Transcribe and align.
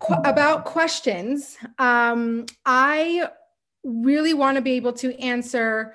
qu- 0.00 0.22
about 0.24 0.64
questions, 0.64 1.56
um, 1.78 2.46
I 2.64 3.28
really 3.84 4.34
want 4.34 4.56
to 4.56 4.62
be 4.62 4.72
able 4.72 4.92
to 4.94 5.18
answer 5.20 5.94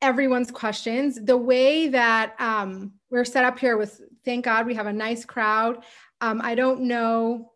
everyone's 0.00 0.50
questions. 0.50 1.18
The 1.22 1.36
way 1.36 1.88
that 1.88 2.34
um, 2.38 2.92
we're 3.10 3.24
set 3.24 3.44
up 3.44 3.58
here 3.58 3.76
with, 3.76 4.00
thank 4.24 4.44
God, 4.44 4.66
we 4.66 4.74
have 4.74 4.86
a 4.86 4.92
nice 4.92 5.24
crowd. 5.24 5.82
Um, 6.20 6.40
I 6.42 6.54
don't 6.54 6.82
know 6.82 7.52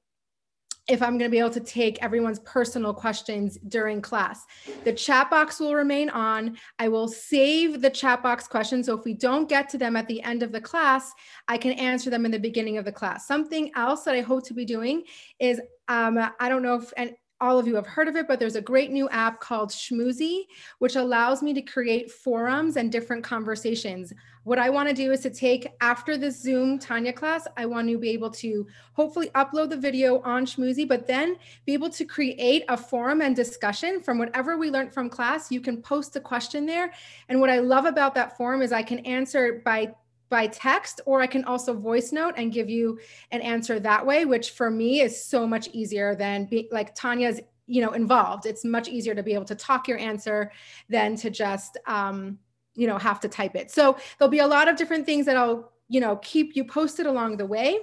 if 0.88 1.00
I'm 1.00 1.16
going 1.16 1.30
to 1.30 1.32
be 1.32 1.38
able 1.38 1.50
to 1.50 1.60
take 1.60 2.02
everyone's 2.02 2.40
personal 2.40 2.92
questions 2.92 3.56
during 3.68 4.00
class. 4.00 4.44
The 4.84 4.92
chat 4.92 5.30
box 5.30 5.60
will 5.60 5.74
remain 5.74 6.10
on. 6.10 6.56
I 6.78 6.88
will 6.88 7.06
save 7.06 7.80
the 7.80 7.90
chat 7.90 8.22
box 8.22 8.48
questions. 8.48 8.86
So 8.86 8.98
if 8.98 9.04
we 9.04 9.14
don't 9.14 9.48
get 9.48 9.68
to 9.70 9.79
them 9.79 9.96
at 9.96 10.08
the 10.08 10.20
end 10.22 10.42
of 10.42 10.50
the 10.50 10.60
class, 10.60 11.12
I 11.46 11.56
can 11.56 11.72
answer 11.72 12.10
them 12.10 12.24
in 12.24 12.32
the 12.32 12.38
beginning 12.38 12.79
of 12.79 12.84
the 12.84 12.92
class. 12.92 13.29
Something 13.29 13.70
else 13.76 14.02
that 14.04 14.16
I 14.16 14.22
hope 14.22 14.44
to 14.46 14.54
be 14.54 14.64
doing 14.64 15.04
is 15.38 15.60
um, 15.88 16.18
I 16.40 16.48
don't 16.48 16.62
know 16.62 16.76
if, 16.76 16.93
and 16.96 17.14
all 17.42 17.58
of 17.58 17.66
you 17.66 17.74
have 17.74 17.88
heard 17.88 18.06
of 18.06 18.14
it, 18.14 18.28
but 18.28 18.38
there's 18.38 18.54
a 18.54 18.60
great 18.60 18.92
new 18.92 19.08
app 19.08 19.40
called 19.40 19.70
Schmoozy, 19.70 20.44
which 20.78 20.94
allows 20.94 21.42
me 21.42 21.52
to 21.52 21.60
create 21.60 22.08
forums 22.08 22.76
and 22.76 22.92
different 22.92 23.24
conversations. 23.24 24.12
What 24.44 24.60
I 24.60 24.70
want 24.70 24.88
to 24.88 24.94
do 24.94 25.10
is 25.10 25.20
to 25.20 25.30
take 25.30 25.66
after 25.80 26.16
this 26.16 26.40
Zoom 26.40 26.78
Tanya 26.78 27.12
class, 27.12 27.48
I 27.56 27.66
want 27.66 27.88
to 27.88 27.98
be 27.98 28.10
able 28.10 28.30
to 28.30 28.66
hopefully 28.92 29.28
upload 29.34 29.70
the 29.70 29.76
video 29.76 30.20
on 30.20 30.46
Schmoozy, 30.46 30.86
but 30.86 31.08
then 31.08 31.36
be 31.66 31.74
able 31.74 31.90
to 31.90 32.05
create 32.05 32.64
a 32.68 32.77
forum 32.77 33.20
and 33.22 33.34
discussion 33.34 34.00
from 34.00 34.18
whatever 34.18 34.56
we 34.56 34.70
learned 34.70 34.94
from 34.94 35.10
class. 35.10 35.50
You 35.50 35.60
can 35.60 35.82
post 35.82 36.14
a 36.14 36.20
question 36.20 36.64
there. 36.64 36.92
And 37.28 37.40
what 37.40 37.50
I 37.50 37.58
love 37.58 37.86
about 37.86 38.14
that 38.14 38.36
forum 38.36 38.62
is 38.62 38.72
I 38.72 38.84
can 38.84 39.00
answer 39.00 39.62
by 39.64 39.94
by 40.33 40.47
text, 40.47 41.03
or 41.05 41.20
I 41.20 41.27
can 41.27 41.45
also 41.45 41.75
voice 41.75 42.11
note 42.11 42.33
and 42.39 42.50
give 42.50 42.70
you 42.70 42.98
an 43.33 43.42
answer 43.42 43.78
that 43.78 44.05
way, 44.05 44.25
which 44.25 44.53
for 44.53 44.70
me 44.70 45.03
is 45.03 45.22
so 45.22 45.47
much 45.47 45.69
easier 45.75 46.14
than 46.14 46.47
be 46.47 46.69
like 46.72 46.95
Tanya's, 46.95 47.39
you 47.66 47.83
know, 47.83 47.91
involved. 47.91 48.47
It's 48.47 48.64
much 48.64 48.89
easier 48.89 49.14
to 49.14 49.22
be 49.22 49.34
able 49.34 49.44
to 49.44 49.55
talk 49.55 49.86
your 49.86 49.98
answer 49.98 50.50
than 50.89 51.16
to 51.16 51.28
just, 51.28 51.77
um, 51.86 52.39
you 52.74 52.86
know, 52.86 52.97
have 52.97 53.20
to 53.20 53.28
type 53.28 53.55
it. 53.56 53.70
So 53.70 53.98
there'll 54.19 54.30
be 54.30 54.39
a 54.39 54.47
lot 54.47 54.69
of 54.69 54.77
different 54.77 55.05
things 55.05 55.27
that 55.27 55.36
I'll, 55.36 55.70
you 55.91 56.00
know, 56.00 56.16
keep 56.16 56.56
you 56.56 56.64
posted 56.64 57.05
along 57.05 57.36
the 57.36 57.44
way. 57.44 57.80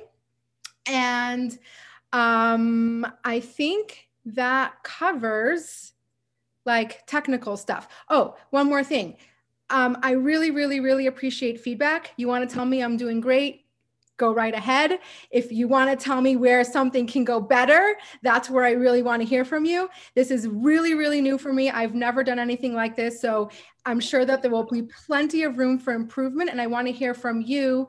And 0.87 1.55
um, 2.13 3.05
I 3.23 3.41
think 3.41 4.09
that 4.25 4.73
covers 4.81 5.93
like 6.65 7.05
technical 7.05 7.57
stuff. 7.57 7.87
Oh, 8.09 8.37
one 8.49 8.67
more 8.67 8.83
thing. 8.83 9.17
Um, 9.69 9.97
I 10.01 10.11
really, 10.11 10.51
really, 10.51 10.79
really 10.79 11.07
appreciate 11.07 11.59
feedback. 11.59 12.13
You 12.17 12.27
want 12.27 12.47
to 12.47 12.53
tell 12.53 12.65
me 12.65 12.81
I'm 12.81 12.97
doing 12.97 13.21
great? 13.21 13.65
Go 14.17 14.33
right 14.33 14.53
ahead. 14.53 14.99
If 15.31 15.51
you 15.51 15.69
want 15.69 15.89
to 15.97 16.03
tell 16.03 16.19
me 16.19 16.35
where 16.35 16.63
something 16.65 17.07
can 17.07 17.23
go 17.23 17.39
better, 17.39 17.95
that's 18.21 18.49
where 18.49 18.65
I 18.65 18.71
really 18.71 19.01
want 19.01 19.21
to 19.21 19.27
hear 19.27 19.45
from 19.45 19.63
you. 19.63 19.89
This 20.13 20.29
is 20.29 20.47
really, 20.47 20.93
really 20.93 21.21
new 21.21 21.37
for 21.37 21.53
me. 21.53 21.69
I've 21.69 21.95
never 21.95 22.21
done 22.21 22.37
anything 22.37 22.73
like 22.73 22.97
this. 22.97 23.21
So 23.21 23.49
I'm 23.85 24.01
sure 24.01 24.25
that 24.25 24.41
there 24.41 24.51
will 24.51 24.65
be 24.65 24.83
plenty 25.07 25.43
of 25.43 25.57
room 25.57 25.79
for 25.79 25.93
improvement. 25.93 26.49
And 26.49 26.59
I 26.59 26.67
want 26.67 26.87
to 26.87 26.93
hear 26.93 27.13
from 27.13 27.41
you 27.41 27.87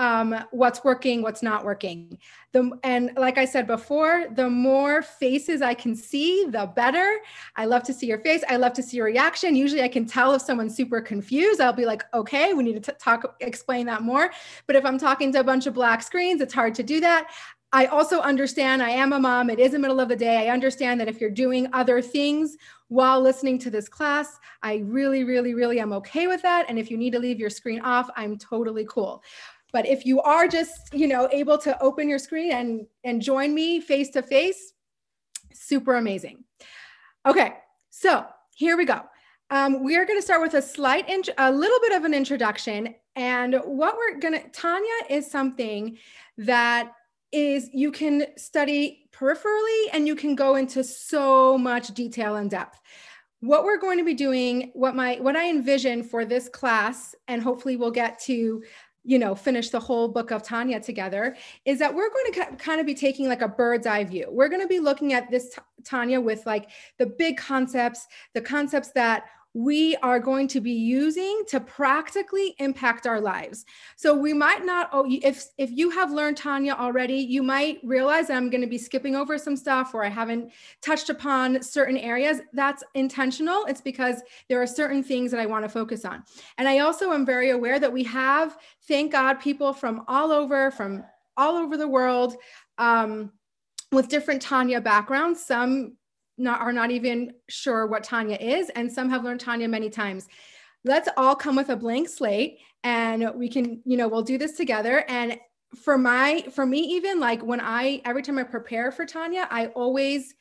um, 0.00 0.34
what's 0.50 0.82
working, 0.82 1.20
what's 1.20 1.42
not 1.42 1.62
working. 1.62 2.18
The, 2.52 2.70
and 2.84 3.10
like 3.18 3.36
I 3.36 3.44
said 3.44 3.66
before, 3.66 4.28
the 4.34 4.48
more 4.48 5.02
faces 5.02 5.60
I 5.60 5.74
can 5.74 5.94
see, 5.94 6.46
the 6.48 6.72
better. 6.74 7.18
I 7.54 7.66
love 7.66 7.82
to 7.82 7.92
see 7.92 8.06
your 8.06 8.20
face. 8.20 8.42
I 8.48 8.56
love 8.56 8.72
to 8.72 8.82
see 8.82 8.96
your 8.96 9.04
reaction. 9.04 9.54
Usually 9.54 9.82
I 9.82 9.88
can 9.88 10.06
tell 10.06 10.32
if 10.32 10.40
someone's 10.40 10.74
super 10.74 11.02
confused. 11.02 11.60
I'll 11.60 11.74
be 11.74 11.84
like, 11.84 12.02
okay, 12.14 12.54
we 12.54 12.64
need 12.64 12.82
to 12.82 12.92
talk, 12.92 13.36
explain 13.40 13.84
that 13.86 14.00
more. 14.00 14.30
But 14.66 14.74
if 14.74 14.86
I'm 14.86 14.98
talking 14.98 15.32
to 15.34 15.40
a 15.40 15.44
bunch 15.44 15.66
of 15.66 15.74
black 15.74 16.02
screens, 16.02 16.40
it's 16.40 16.54
hard 16.54 16.74
to 16.76 16.82
do 16.82 16.98
that. 17.00 17.30
I 17.72 17.86
also 17.86 18.20
understand 18.20 18.82
I 18.82 18.90
am 18.90 19.12
a 19.12 19.20
mom. 19.20 19.50
It 19.50 19.60
is 19.60 19.72
the 19.72 19.78
middle 19.78 20.00
of 20.00 20.08
the 20.08 20.16
day. 20.16 20.48
I 20.48 20.52
understand 20.52 20.98
that 21.00 21.08
if 21.08 21.20
you're 21.20 21.30
doing 21.30 21.68
other 21.72 22.00
things 22.02 22.56
while 22.88 23.20
listening 23.20 23.58
to 23.60 23.70
this 23.70 23.88
class, 23.88 24.38
I 24.62 24.78
really, 24.86 25.22
really, 25.22 25.54
really 25.54 25.78
am 25.78 25.92
okay 25.92 26.26
with 26.26 26.42
that. 26.42 26.66
And 26.68 26.78
if 26.78 26.90
you 26.90 26.96
need 26.96 27.12
to 27.12 27.20
leave 27.20 27.38
your 27.38 27.50
screen 27.50 27.80
off, 27.82 28.10
I'm 28.16 28.38
totally 28.38 28.86
cool. 28.88 29.22
But 29.72 29.86
if 29.86 30.04
you 30.04 30.20
are 30.22 30.48
just, 30.48 30.92
you 30.92 31.06
know, 31.06 31.28
able 31.32 31.58
to 31.58 31.80
open 31.82 32.08
your 32.08 32.18
screen 32.18 32.52
and, 32.52 32.86
and 33.04 33.22
join 33.22 33.54
me 33.54 33.80
face 33.80 34.10
to 34.10 34.22
face, 34.22 34.72
super 35.52 35.96
amazing. 35.96 36.44
Okay, 37.26 37.54
so 37.90 38.26
here 38.54 38.76
we 38.76 38.84
go. 38.84 39.02
Um, 39.50 39.82
we 39.82 39.96
are 39.96 40.04
going 40.04 40.18
to 40.18 40.22
start 40.22 40.42
with 40.42 40.54
a 40.54 40.62
slight, 40.62 41.08
a 41.38 41.52
little 41.52 41.80
bit 41.80 41.92
of 41.92 42.04
an 42.04 42.14
introduction. 42.14 42.94
And 43.16 43.56
what 43.64 43.96
we're 43.96 44.18
going 44.18 44.34
to, 44.34 44.48
Tanya 44.50 44.94
is 45.08 45.30
something 45.30 45.98
that 46.38 46.92
is 47.32 47.68
you 47.72 47.92
can 47.92 48.26
study 48.36 49.08
peripherally 49.12 49.84
and 49.92 50.06
you 50.06 50.14
can 50.14 50.34
go 50.34 50.56
into 50.56 50.82
so 50.82 51.58
much 51.58 51.88
detail 51.88 52.36
and 52.36 52.50
depth 52.50 52.80
what 53.40 53.64
we're 53.64 53.78
going 53.78 53.98
to 53.98 54.04
be 54.04 54.14
doing 54.14 54.70
what 54.74 54.94
my 54.94 55.16
what 55.20 55.36
i 55.36 55.48
envision 55.48 56.02
for 56.02 56.24
this 56.24 56.48
class 56.48 57.14
and 57.28 57.42
hopefully 57.42 57.76
we'll 57.76 57.90
get 57.90 58.18
to 58.18 58.62
you 59.04 59.18
know 59.18 59.34
finish 59.34 59.70
the 59.70 59.80
whole 59.80 60.08
book 60.08 60.30
of 60.30 60.42
tanya 60.42 60.78
together 60.78 61.34
is 61.64 61.78
that 61.78 61.94
we're 61.94 62.10
going 62.10 62.32
to 62.32 62.56
kind 62.56 62.80
of 62.80 62.86
be 62.86 62.94
taking 62.94 63.28
like 63.28 63.40
a 63.40 63.48
bird's 63.48 63.86
eye 63.86 64.04
view. 64.04 64.28
We're 64.30 64.48
going 64.48 64.60
to 64.60 64.68
be 64.68 64.80
looking 64.80 65.12
at 65.12 65.30
this 65.30 65.58
tanya 65.84 66.20
with 66.20 66.44
like 66.46 66.70
the 66.98 67.06
big 67.06 67.36
concepts 67.36 68.06
the 68.34 68.40
concepts 68.40 68.90
that 68.92 69.24
we 69.52 69.96
are 69.96 70.20
going 70.20 70.46
to 70.46 70.60
be 70.60 70.72
using 70.72 71.42
to 71.48 71.58
practically 71.58 72.54
impact 72.58 73.06
our 73.06 73.20
lives. 73.20 73.64
So 73.96 74.14
we 74.14 74.32
might 74.32 74.64
not, 74.64 74.90
oh, 74.92 75.06
if, 75.08 75.46
if 75.58 75.70
you 75.72 75.90
have 75.90 76.12
learned 76.12 76.36
Tanya 76.36 76.74
already, 76.74 77.16
you 77.16 77.42
might 77.42 77.80
realize 77.82 78.28
that 78.28 78.36
I'm 78.36 78.48
going 78.48 78.60
to 78.60 78.68
be 78.68 78.78
skipping 78.78 79.16
over 79.16 79.38
some 79.38 79.56
stuff 79.56 79.92
or 79.92 80.04
I 80.04 80.08
haven't 80.08 80.52
touched 80.82 81.10
upon 81.10 81.62
certain 81.62 81.96
areas. 81.96 82.40
That's 82.52 82.84
intentional. 82.94 83.64
It's 83.64 83.80
because 83.80 84.22
there 84.48 84.62
are 84.62 84.66
certain 84.66 85.02
things 85.02 85.32
that 85.32 85.40
I 85.40 85.46
want 85.46 85.64
to 85.64 85.68
focus 85.68 86.04
on. 86.04 86.22
And 86.56 86.68
I 86.68 86.78
also 86.78 87.12
am 87.12 87.26
very 87.26 87.50
aware 87.50 87.80
that 87.80 87.92
we 87.92 88.04
have, 88.04 88.56
thank 88.86 89.10
God, 89.10 89.34
people 89.34 89.72
from 89.72 90.04
all 90.06 90.30
over, 90.30 90.70
from 90.70 91.04
all 91.36 91.56
over 91.56 91.76
the 91.76 91.88
world. 91.88 92.36
Um, 92.78 93.32
with 93.92 94.08
different 94.08 94.40
Tanya 94.40 94.80
backgrounds. 94.80 95.44
Some 95.44 95.96
not, 96.40 96.60
are 96.60 96.72
not 96.72 96.90
even 96.90 97.34
sure 97.48 97.86
what 97.86 98.02
Tanya 98.02 98.36
is, 98.36 98.70
and 98.70 98.90
some 98.90 99.10
have 99.10 99.24
learned 99.24 99.40
Tanya 99.40 99.68
many 99.68 99.90
times. 99.90 100.26
Let's 100.84 101.08
all 101.16 101.36
come 101.36 101.56
with 101.56 101.68
a 101.68 101.76
blank 101.76 102.08
slate 102.08 102.58
and 102.82 103.32
we 103.34 103.48
can, 103.48 103.82
you 103.84 103.96
know, 103.98 104.08
we'll 104.08 104.22
do 104.22 104.38
this 104.38 104.56
together. 104.56 105.04
And 105.08 105.38
for 105.76 105.98
my, 105.98 106.46
for 106.50 106.64
me, 106.64 106.80
even 106.80 107.20
like 107.20 107.42
when 107.42 107.60
I, 107.60 108.00
every 108.04 108.22
time 108.22 108.38
I 108.38 108.44
prepare 108.44 108.90
for 108.90 109.04
Tanya, 109.04 109.46
I 109.50 109.66
always 109.66 110.34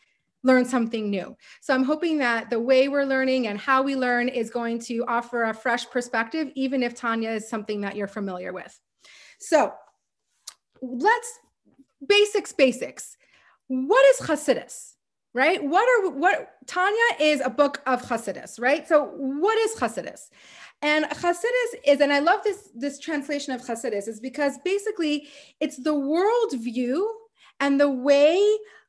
learn 0.44 0.64
something 0.64 1.10
new. 1.10 1.36
So 1.60 1.74
I'm 1.74 1.84
hoping 1.84 2.18
that 2.20 2.50
the 2.50 2.60
way 2.60 2.88
we're 2.88 3.04
learning 3.04 3.48
and 3.48 3.60
how 3.60 3.84
we 3.84 3.98
learn 3.98 4.30
is 4.30 4.50
going 4.50 4.80
to 4.84 5.04
offer 5.08 5.44
a 5.44 5.54
fresh 5.54 5.90
perspective, 5.90 6.50
even 6.56 6.82
if 6.82 6.96
Tanya 6.96 7.32
is 7.32 7.50
something 7.50 7.82
that 7.82 7.98
you're 7.98 8.08
familiar 8.08 8.54
with. 8.54 8.80
So 9.40 9.74
let's 10.82 11.40
basics, 12.08 12.54
basics. 12.54 13.18
What 13.68 14.06
is 14.06 14.26
Hasidus? 14.26 14.94
Right? 15.40 15.64
What 15.64 15.88
are 15.88 16.10
what 16.10 16.58
Tanya 16.68 17.10
is 17.18 17.40
a 17.40 17.50
book 17.50 17.82
of 17.88 18.02
Hasidus, 18.02 18.60
right? 18.60 18.86
So 18.86 19.06
what 19.16 19.58
is 19.58 19.74
Hasidus? 19.80 20.30
And 20.82 21.06
Hasidus 21.06 21.72
is, 21.88 22.02
and 22.02 22.12
I 22.12 22.20
love 22.20 22.44
this 22.44 22.70
this 22.76 23.00
translation 23.00 23.54
of 23.54 23.62
Hasidus, 23.62 24.10
is 24.10 24.20
because 24.20 24.58
basically 24.66 25.30
it's 25.62 25.78
the 25.78 25.94
worldview 25.94 27.02
and 27.62 27.80
the 27.80 27.90
way 27.90 28.38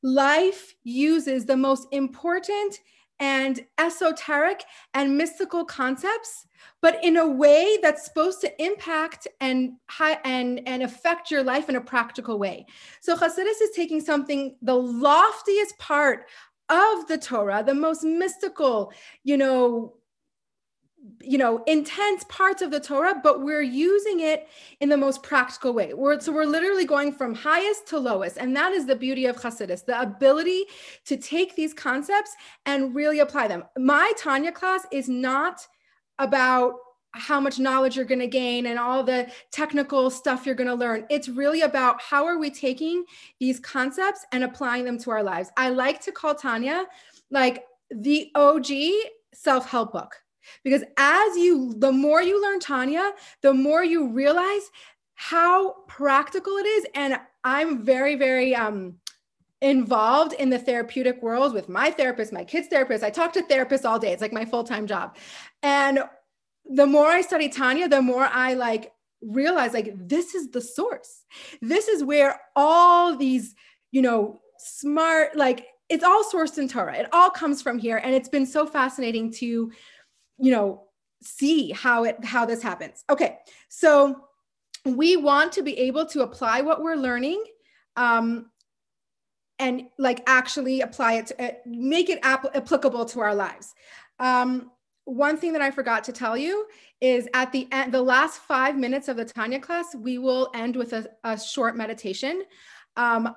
life 0.03 0.75
uses 0.83 1.47
the 1.47 1.57
most 1.57 1.87
important 1.93 2.81
and 3.21 3.65
esoteric 3.79 4.65
and 4.95 5.17
mystical 5.17 5.65
concepts 5.65 6.47
but 6.81 7.03
in 7.05 7.17
a 7.17 7.29
way 7.29 7.79
that's 7.83 8.05
supposed 8.05 8.41
to 8.41 8.63
impact 8.63 9.29
and 9.41 9.73
and 10.25 10.61
and 10.67 10.83
affect 10.83 11.31
your 11.31 11.43
life 11.43 11.69
in 11.69 11.77
a 11.77 11.81
practical 11.81 12.39
way. 12.39 12.67
So 13.01 13.17
Hasidus 13.17 13.61
is 13.61 13.71
taking 13.75 14.01
something 14.01 14.57
the 14.63 14.75
loftiest 14.75 15.79
part 15.79 16.27
of 16.71 17.09
the 17.09 17.19
Torah, 17.19 17.63
the 17.65 17.75
most 17.75 18.05
mystical, 18.05 18.93
you 19.25 19.37
know, 19.37 19.95
you 21.23 21.39
know 21.39 21.63
intense 21.67 22.25
parts 22.29 22.61
of 22.61 22.71
the 22.71 22.81
torah 22.81 23.15
but 23.23 23.43
we're 23.43 23.63
using 23.63 24.21
it 24.21 24.49
in 24.81 24.89
the 24.89 24.97
most 24.97 25.23
practical 25.23 25.73
way. 25.73 25.95
We're, 25.95 26.21
so 26.21 26.33
we're 26.33 26.45
literally 26.45 26.85
going 26.85 27.13
from 27.13 27.35
highest 27.35 27.87
to 27.89 27.99
lowest 27.99 28.37
and 28.37 28.55
that 28.57 28.73
is 28.73 28.87
the 28.87 28.97
beauty 28.97 29.27
of 29.27 29.37
Hasidus, 29.37 29.85
the 29.85 30.01
ability 30.01 30.65
to 31.07 31.17
take 31.17 31.57
these 31.57 31.73
concepts 31.73 32.35
and 32.67 32.95
really 32.95 33.21
apply 33.21 33.49
them. 33.49 33.65
My 33.79 34.13
tanya 34.19 34.53
class 34.53 34.87
is 34.93 35.09
not 35.09 35.67
about 36.19 36.75
how 37.13 37.41
much 37.41 37.59
knowledge 37.59 37.97
you're 37.97 38.05
going 38.05 38.21
to 38.21 38.27
gain 38.27 38.67
and 38.67 38.79
all 38.79 39.03
the 39.03 39.31
technical 39.51 40.11
stuff 40.11 40.47
you're 40.47 40.55
going 40.55 40.69
to 40.69 40.75
learn. 40.75 41.05
It's 41.11 41.29
really 41.29 41.63
about 41.63 42.01
how 42.01 42.25
are 42.25 42.39
we 42.39 42.51
taking 42.51 43.05
these 43.39 43.59
concepts 43.59 44.25
and 44.33 44.45
applying 44.45 44.85
them 44.85 44.99
to 44.99 45.11
our 45.11 45.23
lives. 45.23 45.51
I 45.57 45.71
like 45.71 46.01
to 46.03 46.13
call 46.13 46.35
Tanya 46.35 46.87
like 47.31 47.65
the 47.91 48.31
OG 48.35 48.67
self 49.35 49.69
help 49.69 49.93
book 49.93 50.15
because 50.63 50.83
as 50.97 51.37
you, 51.37 51.75
the 51.79 51.93
more 51.93 52.23
you 52.23 52.41
learn 52.41 52.61
Tanya, 52.61 53.13
the 53.43 53.53
more 53.53 53.85
you 53.85 54.09
realize 54.09 54.71
how 55.15 55.83
practical 55.87 56.57
it 56.57 56.67
is. 56.67 56.87
And 56.95 57.19
I'm 57.45 57.85
very, 57.85 58.15
very, 58.15 58.55
um, 58.55 58.97
involved 59.63 60.33
in 60.35 60.49
the 60.49 60.59
therapeutic 60.59 61.23
world 61.23 61.53
with 61.53 61.69
my 61.69 61.91
therapist, 61.91 62.33
my 62.33 62.45
kids' 62.45 62.69
therapist. 62.69 63.05
I 63.05 63.11
talk 63.11 63.33
to 63.35 63.43
therapists 63.43 63.85
all 63.85 63.99
day. 63.99 64.13
It's 64.13 64.23
like 64.23 64.33
my 64.33 64.45
full 64.45 64.65
time 64.65 64.87
job. 64.87 65.17
And 65.63 66.03
the 66.65 66.87
more 66.87 67.07
I 67.07 67.21
study 67.21 67.49
Tanya, 67.49 67.89
the 67.89 68.03
more 68.03 68.25
I 68.25 68.55
like 68.55 68.93
realize 69.23 69.73
like 69.73 69.93
this 69.97 70.35
is 70.35 70.51
the 70.51 70.61
source. 70.61 71.25
This 71.61 71.89
is 71.89 72.05
where 72.05 72.41
all 72.57 73.17
these, 73.17 73.55
you 73.91 74.03
know, 74.03 74.41
smart, 74.59 75.37
like 75.37 75.67
it's 75.89 76.05
all 76.05 76.23
sourced 76.25 76.59
in 76.59 76.69
Torah. 76.69 76.97
It 76.97 77.09
all 77.13 77.31
comes 77.31 77.61
from 77.61 77.79
here. 77.79 77.97
And 77.97 78.15
it's 78.15 78.29
been 78.29 78.47
so 78.47 78.67
fascinating 78.67 79.33
to, 79.35 79.47
you 79.47 80.51
know, 80.51 80.85
see 81.23 81.71
how 81.73 82.05
it 82.05 82.25
how 82.25 82.47
this 82.47 82.63
happens. 82.63 83.05
Okay. 83.11 83.39
So 83.69 84.25
we 84.85 85.17
want 85.17 85.53
to 85.53 85.63
be 85.63 85.77
able 85.79 86.07
to 86.07 86.23
apply 86.23 86.63
what 86.63 86.83
we're 86.83 86.97
learning 86.97 87.45
um, 87.97 88.51
and 89.59 89.89
like 89.99 90.23
actually 90.27 90.81
apply 90.81 91.15
it 91.15 91.27
to 91.27 91.45
uh, 91.45 91.55
make 91.67 92.09
it 92.09 92.19
ap- 92.23 92.55
applicable 92.57 93.05
to 93.07 93.21
our 93.21 93.35
lives. 93.35 93.75
Um, 94.19 94.71
one 95.11 95.37
thing 95.37 95.53
that 95.53 95.63
I 95.63 95.71
forgot 95.71 96.05
to 96.05 96.13
tell 96.13 96.37
you 96.37 96.67
is 97.01 97.29
at 97.35 97.51
the 97.53 97.67
end, 97.73 97.93
the 97.93 98.03
last 98.03 98.41
five 98.41 98.77
minutes 98.77 99.09
of 99.09 99.17
the 99.17 99.25
Tanya 99.25 99.59
class, 99.59 99.95
we 99.95 100.19
will 100.19 100.51
end 100.55 100.77
with 100.77 100.93
a, 100.93 101.09
a 101.25 101.39
short 101.39 101.77
meditation. 101.77 102.45
Um, 102.97 103.35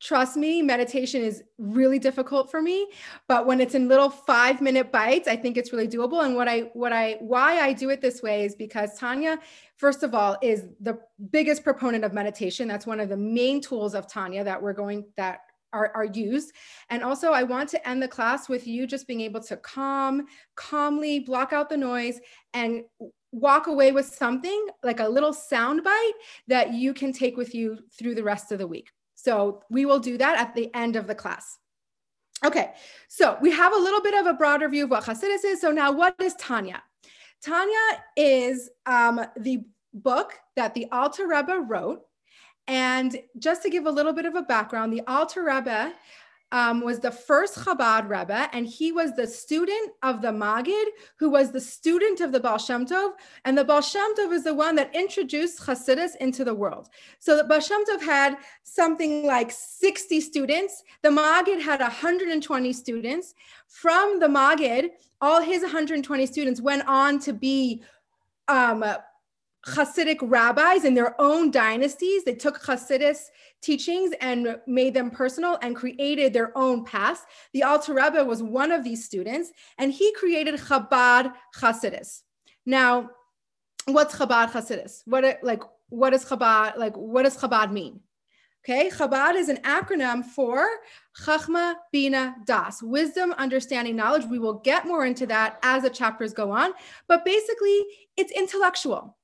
trust 0.00 0.36
me, 0.36 0.60
meditation 0.60 1.22
is 1.22 1.42
really 1.56 1.98
difficult 1.98 2.50
for 2.50 2.60
me, 2.60 2.88
but 3.26 3.46
when 3.46 3.60
it's 3.60 3.74
in 3.74 3.88
little 3.88 4.10
five 4.10 4.60
minute 4.60 4.92
bites, 4.92 5.26
I 5.26 5.36
think 5.36 5.56
it's 5.56 5.72
really 5.72 5.88
doable. 5.88 6.24
And 6.24 6.36
what 6.36 6.46
I, 6.46 6.70
what 6.74 6.92
I, 6.92 7.16
why 7.20 7.60
I 7.60 7.72
do 7.72 7.88
it 7.88 8.02
this 8.02 8.22
way 8.22 8.44
is 8.44 8.54
because 8.54 8.98
Tanya, 8.98 9.38
first 9.76 10.02
of 10.02 10.14
all, 10.14 10.36
is 10.42 10.66
the 10.80 10.98
biggest 11.30 11.64
proponent 11.64 12.04
of 12.04 12.12
meditation. 12.12 12.68
That's 12.68 12.86
one 12.86 13.00
of 13.00 13.08
the 13.08 13.16
main 13.16 13.62
tools 13.62 13.94
of 13.94 14.06
Tanya 14.06 14.44
that 14.44 14.60
we're 14.60 14.74
going, 14.74 15.06
that 15.16 15.40
are, 15.74 15.90
are 15.94 16.04
used. 16.06 16.52
And 16.88 17.02
also 17.02 17.32
I 17.32 17.42
want 17.42 17.68
to 17.70 17.88
end 17.88 18.02
the 18.02 18.08
class 18.08 18.48
with 18.48 18.66
you 18.66 18.86
just 18.86 19.06
being 19.06 19.20
able 19.20 19.42
to 19.42 19.56
calm, 19.56 20.26
calmly 20.54 21.20
block 21.20 21.52
out 21.52 21.68
the 21.68 21.76
noise 21.76 22.20
and 22.54 22.82
walk 23.32 23.66
away 23.66 23.90
with 23.90 24.06
something 24.06 24.66
like 24.82 25.00
a 25.00 25.08
little 25.08 25.32
sound 25.32 25.82
bite 25.82 26.12
that 26.46 26.72
you 26.72 26.94
can 26.94 27.12
take 27.12 27.36
with 27.36 27.54
you 27.54 27.78
through 27.98 28.14
the 28.14 28.22
rest 28.22 28.52
of 28.52 28.58
the 28.58 28.66
week. 28.66 28.90
So 29.16 29.62
we 29.70 29.84
will 29.84 29.98
do 29.98 30.16
that 30.18 30.38
at 30.38 30.54
the 30.54 30.72
end 30.74 30.96
of 30.96 31.06
the 31.06 31.14
class. 31.14 31.58
Okay, 32.44 32.72
so 33.08 33.38
we 33.40 33.50
have 33.50 33.72
a 33.72 33.78
little 33.78 34.02
bit 34.02 34.14
of 34.14 34.26
a 34.26 34.34
broader 34.34 34.68
view 34.68 34.84
of 34.84 34.90
what 34.90 35.04
Hasidus 35.04 35.44
is. 35.44 35.60
So 35.60 35.70
now 35.70 35.92
what 35.92 36.14
is 36.20 36.34
Tanya? 36.34 36.82
Tanya 37.42 38.02
is 38.16 38.70
um, 38.86 39.20
the 39.38 39.64
book 39.92 40.34
that 40.56 40.74
the 40.74 40.86
Alter 40.92 41.26
Rebbe 41.26 41.58
wrote 41.68 42.00
and 42.66 43.16
just 43.38 43.62
to 43.62 43.70
give 43.70 43.86
a 43.86 43.90
little 43.90 44.12
bit 44.12 44.26
of 44.26 44.34
a 44.34 44.42
background, 44.42 44.92
the 44.92 45.02
Alter 45.06 45.44
Rebbe 45.44 45.92
um, 46.52 46.82
was 46.82 47.00
the 47.00 47.10
first 47.10 47.56
Chabad 47.56 48.08
Rebbe, 48.08 48.48
and 48.52 48.64
he 48.64 48.92
was 48.92 49.16
the 49.16 49.26
student 49.26 49.92
of 50.04 50.22
the 50.22 50.28
Magid, 50.28 50.84
who 51.18 51.28
was 51.28 51.50
the 51.50 51.60
student 51.60 52.20
of 52.20 52.30
the 52.30 52.38
Baal 52.38 52.58
Shem 52.58 52.86
Tov. 52.86 53.12
And 53.44 53.58
the 53.58 53.64
Baal 53.64 53.80
Shem 53.80 54.14
Tov 54.14 54.32
is 54.32 54.44
the 54.44 54.54
one 54.54 54.76
that 54.76 54.94
introduced 54.94 55.60
Hasidus 55.60 56.14
into 56.20 56.44
the 56.44 56.54
world. 56.54 56.88
So 57.18 57.36
the 57.36 57.42
Baal 57.44 57.58
Shem 57.58 57.84
Tov 57.84 58.02
had 58.02 58.36
something 58.62 59.26
like 59.26 59.50
60 59.50 60.20
students. 60.20 60.84
The 61.02 61.08
Magid 61.08 61.60
had 61.60 61.80
120 61.80 62.72
students. 62.72 63.34
From 63.66 64.20
the 64.20 64.28
Magid, 64.28 64.90
all 65.20 65.42
his 65.42 65.62
120 65.62 66.24
students 66.26 66.60
went 66.60 66.86
on 66.86 67.18
to 67.20 67.32
be 67.32 67.82
um, 68.46 68.84
Hasidic 69.66 70.18
rabbis 70.22 70.84
in 70.84 70.94
their 70.94 71.18
own 71.20 71.50
dynasties. 71.50 72.24
They 72.24 72.34
took 72.34 72.62
Hasidus 72.62 73.28
teachings 73.62 74.12
and 74.20 74.58
made 74.66 74.94
them 74.94 75.10
personal 75.10 75.58
and 75.62 75.74
created 75.74 76.32
their 76.32 76.56
own 76.56 76.84
paths. 76.84 77.22
The 77.54 77.62
Alter 77.62 77.94
Rebbe 77.94 78.24
was 78.24 78.42
one 78.42 78.70
of 78.70 78.84
these 78.84 79.04
students, 79.04 79.52
and 79.78 79.92
he 79.92 80.12
created 80.14 80.56
Chabad 80.56 81.32
Hasidus. 81.56 82.22
Now, 82.66 83.10
what's 83.86 84.16
Chabad 84.16 84.50
Hasidus? 84.50 85.02
What 85.06 85.38
like 85.42 85.62
what 85.88 86.12
is 86.12 86.24
Chabad 86.24 86.76
like? 86.76 86.96
What 86.96 87.22
does 87.22 87.36
Chabad 87.36 87.72
mean? 87.72 88.00
Okay, 88.64 88.88
Chabad 88.88 89.34
is 89.34 89.50
an 89.50 89.58
acronym 89.58 90.24
for 90.24 90.66
Chachma 91.22 91.74
Bina 91.92 92.34
Das, 92.46 92.82
wisdom, 92.82 93.32
understanding, 93.36 93.94
knowledge. 93.94 94.24
We 94.24 94.38
will 94.38 94.54
get 94.54 94.86
more 94.86 95.04
into 95.04 95.26
that 95.26 95.58
as 95.62 95.82
the 95.82 95.90
chapters 95.90 96.32
go 96.32 96.50
on, 96.50 96.72
but 97.06 97.24
basically, 97.24 97.84
it's 98.16 98.32
intellectual. 98.32 99.16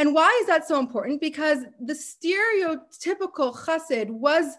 And 0.00 0.14
why 0.14 0.34
is 0.40 0.46
that 0.46 0.66
so 0.66 0.78
important? 0.78 1.20
Because 1.20 1.58
the 1.78 1.92
stereotypical 1.92 3.54
chassid 3.54 4.08
was 4.08 4.56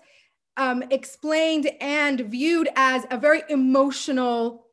um, 0.56 0.84
explained 0.92 1.72
and 1.82 2.20
viewed 2.22 2.70
as 2.76 3.08
a 3.10 3.18
very 3.18 3.42
emotional 3.50 4.68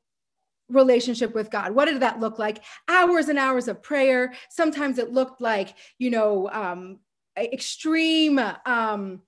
relationship 0.69 1.35
with 1.35 1.51
God. 1.51 1.75
What 1.75 1.87
did 1.87 2.01
that 2.01 2.21
look 2.21 2.39
like? 2.39 2.63
Hours 2.87 3.31
and 3.31 3.39
hours 3.39 3.67
of 3.67 3.83
prayer. 3.83 4.35
Sometimes 4.51 4.99
it 4.99 5.11
looked 5.11 5.41
like, 5.41 5.75
you 5.99 6.11
know, 6.11 6.51
um, 6.53 6.99
extreme, 7.39 8.39
um, 8.67 9.23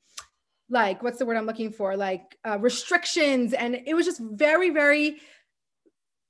like, 0.68 1.02
what's 1.02 1.18
the 1.18 1.24
word 1.24 1.38
I'm 1.38 1.46
looking 1.46 1.72
for? 1.72 1.96
Like 1.96 2.36
uh, 2.46 2.58
restrictions. 2.58 3.54
And 3.54 3.80
it 3.86 3.94
was 3.94 4.04
just 4.04 4.20
very, 4.20 4.68
very, 4.68 5.16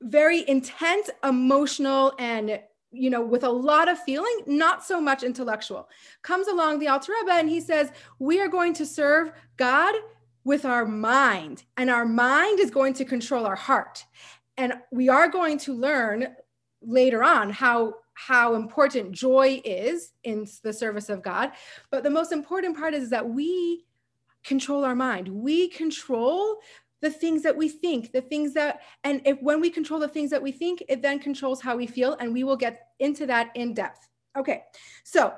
very 0.01 0.49
intense, 0.49 1.11
emotional, 1.25 2.13
and 2.17 2.61
you 2.93 3.11
know, 3.11 3.23
with 3.23 3.45
a 3.45 3.51
lot 3.51 3.89
of 3.89 3.99
feeling, 4.03 4.43
not 4.47 4.85
so 4.85 5.01
much 5.01 5.23
intellectual. 5.23 5.89
Comes 6.23 6.49
along 6.49 6.79
the 6.79 6.89
Alter 6.89 7.13
Rebbe 7.13 7.33
and 7.33 7.49
he 7.49 7.61
says, 7.61 7.93
We 8.19 8.41
are 8.41 8.49
going 8.49 8.75
to 8.75 8.87
serve 8.87 9.33
God 9.57 9.95
with 10.45 10.65
our 10.65 10.87
mind, 10.87 11.65
and 11.77 11.91
our 11.91 12.07
mind 12.07 12.61
is 12.61 12.71
going 12.71 12.95
to 12.95 13.05
control 13.05 13.47
our 13.47 13.57
heart. 13.57 14.05
And 14.57 14.75
we 14.91 15.09
are 15.09 15.29
going 15.29 15.59
to 15.59 15.75
learn 15.75 16.35
later 16.83 17.23
on 17.23 17.51
how 17.51 17.95
how 18.15 18.55
important 18.55 19.13
joy 19.13 19.63
is 19.65 20.13
in 20.25 20.47
the 20.63 20.73
service 20.73 21.09
of 21.09 21.23
God. 21.23 21.53
But 21.91 22.03
the 22.03 22.11
most 22.11 22.33
important 22.33 22.77
part 22.77 22.93
is 22.93 23.09
that 23.11 23.27
we 23.27 23.87
control 24.45 24.85
our 24.85 24.95
mind. 24.95 25.29
We 25.29 25.69
control 25.69 26.59
the 27.03 27.11
things 27.11 27.43
that 27.43 27.57
we 27.57 27.69
think, 27.69 28.13
the 28.13 28.21
things 28.21 28.55
that, 28.55 28.83
and 29.05 29.23
if 29.25 29.41
when 29.41 29.61
we 29.61 29.71
control 29.71 29.99
the 30.01 30.09
things 30.09 30.31
that 30.31 30.43
we 30.43 30.53
think, 30.53 30.83
it 30.89 31.03
then 31.03 31.19
controls 31.19 31.61
how 31.61 31.77
we 31.77 31.87
feel, 31.87 32.17
and 32.21 32.33
we 32.33 32.45
will 32.45 32.57
get 32.57 32.89
into 32.99 33.27
that 33.27 33.51
in 33.55 33.75
depth. 33.75 34.09
Okay, 34.39 34.63
so 35.05 35.35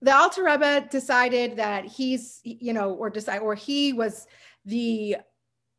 the 0.00 0.14
Alter 0.14 0.44
Rebbe 0.44 0.86
decided 0.90 1.56
that 1.56 1.84
he's, 1.84 2.40
you 2.44 2.72
know, 2.72 2.92
or 2.92 3.10
decide, 3.10 3.40
or 3.40 3.54
he 3.54 3.92
was 3.92 4.26
the 4.64 5.16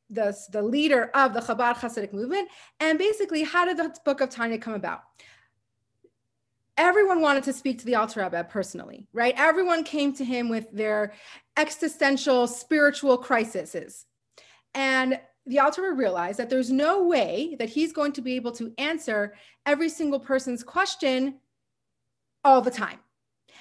the, 0.10 0.34
the 0.52 0.62
leader 0.62 1.12
of 1.14 1.34
the 1.34 1.42
Chabad 1.42 1.76
Hasidic 1.76 2.14
movement. 2.14 2.48
And 2.80 2.98
basically, 2.98 3.44
how 3.44 3.66
did 3.66 3.76
the 3.76 3.94
book 4.06 4.22
of 4.22 4.30
Tanya 4.30 4.58
come 4.58 4.74
about? 4.74 5.02
Everyone 6.78 7.22
wanted 7.22 7.44
to 7.44 7.54
speak 7.54 7.80
to 7.80 7.86
the 7.86 7.96
Alter 7.96 8.24
Rebbe 8.24 8.46
personally, 8.46 9.08
right? 9.12 9.34
Everyone 9.36 9.84
came 9.84 10.14
to 10.14 10.24
him 10.24 10.48
with 10.48 10.72
their 10.72 11.14
existential 11.58 12.48
spiritual 12.48 13.18
crises. 13.18 14.06
And 14.78 15.20
the 15.48 15.58
Alter 15.58 15.92
realized 15.96 16.38
that 16.38 16.52
there's 16.52 16.72
no 16.72 17.04
way 17.04 17.56
that 17.58 17.68
he's 17.68 17.92
going 17.92 18.12
to 18.12 18.22
be 18.22 18.36
able 18.36 18.52
to 18.52 18.72
answer 18.78 19.34
every 19.66 19.90
single 19.90 20.20
person's 20.20 20.64
question 20.64 21.40
all 22.44 22.62
the 22.62 22.70
time. 22.70 23.00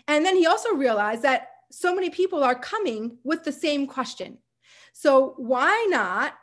And 0.08 0.26
then 0.26 0.36
he 0.36 0.46
also 0.46 0.74
realized 0.74 1.22
that 1.22 1.48
so 1.72 1.94
many 1.94 2.10
people 2.10 2.44
are 2.44 2.54
coming 2.54 3.16
with 3.24 3.44
the 3.44 3.52
same 3.52 3.86
question. 3.86 4.36
So 4.92 5.32
why 5.38 5.86
not, 5.88 6.34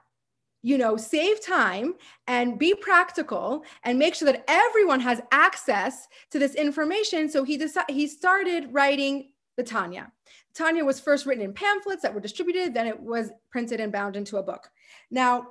you 0.64 0.80
know, 0.80 0.98
save 0.98 1.46
time 1.46 1.94
and 2.26 2.58
be 2.58 2.74
practical 2.74 3.66
and 3.84 4.00
make 4.00 4.16
sure 4.16 4.32
that 4.32 4.44
everyone 4.48 5.02
has 5.02 5.22
access 5.32 6.08
to 6.32 6.40
this 6.40 6.56
information? 6.56 7.30
So 7.30 7.44
he 7.44 7.58
decided 7.58 7.94
he 7.94 8.08
started 8.08 8.70
writing 8.72 9.34
the 9.56 9.64
Tanya. 9.64 10.12
Tanya 10.56 10.86
was 10.86 11.00
first 11.00 11.26
written 11.26 11.44
in 11.44 11.54
pamphlets 11.54 12.04
that 12.04 12.14
were 12.14 12.20
distributed, 12.20 12.74
then 12.74 12.88
it 12.88 13.00
was 13.00 13.32
printed 13.52 13.80
and 13.80 13.92
bound 13.92 14.16
into 14.16 14.38
a 14.38 14.44
book. 14.44 14.70
Now, 15.10 15.48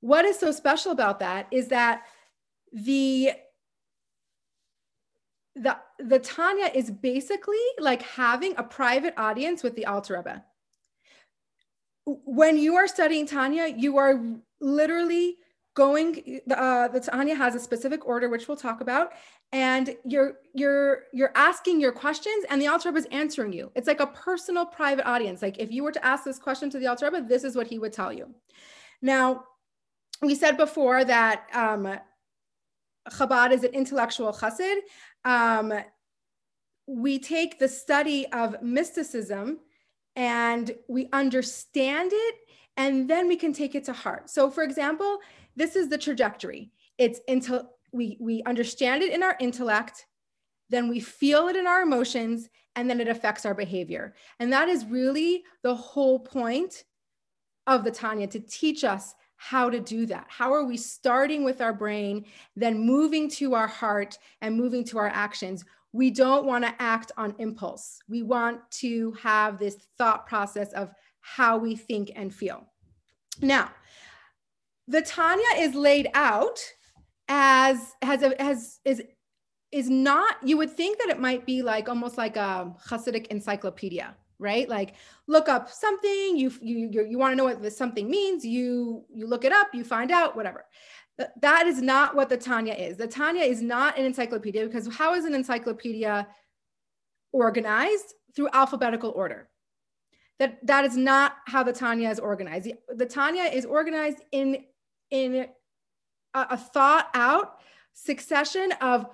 what 0.00 0.24
is 0.24 0.38
so 0.38 0.52
special 0.52 0.92
about 0.92 1.20
that 1.20 1.48
is 1.50 1.68
that 1.68 2.02
the 2.72 3.32
the 5.54 5.76
the 5.98 6.18
Tanya 6.20 6.70
is 6.74 6.90
basically 6.90 7.56
like 7.78 8.02
having 8.02 8.54
a 8.56 8.62
private 8.62 9.14
audience 9.16 9.62
with 9.62 9.74
the 9.74 9.86
Alter 9.86 10.16
Rebbe. 10.16 10.44
When 12.04 12.56
you 12.56 12.76
are 12.76 12.86
studying 12.86 13.26
Tanya, 13.26 13.66
you 13.66 13.98
are 13.98 14.22
literally 14.60 15.36
going. 15.78 16.40
Uh, 16.50 16.88
the 16.88 16.98
Tanya 16.98 17.36
has 17.36 17.54
a 17.54 17.60
specific 17.60 18.04
order, 18.04 18.28
which 18.28 18.48
we'll 18.48 18.56
talk 18.56 18.80
about, 18.80 19.12
and 19.52 19.94
you're 20.04 20.32
you're 20.52 21.04
you're 21.12 21.30
asking 21.36 21.80
your 21.80 21.92
questions 21.92 22.44
and 22.50 22.60
the 22.60 22.66
Alter 22.66 22.88
Rebbe 22.88 22.98
is 22.98 23.06
answering 23.12 23.52
you. 23.52 23.70
It's 23.76 23.86
like 23.86 24.00
a 24.00 24.08
personal 24.08 24.66
private 24.66 25.06
audience. 25.06 25.40
Like 25.40 25.58
if 25.58 25.70
you 25.70 25.84
were 25.84 25.92
to 25.92 26.04
ask 26.04 26.24
this 26.24 26.40
question 26.40 26.68
to 26.70 26.80
the 26.80 26.88
Alter 26.88 27.06
Rebbe, 27.06 27.26
this 27.28 27.44
is 27.44 27.54
what 27.54 27.68
he 27.68 27.78
would 27.78 27.92
tell 27.92 28.12
you. 28.12 28.34
Now, 29.00 29.44
we 30.20 30.34
said 30.34 30.56
before 30.56 31.04
that 31.04 31.46
um, 31.54 31.82
Chabad 33.10 33.52
is 33.52 33.62
an 33.62 33.72
intellectual 33.72 34.32
chassid. 34.32 34.78
Um, 35.24 35.72
we 36.88 37.20
take 37.20 37.60
the 37.60 37.68
study 37.68 38.26
of 38.32 38.60
mysticism 38.62 39.60
and 40.16 40.72
we 40.88 41.08
understand 41.12 42.10
it 42.12 42.34
and 42.76 43.08
then 43.10 43.28
we 43.28 43.36
can 43.36 43.52
take 43.52 43.74
it 43.74 43.84
to 43.84 43.92
heart. 43.92 44.30
So 44.30 44.50
for 44.50 44.62
example, 44.62 45.18
this 45.58 45.74
is 45.76 45.88
the 45.88 45.98
trajectory. 45.98 46.70
It's 46.96 47.20
until 47.28 47.70
we 47.92 48.16
we 48.20 48.42
understand 48.44 49.02
it 49.02 49.12
in 49.12 49.22
our 49.22 49.36
intellect, 49.40 50.06
then 50.70 50.88
we 50.88 51.00
feel 51.00 51.48
it 51.48 51.56
in 51.56 51.66
our 51.66 51.82
emotions 51.82 52.48
and 52.76 52.88
then 52.88 53.00
it 53.00 53.08
affects 53.08 53.44
our 53.44 53.54
behavior. 53.54 54.14
And 54.38 54.52
that 54.52 54.68
is 54.68 54.84
really 54.84 55.42
the 55.62 55.74
whole 55.74 56.20
point 56.20 56.84
of 57.66 57.82
the 57.82 57.90
Tanya 57.90 58.28
to 58.28 58.40
teach 58.40 58.84
us 58.84 59.14
how 59.36 59.68
to 59.68 59.80
do 59.80 60.06
that. 60.06 60.26
How 60.28 60.52
are 60.52 60.64
we 60.64 60.76
starting 60.76 61.44
with 61.44 61.60
our 61.60 61.72
brain, 61.72 62.24
then 62.54 62.78
moving 62.78 63.28
to 63.30 63.54
our 63.54 63.66
heart 63.66 64.16
and 64.40 64.56
moving 64.56 64.84
to 64.84 64.98
our 64.98 65.08
actions? 65.08 65.64
We 65.92 66.10
don't 66.10 66.46
want 66.46 66.64
to 66.64 66.74
act 66.78 67.10
on 67.16 67.34
impulse. 67.38 67.98
We 68.08 68.22
want 68.22 68.60
to 68.82 69.12
have 69.20 69.58
this 69.58 69.76
thought 69.96 70.26
process 70.26 70.72
of 70.72 70.90
how 71.20 71.58
we 71.58 71.74
think 71.74 72.12
and 72.14 72.32
feel. 72.32 72.64
Now, 73.40 73.70
the 74.88 75.02
Tanya 75.02 75.44
is 75.58 75.74
laid 75.74 76.08
out 76.14 76.58
as 77.28 77.94
has 78.02 78.22
a 78.22 78.34
has 78.42 78.80
is 78.84 79.02
is 79.70 79.90
not 79.90 80.36
you 80.42 80.56
would 80.56 80.70
think 80.70 80.98
that 80.98 81.10
it 81.10 81.20
might 81.20 81.44
be 81.44 81.62
like 81.62 81.88
almost 81.88 82.16
like 82.16 82.36
a 82.36 82.74
Hasidic 82.88 83.26
encyclopedia, 83.26 84.16
right? 84.38 84.66
Like 84.68 84.94
look 85.26 85.48
up 85.48 85.70
something, 85.70 86.38
you 86.38 86.50
you 86.62 87.06
you, 87.06 87.18
want 87.18 87.32
to 87.32 87.36
know 87.36 87.44
what 87.44 87.62
this 87.62 87.76
something 87.76 88.10
means, 88.10 88.44
you 88.44 89.04
you 89.12 89.26
look 89.26 89.44
it 89.44 89.52
up, 89.52 89.68
you 89.74 89.84
find 89.84 90.10
out 90.10 90.34
whatever. 90.34 90.64
That 91.42 91.66
is 91.66 91.82
not 91.82 92.14
what 92.14 92.28
the 92.28 92.36
Tanya 92.36 92.74
is. 92.74 92.96
The 92.96 93.08
Tanya 93.08 93.42
is 93.42 93.60
not 93.60 93.98
an 93.98 94.06
encyclopedia 94.06 94.64
because 94.64 94.88
how 94.94 95.14
is 95.14 95.24
an 95.26 95.34
encyclopedia 95.34 96.26
organized? 97.32 98.14
Through 98.36 98.50
alphabetical 98.52 99.10
order. 99.10 99.48
That 100.38 100.64
that 100.66 100.84
is 100.84 100.96
not 100.96 101.32
how 101.46 101.62
the 101.62 101.72
Tanya 101.72 102.08
is 102.08 102.20
organized. 102.20 102.66
The, 102.66 102.74
the 102.94 103.06
Tanya 103.06 103.42
is 103.42 103.66
organized 103.66 104.20
in 104.30 104.64
in 105.10 105.46
a, 106.34 106.46
a 106.50 106.56
thought 106.56 107.08
out 107.14 107.58
succession 107.94 108.72
of 108.80 109.06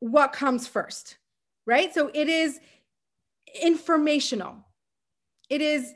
what 0.00 0.32
comes 0.32 0.66
first, 0.66 1.18
right? 1.66 1.92
So 1.92 2.10
it 2.14 2.28
is 2.28 2.60
informational. 3.62 4.56
It 5.48 5.60
is 5.60 5.94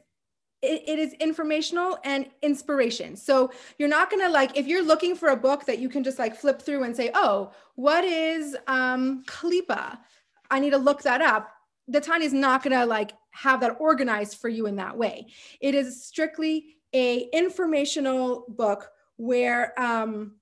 it, 0.63 1.01
is 1.01 1.13
informational 1.15 1.99
and 2.05 2.27
inspiration. 2.41 3.17
So 3.17 3.51
you're 3.79 3.89
not 3.89 4.11
gonna 4.11 4.29
like 4.29 4.57
if 4.57 4.67
you're 4.67 4.85
looking 4.85 5.17
for 5.17 5.31
a 5.31 5.37
book 5.37 5.67
that 5.67 5.81
you 5.81 5.89
can 5.89 6.05
just 6.05 6.21
like 6.21 6.37
flip 6.37 6.63
through 6.63 6.85
and 6.85 6.97
say, 6.97 7.11
oh, 7.15 7.51
what 7.75 8.05
is 8.05 8.57
um 8.69 9.25
Kalipa? 9.27 9.99
I 10.51 10.61
need 10.61 10.71
to 10.71 10.79
look 10.79 11.03
that 11.03 11.21
up. 11.21 11.53
The 11.89 12.01
Tanya 12.01 12.27
is 12.27 12.33
not 12.33 12.63
gonna 12.63 12.87
like 12.87 13.13
have 13.31 13.61
that 13.61 13.77
organized 13.81 14.39
for 14.39 14.49
you 14.49 14.67
in 14.67 14.77
that 14.77 14.97
way. 14.97 15.27
It 15.61 15.75
is 15.75 16.05
strictly 16.05 16.77
a 16.95 17.29
informational 17.33 18.45
book 18.49 18.89
where 19.23 19.73
um, 19.81 20.33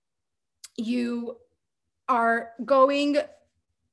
you 0.78 1.36
are 2.08 2.52
going 2.64 3.18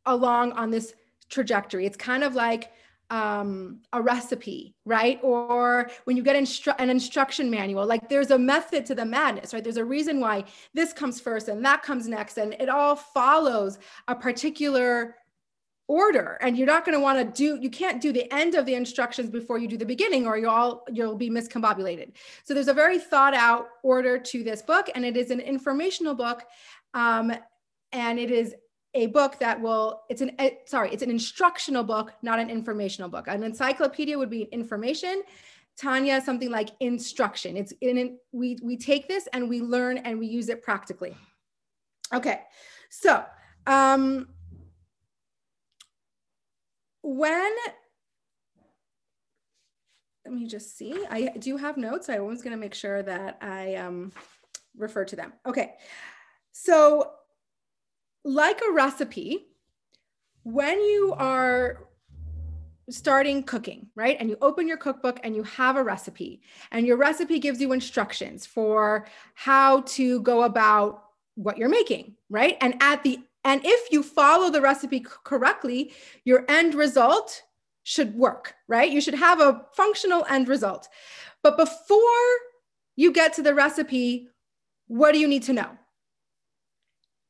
along 0.05 0.53
on 0.53 0.71
this 0.71 0.93
trajectory. 1.27 1.85
It's 1.85 1.97
kind 1.97 2.23
of 2.23 2.35
like 2.35 2.71
um, 3.09 3.81
a 3.91 4.01
recipe, 4.01 4.75
right? 4.85 5.19
Or 5.21 5.89
when 6.05 6.15
you 6.15 6.23
get 6.23 6.37
instru- 6.37 6.75
an 6.79 6.89
instruction 6.89 7.51
manual, 7.51 7.85
like 7.85 8.07
there's 8.07 8.31
a 8.31 8.39
method 8.39 8.85
to 8.85 8.95
the 8.95 9.03
madness, 9.03 9.53
right? 9.53 9.61
There's 9.61 9.75
a 9.75 9.83
reason 9.83 10.21
why 10.21 10.45
this 10.73 10.93
comes 10.93 11.19
first 11.19 11.49
and 11.49 11.65
that 11.65 11.83
comes 11.83 12.07
next, 12.07 12.37
and 12.37 12.53
it 12.53 12.69
all 12.69 12.95
follows 12.95 13.79
a 14.07 14.15
particular 14.15 15.15
order 15.87 16.37
and 16.41 16.57
you're 16.57 16.67
not 16.67 16.85
going 16.85 16.97
to 16.97 16.99
want 16.99 17.17
to 17.17 17.23
do 17.23 17.61
you 17.61 17.69
can't 17.69 18.01
do 18.01 18.11
the 18.11 18.31
end 18.33 18.55
of 18.55 18.65
the 18.65 18.75
instructions 18.75 19.29
before 19.29 19.57
you 19.57 19.67
do 19.67 19.77
the 19.77 19.85
beginning 19.85 20.27
or 20.27 20.37
you'll 20.37 20.49
all 20.49 20.83
you'll 20.91 21.15
be 21.15 21.29
miscombobulated. 21.29 22.11
So 22.43 22.53
there's 22.53 22.67
a 22.67 22.73
very 22.73 22.99
thought 22.99 23.33
out 23.33 23.67
order 23.83 24.17
to 24.19 24.43
this 24.43 24.61
book 24.61 24.89
and 24.95 25.05
it 25.05 25.15
is 25.15 25.31
an 25.31 25.39
informational 25.39 26.13
book 26.13 26.43
um, 26.93 27.31
and 27.93 28.19
it 28.19 28.31
is 28.31 28.53
a 28.95 29.07
book 29.07 29.39
that 29.39 29.61
will 29.61 30.01
it's 30.09 30.21
an 30.21 30.31
uh, 30.39 30.49
sorry 30.65 30.89
it's 30.91 31.03
an 31.03 31.09
instructional 31.09 31.83
book 31.83 32.11
not 32.21 32.39
an 32.39 32.49
informational 32.49 33.09
book. 33.09 33.27
An 33.27 33.43
encyclopedia 33.43 34.17
would 34.17 34.29
be 34.29 34.43
information. 34.43 35.23
Tanya 35.77 36.19
something 36.19 36.49
like 36.49 36.69
instruction. 36.81 37.55
It's 37.55 37.71
in 37.79 38.17
we 38.33 38.57
we 38.61 38.75
take 38.75 39.07
this 39.07 39.27
and 39.31 39.47
we 39.47 39.61
learn 39.61 39.99
and 39.99 40.19
we 40.19 40.27
use 40.27 40.49
it 40.49 40.63
practically. 40.63 41.15
Okay 42.13 42.41
so 42.89 43.23
um 43.67 44.27
when 47.07 47.55
let 50.25 50.33
me 50.33 50.45
just 50.45 50.77
see 50.77 51.05
i 51.09 51.27
do 51.39 51.55
have 51.57 51.77
notes 51.77 52.09
i 52.09 52.19
was 52.19 52.41
going 52.41 52.51
to 52.51 52.59
make 52.59 52.73
sure 52.73 53.01
that 53.01 53.37
i 53.41 53.75
um, 53.75 54.11
refer 54.77 55.05
to 55.05 55.15
them 55.15 55.31
okay 55.45 55.75
so 56.51 57.11
like 58.25 58.61
a 58.67 58.73
recipe 58.73 59.47
when 60.43 60.79
you 60.81 61.13
are 61.17 61.87
starting 62.89 63.43
cooking, 63.43 63.87
right? 63.95 64.17
And 64.19 64.29
you 64.29 64.37
open 64.41 64.67
your 64.67 64.77
cookbook 64.77 65.19
and 65.23 65.35
you 65.35 65.43
have 65.43 65.75
a 65.75 65.83
recipe, 65.83 66.41
and 66.71 66.85
your 66.85 66.97
recipe 66.97 67.39
gives 67.39 67.59
you 67.59 67.73
instructions 67.73 68.45
for 68.45 69.07
how 69.33 69.81
to 69.81 70.21
go 70.21 70.43
about 70.43 71.03
what 71.35 71.57
you're 71.57 71.69
making, 71.69 72.15
right? 72.29 72.57
And 72.61 72.75
at 72.81 73.03
the 73.03 73.19
and 73.43 73.61
if 73.63 73.91
you 73.91 74.03
follow 74.03 74.49
the 74.49 74.61
recipe 74.61 75.05
correctly, 75.23 75.93
your 76.25 76.45
end 76.49 76.75
result 76.75 77.43
should 77.83 78.15
work, 78.15 78.55
right? 78.67 78.91
You 78.91 78.99
should 78.99 79.13
have 79.13 79.39
a 79.39 79.65
functional 79.73 80.25
end 80.29 80.47
result. 80.47 80.87
But 81.43 81.57
before 81.57 82.27
you 82.95 83.13
get 83.13 83.33
to 83.33 83.41
the 83.41 83.53
recipe, 83.53 84.27
what 84.87 85.13
do 85.13 85.19
you 85.19 85.27
need 85.27 85.43
to 85.43 85.53
know? 85.53 85.69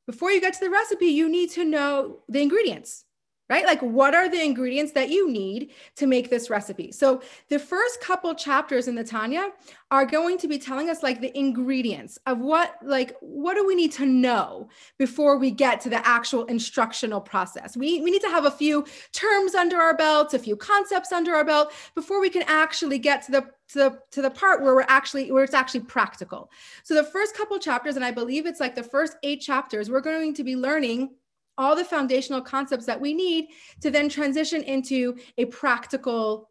Before 0.08 0.32
you 0.32 0.42
get 0.42 0.54
to 0.54 0.60
the 0.62 0.70
recipe, 0.70 1.08
you 1.08 1.30
need 1.30 1.52
to 1.52 1.66
know 1.66 2.20
the 2.30 2.42
ingredients 2.42 3.06
right? 3.50 3.66
Like, 3.66 3.82
what 3.82 4.14
are 4.14 4.30
the 4.30 4.44
ingredients 4.44 4.92
that 4.94 5.10
you 5.10 5.30
need 5.30 5.72
to 5.96 6.08
make 6.08 6.30
this 6.30 6.50
recipe? 6.50 6.92
So, 6.92 7.22
the 7.50 7.60
first 7.60 8.02
couple 8.02 8.34
chapters 8.36 8.88
in 8.88 8.96
the 8.96 9.04
Tanya 9.04 9.50
are 9.90 10.06
going 10.06 10.38
to 10.40 10.48
be 10.48 10.58
telling 10.58 10.90
us 10.90 11.02
like 11.04 11.22
the 11.22 11.38
ingredients 11.38 12.20
of 12.26 12.40
what, 12.40 12.76
like, 12.84 13.16
what 13.22 13.56
do 13.56 13.66
we 13.66 13.76
need 13.76 13.92
to 13.94 14.06
know 14.06 14.70
before 14.98 15.38
we 15.38 15.52
get 15.52 15.80
to 15.82 15.90
the 15.90 16.06
actual 16.06 16.46
instructional 16.46 17.22
process? 17.22 17.78
We, 17.78 18.02
we 18.02 18.12
need 18.12 18.22
to 18.22 18.30
have 18.30 18.46
a 18.46 18.52
few 18.52 18.86
terms 19.14 19.56
under 19.56 19.78
our 19.78 19.96
belts, 19.96 20.34
a 20.34 20.40
few 20.40 20.56
concepts 20.56 21.12
under 21.12 21.34
our 21.34 21.46
belt 21.46 21.72
before 21.96 22.20
we 22.20 22.30
can 22.30 22.44
actually 22.48 23.00
get 23.00 23.22
to 23.24 23.32
the 23.32 23.48
to 23.70 23.80
the 23.80 24.00
to 24.12 24.22
the 24.22 24.30
part 24.30 24.62
where 24.62 24.76
we're 24.76 24.86
actually 24.88 25.32
where 25.32 25.44
it's 25.44 25.54
actually 25.54 25.82
practical. 25.82 26.50
So 26.84 26.94
the 26.94 27.04
first 27.04 27.36
couple 27.36 27.60
chapters 27.60 27.96
and 27.96 28.06
I 28.06 28.12
believe 28.12 28.46
it's 28.46 28.60
like 28.60 28.76
the 28.76 28.84
first 28.84 29.18
8 29.24 29.42
chapters 29.42 29.90
we're 29.90 30.02
going 30.02 30.34
to 30.36 30.44
be 30.44 30.56
learning 30.56 31.10
all 31.58 31.76
the 31.76 31.84
foundational 31.84 32.42
concepts 32.42 32.86
that 32.86 33.00
we 33.00 33.14
need 33.14 33.50
to 33.82 33.90
then 33.90 34.10
transition 34.10 34.64
into 34.64 35.18
a 35.38 35.46
practical, 35.46 36.50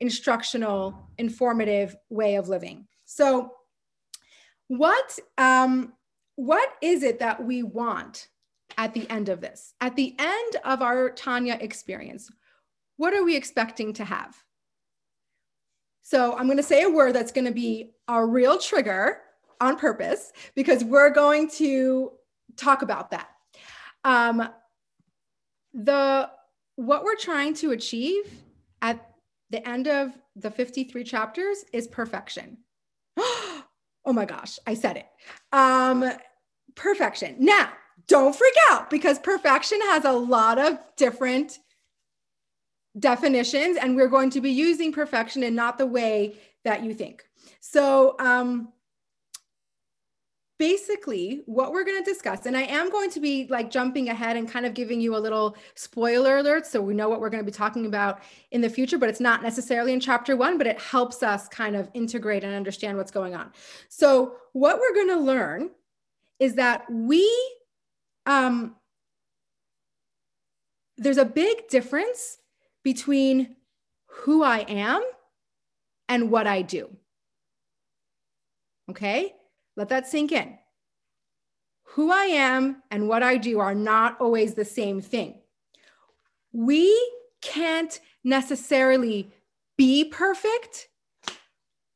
instructional, 0.00 1.10
informative 1.18 1.96
way 2.08 2.36
of 2.36 2.48
living. 2.48 2.86
So, 3.04 3.52
what 4.68 5.18
um, 5.38 5.92
what 6.36 6.68
is 6.82 7.02
it 7.02 7.20
that 7.20 7.42
we 7.44 7.62
want 7.62 8.28
at 8.76 8.92
the 8.94 9.08
end 9.08 9.28
of 9.28 9.40
this? 9.40 9.74
At 9.80 9.96
the 9.96 10.14
end 10.18 10.56
of 10.64 10.82
our 10.82 11.10
Tanya 11.10 11.56
experience, 11.60 12.30
what 12.96 13.14
are 13.14 13.24
we 13.24 13.36
expecting 13.36 13.92
to 13.94 14.04
have? 14.04 14.36
So, 16.02 16.36
I'm 16.36 16.46
going 16.46 16.56
to 16.56 16.62
say 16.62 16.82
a 16.82 16.90
word 16.90 17.14
that's 17.14 17.32
going 17.32 17.46
to 17.46 17.52
be 17.52 17.92
a 18.08 18.24
real 18.24 18.58
trigger 18.58 19.20
on 19.60 19.76
purpose 19.76 20.32
because 20.54 20.84
we're 20.84 21.10
going 21.10 21.48
to 21.50 22.12
talk 22.56 22.82
about 22.82 23.10
that. 23.10 23.28
Um, 24.06 24.48
the 25.74 26.30
what 26.76 27.02
we're 27.02 27.16
trying 27.16 27.54
to 27.54 27.72
achieve 27.72 28.24
at 28.80 29.14
the 29.50 29.66
end 29.68 29.88
of 29.88 30.12
the 30.36 30.50
53 30.50 31.02
chapters 31.02 31.64
is 31.72 31.88
perfection. 31.88 32.58
oh 33.18 33.64
my 34.06 34.24
gosh, 34.24 34.58
I 34.66 34.74
said 34.74 34.96
it. 34.96 35.06
Um, 35.52 36.08
perfection. 36.76 37.36
Now, 37.40 37.70
don't 38.06 38.34
freak 38.34 38.54
out 38.70 38.90
because 38.90 39.18
perfection 39.18 39.80
has 39.86 40.04
a 40.04 40.12
lot 40.12 40.58
of 40.58 40.78
different 40.96 41.58
definitions, 42.98 43.76
and 43.76 43.96
we're 43.96 44.08
going 44.08 44.30
to 44.30 44.40
be 44.40 44.50
using 44.50 44.92
perfection 44.92 45.42
in 45.42 45.54
not 45.56 45.78
the 45.78 45.86
way 45.86 46.36
that 46.64 46.84
you 46.84 46.94
think. 46.94 47.24
So, 47.60 48.14
um, 48.20 48.72
basically 50.58 51.42
what 51.46 51.72
we're 51.72 51.84
going 51.84 52.02
to 52.02 52.10
discuss 52.10 52.46
and 52.46 52.56
i 52.56 52.62
am 52.62 52.90
going 52.90 53.10
to 53.10 53.20
be 53.20 53.46
like 53.50 53.70
jumping 53.70 54.08
ahead 54.08 54.36
and 54.36 54.50
kind 54.50 54.64
of 54.64 54.74
giving 54.74 55.00
you 55.00 55.16
a 55.16 55.18
little 55.18 55.56
spoiler 55.74 56.38
alert 56.38 56.66
so 56.66 56.80
we 56.80 56.94
know 56.94 57.08
what 57.08 57.20
we're 57.20 57.30
going 57.30 57.42
to 57.42 57.50
be 57.50 57.54
talking 57.54 57.86
about 57.86 58.20
in 58.50 58.60
the 58.60 58.68
future 58.68 58.98
but 58.98 59.08
it's 59.08 59.20
not 59.20 59.42
necessarily 59.42 59.92
in 59.92 60.00
chapter 60.00 60.36
one 60.36 60.56
but 60.56 60.66
it 60.66 60.80
helps 60.80 61.22
us 61.22 61.48
kind 61.48 61.76
of 61.76 61.90
integrate 61.94 62.42
and 62.42 62.54
understand 62.54 62.96
what's 62.96 63.10
going 63.10 63.34
on 63.34 63.50
so 63.88 64.34
what 64.52 64.78
we're 64.80 64.94
going 64.94 65.08
to 65.08 65.20
learn 65.20 65.70
is 66.38 66.54
that 66.54 66.84
we 66.90 67.30
um, 68.26 68.74
there's 70.96 71.18
a 71.18 71.24
big 71.24 71.68
difference 71.68 72.38
between 72.82 73.56
who 74.06 74.42
i 74.42 74.60
am 74.60 75.02
and 76.08 76.30
what 76.30 76.46
I 76.46 76.62
do. 76.62 76.88
Okay, 78.90 79.34
let 79.76 79.88
that 79.90 80.06
sink 80.06 80.32
in. 80.32 80.58
Who 81.90 82.10
I 82.10 82.24
am 82.24 82.82
and 82.90 83.08
what 83.08 83.22
I 83.22 83.36
do 83.36 83.60
are 83.60 83.74
not 83.74 84.20
always 84.20 84.54
the 84.54 84.64
same 84.64 85.00
thing. 85.00 85.40
We 86.52 86.94
can't 87.40 87.98
necessarily 88.24 89.30
be 89.76 90.04
perfect, 90.04 90.88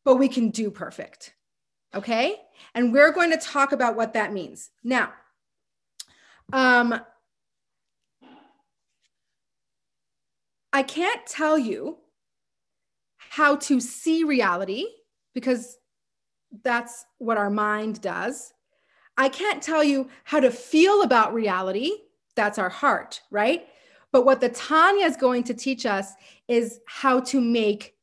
but 0.05 0.17
we 0.17 0.29
can 0.29 0.51
do 0.51 0.71
perfect. 0.71 1.35
Okay. 1.95 2.37
And 2.75 2.93
we're 2.93 3.13
going 3.13 3.31
to 3.31 3.37
talk 3.37 3.73
about 3.73 3.97
what 3.97 4.13
that 4.13 4.33
means. 4.33 4.71
Now, 4.85 5.13
um, 6.53 7.01
I 10.73 10.83
can't 10.83 11.27
tell 11.27 11.59
you 11.59 11.99
how 13.17 13.57
to 13.57 13.81
see 13.81 14.25
reality 14.25 14.87
because 15.35 15.77
that's 16.63 17.05
what 17.19 17.37
our 17.37 17.51
mind 17.51 18.01
does. 18.01 18.53
I 19.17 19.29
can't 19.29 19.63
tell 19.63 19.85
you 19.85 20.09
how 20.25 20.41
to 20.41 20.51
feel 20.51 21.03
about 21.03 21.35
reality. 21.35 21.93
That's 22.37 22.59
our 22.59 22.69
heart, 22.69 23.21
right? 23.31 23.67
But 24.13 24.25
what 24.25 24.41
the 24.41 24.49
Tanya 24.49 25.07
is 25.07 25.17
going 25.17 25.45
to 25.45 25.55
teach 25.55 25.87
us 25.87 26.13
is 26.49 26.81
how 26.87 27.21
to 27.21 27.41
make 27.41 27.95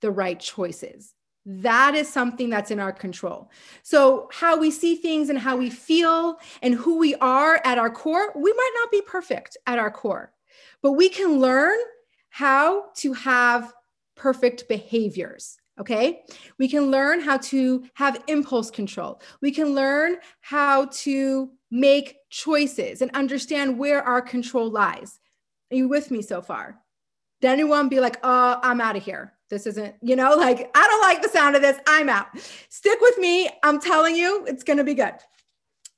the 0.00 0.10
right 0.10 0.40
choices. 0.40 1.14
That 1.46 1.94
is 1.94 2.08
something 2.08 2.50
that's 2.50 2.70
in 2.70 2.80
our 2.80 2.92
control. 2.92 3.50
So, 3.82 4.28
how 4.32 4.58
we 4.58 4.70
see 4.70 4.94
things 4.94 5.30
and 5.30 5.38
how 5.38 5.56
we 5.56 5.70
feel 5.70 6.38
and 6.62 6.74
who 6.74 6.98
we 6.98 7.14
are 7.16 7.60
at 7.64 7.78
our 7.78 7.90
core, 7.90 8.32
we 8.36 8.52
might 8.52 8.72
not 8.80 8.90
be 8.90 9.00
perfect 9.02 9.56
at 9.66 9.78
our 9.78 9.90
core, 9.90 10.32
but 10.82 10.92
we 10.92 11.08
can 11.08 11.38
learn 11.38 11.78
how 12.28 12.86
to 12.96 13.14
have 13.14 13.72
perfect 14.16 14.68
behaviors. 14.68 15.59
Okay. 15.80 16.22
We 16.58 16.68
can 16.68 16.90
learn 16.90 17.20
how 17.20 17.38
to 17.38 17.84
have 17.94 18.22
impulse 18.26 18.70
control. 18.70 19.20
We 19.40 19.50
can 19.50 19.74
learn 19.74 20.16
how 20.42 20.86
to 20.86 21.50
make 21.70 22.16
choices 22.28 23.00
and 23.00 23.10
understand 23.12 23.78
where 23.78 24.02
our 24.02 24.20
control 24.20 24.70
lies. 24.70 25.18
Are 25.72 25.76
you 25.76 25.88
with 25.88 26.10
me 26.10 26.20
so 26.20 26.42
far? 26.42 26.78
Did 27.40 27.48
anyone 27.48 27.88
be 27.88 28.00
like, 28.00 28.18
oh, 28.22 28.60
I'm 28.62 28.82
out 28.82 28.96
of 28.96 29.02
here? 29.02 29.32
This 29.48 29.66
isn't, 29.66 29.94
you 30.02 30.16
know, 30.16 30.34
like, 30.36 30.70
I 30.74 30.86
don't 30.86 31.00
like 31.00 31.22
the 31.22 31.28
sound 31.30 31.56
of 31.56 31.62
this. 31.62 31.78
I'm 31.86 32.10
out. 32.10 32.26
Stick 32.68 32.98
with 33.00 33.16
me. 33.16 33.48
I'm 33.62 33.80
telling 33.80 34.14
you, 34.14 34.44
it's 34.46 34.62
going 34.62 34.76
to 34.76 34.84
be 34.84 34.94
good. 34.94 35.14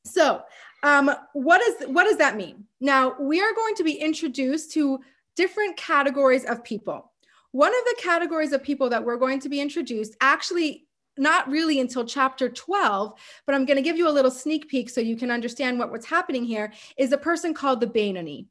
So, 0.05 0.43
um, 0.85 1.12
what 1.33 1.61
is 1.61 1.89
what 1.89 2.05
does 2.05 2.17
that 2.17 2.37
mean? 2.37 2.65
Now, 2.81 3.15
we 3.21 3.41
are 3.41 3.55
going 3.55 3.77
to 3.77 3.85
be 3.85 3.93
introduced 3.93 4.73
to 4.73 4.99
different 5.37 5.77
categories 5.77 6.45
of 6.45 6.65
people. 6.65 7.12
One 7.52 7.73
of 7.73 7.85
the 7.85 7.97
categories 8.02 8.52
of 8.52 8.62
people 8.62 8.90
that 8.90 9.04
we're 9.04 9.16
going 9.16 9.40
to 9.40 9.49
be 9.49 9.61
introduced 9.61 10.16
actually 10.21 10.87
not 11.18 11.49
really 11.49 11.78
until 11.80 12.04
chapter 12.04 12.49
12, 12.49 13.12
but 13.47 13.54
I'm 13.54 13.66
going 13.66 13.76
to 13.76 13.82
give 13.82 13.99
you 13.99 14.09
a 14.09 14.11
little 14.11 14.30
sneak 14.30 14.68
peek 14.68 14.88
so 14.88 15.00
you 15.00 15.16
can 15.16 15.30
understand 15.30 15.78
what, 15.78 15.90
what's 15.90 16.06
happening 16.06 16.44
here, 16.44 16.73
is 16.97 17.12
a 17.12 17.18
person 17.18 17.52
called 17.52 17.80
the 17.80 17.87
Beinoni. 17.87 18.47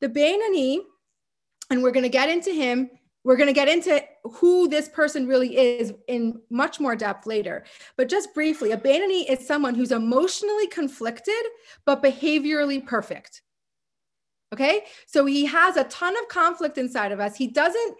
The 0.00 0.08
Beinoni, 0.08 0.78
and 1.70 1.82
we're 1.82 1.90
going 1.90 2.04
to 2.04 2.08
get 2.08 2.30
into 2.30 2.52
him, 2.52 2.90
we're 3.24 3.36
going 3.36 3.48
to 3.48 3.52
get 3.52 3.68
into 3.68 4.02
who 4.22 4.68
this 4.68 4.88
person 4.88 5.26
really 5.26 5.56
is 5.56 5.92
in 6.06 6.40
much 6.48 6.78
more 6.78 6.94
depth 6.94 7.26
later. 7.26 7.64
But 7.96 8.08
just 8.08 8.32
briefly, 8.32 8.70
a 8.70 8.78
Beinoni 8.78 9.28
is 9.28 9.46
someone 9.46 9.74
who's 9.74 9.92
emotionally 9.92 10.68
conflicted, 10.68 11.34
but 11.84 12.02
behaviorally 12.02 12.86
perfect. 12.86 13.42
Okay. 14.54 14.84
So 15.06 15.26
he 15.26 15.44
has 15.46 15.76
a 15.76 15.84
ton 15.84 16.16
of 16.16 16.28
conflict 16.28 16.78
inside 16.78 17.10
of 17.10 17.18
us. 17.18 17.36
He 17.36 17.48
doesn't 17.48 17.96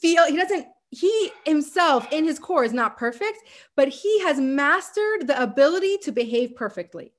feel, 0.00 0.26
he 0.26 0.36
doesn't, 0.36 0.66
he 0.90 1.30
himself 1.44 2.10
in 2.12 2.24
his 2.24 2.38
core 2.38 2.64
is 2.64 2.72
not 2.72 2.96
perfect, 2.96 3.38
but 3.74 3.88
he 3.88 4.20
has 4.20 4.38
mastered 4.38 5.26
the 5.26 5.40
ability 5.42 5.98
to 5.98 6.12
behave 6.12 6.54
perfectly. 6.54 7.12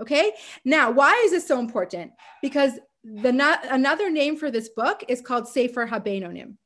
Okay. 0.00 0.32
Now, 0.64 0.90
why 0.90 1.20
is 1.24 1.30
this 1.30 1.46
so 1.46 1.58
important? 1.58 2.12
Because 2.40 2.72
the 3.04 3.32
not, 3.32 3.60
another 3.70 4.10
name 4.10 4.36
for 4.36 4.50
this 4.50 4.68
book 4.70 5.04
is 5.08 5.20
called 5.20 5.48
Sefer 5.48 5.86
Habenonim. 5.86 6.56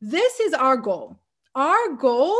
This 0.00 0.40
is 0.40 0.52
our 0.52 0.76
goal. 0.76 1.18
Our 1.54 1.94
goal, 1.94 2.36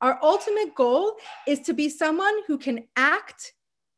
our 0.00 0.18
ultimate 0.22 0.74
goal 0.74 1.16
is 1.46 1.60
to 1.60 1.72
be 1.72 1.88
someone 1.88 2.34
who 2.46 2.58
can 2.58 2.84
act 2.96 3.54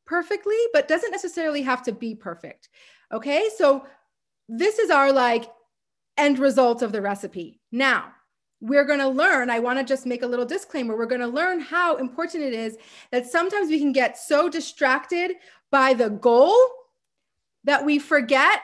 perfectly, 0.07 0.57
but 0.73 0.89
doesn't 0.89 1.11
necessarily 1.11 1.63
have 1.63 1.83
to 1.83 1.93
be 1.93 2.15
perfect. 2.15 2.69
Okay. 3.13 3.49
So 3.59 3.85
this 4.49 4.79
is 4.79 4.91
our 4.91 5.13
like 5.13 5.51
end 6.17 6.39
result 6.39 6.83
of 6.83 6.93
the 6.93 7.03
recipe. 7.03 7.61
Now, 7.71 8.13
we're 8.61 8.85
going 8.85 8.99
to 8.99 9.09
learn. 9.09 9.51
I 9.51 9.59
want 9.59 9.79
to 9.79 9.85
just 9.85 10.07
make 10.07 10.23
a 10.23 10.27
little 10.27 10.45
disclaimer. 10.45 10.97
We're 10.97 11.07
going 11.07 11.21
to 11.21 11.27
learn 11.27 11.61
how 11.61 11.97
important 11.97 12.45
it 12.45 12.53
is 12.53 12.77
that 13.11 13.27
sometimes 13.27 13.69
we 13.69 13.79
can 13.79 13.93
get 13.93 14.19
so 14.19 14.49
distracted 14.49 15.33
by 15.71 15.95
the 15.95 16.11
goal 16.11 16.55
that 17.65 17.85
we 17.85 17.99
forget 17.99 18.61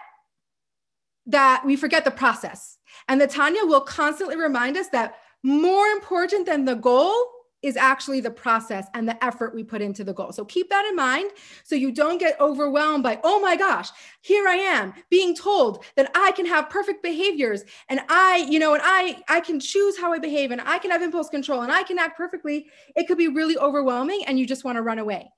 that 1.26 1.64
we 1.66 1.76
forget 1.76 2.04
the 2.04 2.10
process. 2.10 2.78
And 3.08 3.20
the 3.20 3.26
Tanya 3.26 3.64
will 3.64 3.80
constantly 3.80 4.36
remind 4.36 4.76
us 4.76 4.88
that 4.90 5.16
more 5.42 5.86
important 5.88 6.46
than 6.46 6.64
the 6.64 6.74
goal 6.74 7.14
is 7.62 7.76
actually 7.76 8.20
the 8.20 8.30
process 8.30 8.86
and 8.94 9.08
the 9.08 9.24
effort 9.24 9.54
we 9.54 9.64
put 9.64 9.82
into 9.82 10.04
the 10.04 10.12
goal. 10.12 10.32
So 10.32 10.44
keep 10.44 10.68
that 10.70 10.86
in 10.86 10.94
mind 10.94 11.30
so 11.64 11.74
you 11.74 11.90
don't 11.90 12.18
get 12.18 12.40
overwhelmed 12.40 13.02
by, 13.02 13.18
oh 13.24 13.40
my 13.40 13.56
gosh, 13.56 13.90
here 14.20 14.46
I 14.46 14.56
am 14.56 14.94
being 15.10 15.34
told 15.34 15.84
that 15.96 16.10
I 16.14 16.32
can 16.32 16.46
have 16.46 16.70
perfect 16.70 17.02
behaviors 17.02 17.64
and 17.88 18.00
I, 18.08 18.46
you 18.48 18.58
know, 18.58 18.74
and 18.74 18.82
I 18.84 19.22
I 19.28 19.40
can 19.40 19.58
choose 19.58 19.98
how 19.98 20.12
I 20.12 20.18
behave 20.18 20.50
and 20.50 20.60
I 20.60 20.78
can 20.78 20.90
have 20.90 21.02
impulse 21.02 21.28
control 21.28 21.62
and 21.62 21.72
I 21.72 21.82
can 21.82 21.98
act 21.98 22.16
perfectly. 22.16 22.66
It 22.94 23.06
could 23.06 23.18
be 23.18 23.28
really 23.28 23.56
overwhelming 23.58 24.22
and 24.26 24.38
you 24.38 24.46
just 24.46 24.64
want 24.64 24.76
to 24.76 24.82
run 24.82 24.98
away 24.98 25.30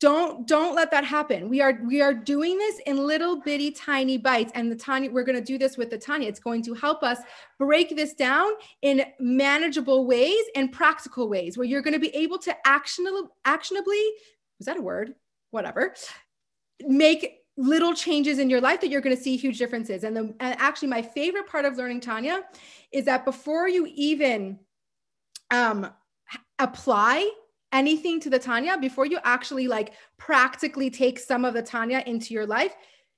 don't 0.00 0.46
don't 0.46 0.76
let 0.76 0.90
that 0.92 1.04
happen. 1.04 1.48
We 1.48 1.60
are 1.60 1.80
we 1.84 2.00
are 2.00 2.14
doing 2.14 2.56
this 2.56 2.80
in 2.86 2.98
little 2.98 3.40
bitty 3.40 3.72
tiny 3.72 4.16
bites 4.16 4.52
and 4.54 4.70
the 4.70 4.76
tanya 4.76 5.10
we're 5.10 5.24
going 5.24 5.38
to 5.38 5.44
do 5.44 5.58
this 5.58 5.76
with 5.76 5.90
the 5.90 5.98
tanya 5.98 6.28
it's 6.28 6.38
going 6.38 6.62
to 6.62 6.74
help 6.74 7.02
us 7.02 7.18
break 7.58 7.96
this 7.96 8.14
down 8.14 8.52
in 8.82 9.04
manageable 9.18 10.06
ways 10.06 10.44
and 10.54 10.70
practical 10.70 11.28
ways 11.28 11.58
where 11.58 11.66
you're 11.66 11.82
going 11.82 11.94
to 11.94 11.98
be 11.98 12.14
able 12.14 12.38
to 12.38 12.54
actionable 12.64 13.36
actionably 13.44 14.00
was 14.58 14.66
that 14.66 14.76
a 14.76 14.82
word? 14.82 15.14
Whatever. 15.50 15.94
Make 16.80 17.38
little 17.56 17.94
changes 17.94 18.38
in 18.38 18.50
your 18.50 18.60
life 18.60 18.80
that 18.80 18.88
you're 18.88 19.00
going 19.00 19.16
to 19.16 19.22
see 19.22 19.36
huge 19.36 19.58
differences. 19.58 20.04
And, 20.04 20.16
the, 20.16 20.34
and 20.40 20.60
actually 20.60 20.88
my 20.88 21.02
favorite 21.02 21.48
part 21.48 21.64
of 21.64 21.76
learning 21.76 22.00
tanya 22.00 22.42
is 22.92 23.04
that 23.06 23.24
before 23.24 23.68
you 23.68 23.86
even 23.94 24.58
um, 25.50 25.90
apply 26.58 27.28
anything 27.72 28.20
to 28.20 28.30
the 28.30 28.38
Tanya, 28.38 28.78
before 28.78 29.06
you 29.06 29.18
actually 29.24 29.68
like 29.68 29.92
practically 30.16 30.90
take 30.90 31.18
some 31.18 31.44
of 31.44 31.54
the 31.54 31.62
Tanya 31.62 32.02
into 32.06 32.34
your 32.34 32.46
life, 32.46 32.74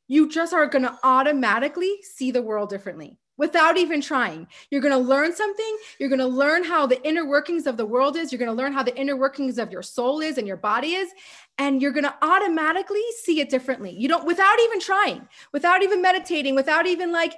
you 0.08 0.28
just 0.28 0.52
are 0.52 0.66
going 0.66 0.82
to 0.82 0.98
automatically 1.04 1.98
see 2.02 2.30
the 2.30 2.42
world 2.42 2.68
differently 2.68 3.18
without 3.36 3.78
even 3.78 4.02
trying. 4.02 4.46
You're 4.70 4.82
going 4.82 4.92
to 4.92 4.98
learn 4.98 5.34
something. 5.34 5.78
You're 5.98 6.10
going 6.10 6.18
to 6.18 6.26
learn 6.26 6.62
how 6.62 6.86
the 6.86 7.02
inner 7.06 7.24
workings 7.24 7.66
of 7.66 7.78
the 7.78 7.86
world 7.86 8.16
is. 8.16 8.30
You're 8.30 8.38
going 8.38 8.50
to 8.50 8.62
learn 8.62 8.74
how 8.74 8.82
the 8.82 8.94
inner 8.96 9.16
workings 9.16 9.56
of 9.56 9.72
your 9.72 9.82
soul 9.82 10.20
is 10.20 10.36
and 10.36 10.46
your 10.46 10.58
body 10.58 10.92
is. 10.92 11.10
And 11.56 11.80
you're 11.80 11.92
going 11.92 12.04
to 12.04 12.14
automatically 12.20 13.02
see 13.22 13.40
it 13.40 13.48
differently. 13.48 13.92
You 13.92 14.08
don't, 14.08 14.26
without 14.26 14.60
even 14.60 14.78
trying, 14.78 15.26
without 15.52 15.82
even 15.82 16.02
meditating, 16.02 16.54
without 16.54 16.86
even 16.86 17.12
like 17.12 17.34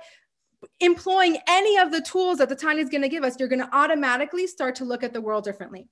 employing 0.81 1.38
any 1.46 1.79
of 1.79 1.92
the 1.92 2.01
tools 2.01 2.38
that 2.38 2.48
the 2.48 2.57
Tanya 2.57 2.83
is 2.83 2.88
going 2.88 3.03
to 3.03 3.09
give 3.09 3.22
us, 3.22 3.37
you're 3.38 3.48
going 3.48 3.62
to 3.62 3.77
automatically 3.77 4.46
start 4.48 4.75
to 4.77 4.85
look 4.85 5.05
at 5.05 5.12
the 5.12 5.20
world 5.20 5.44
differently. 5.44 5.88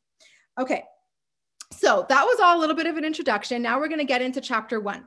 Okay, 0.58 0.82
so 1.72 2.06
that 2.08 2.24
was 2.24 2.38
all 2.40 2.58
a 2.58 2.60
little 2.60 2.76
bit 2.76 2.86
of 2.86 2.96
an 2.96 3.04
introduction. 3.04 3.62
Now 3.62 3.78
we're 3.78 3.88
going 3.88 3.98
to 3.98 4.04
get 4.04 4.22
into 4.22 4.40
chapter 4.40 4.80
one. 4.80 5.06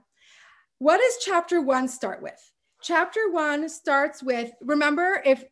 What 0.80 0.97
does 0.97 1.23
chapter 1.23 1.62
one 1.62 1.88
start 1.88 2.21
with? 2.21 2.39
Chapter 2.82 3.32
one 3.32 3.69
starts 3.69 4.21
with 4.21 4.52
remember, 4.62 5.21
if 5.26 5.45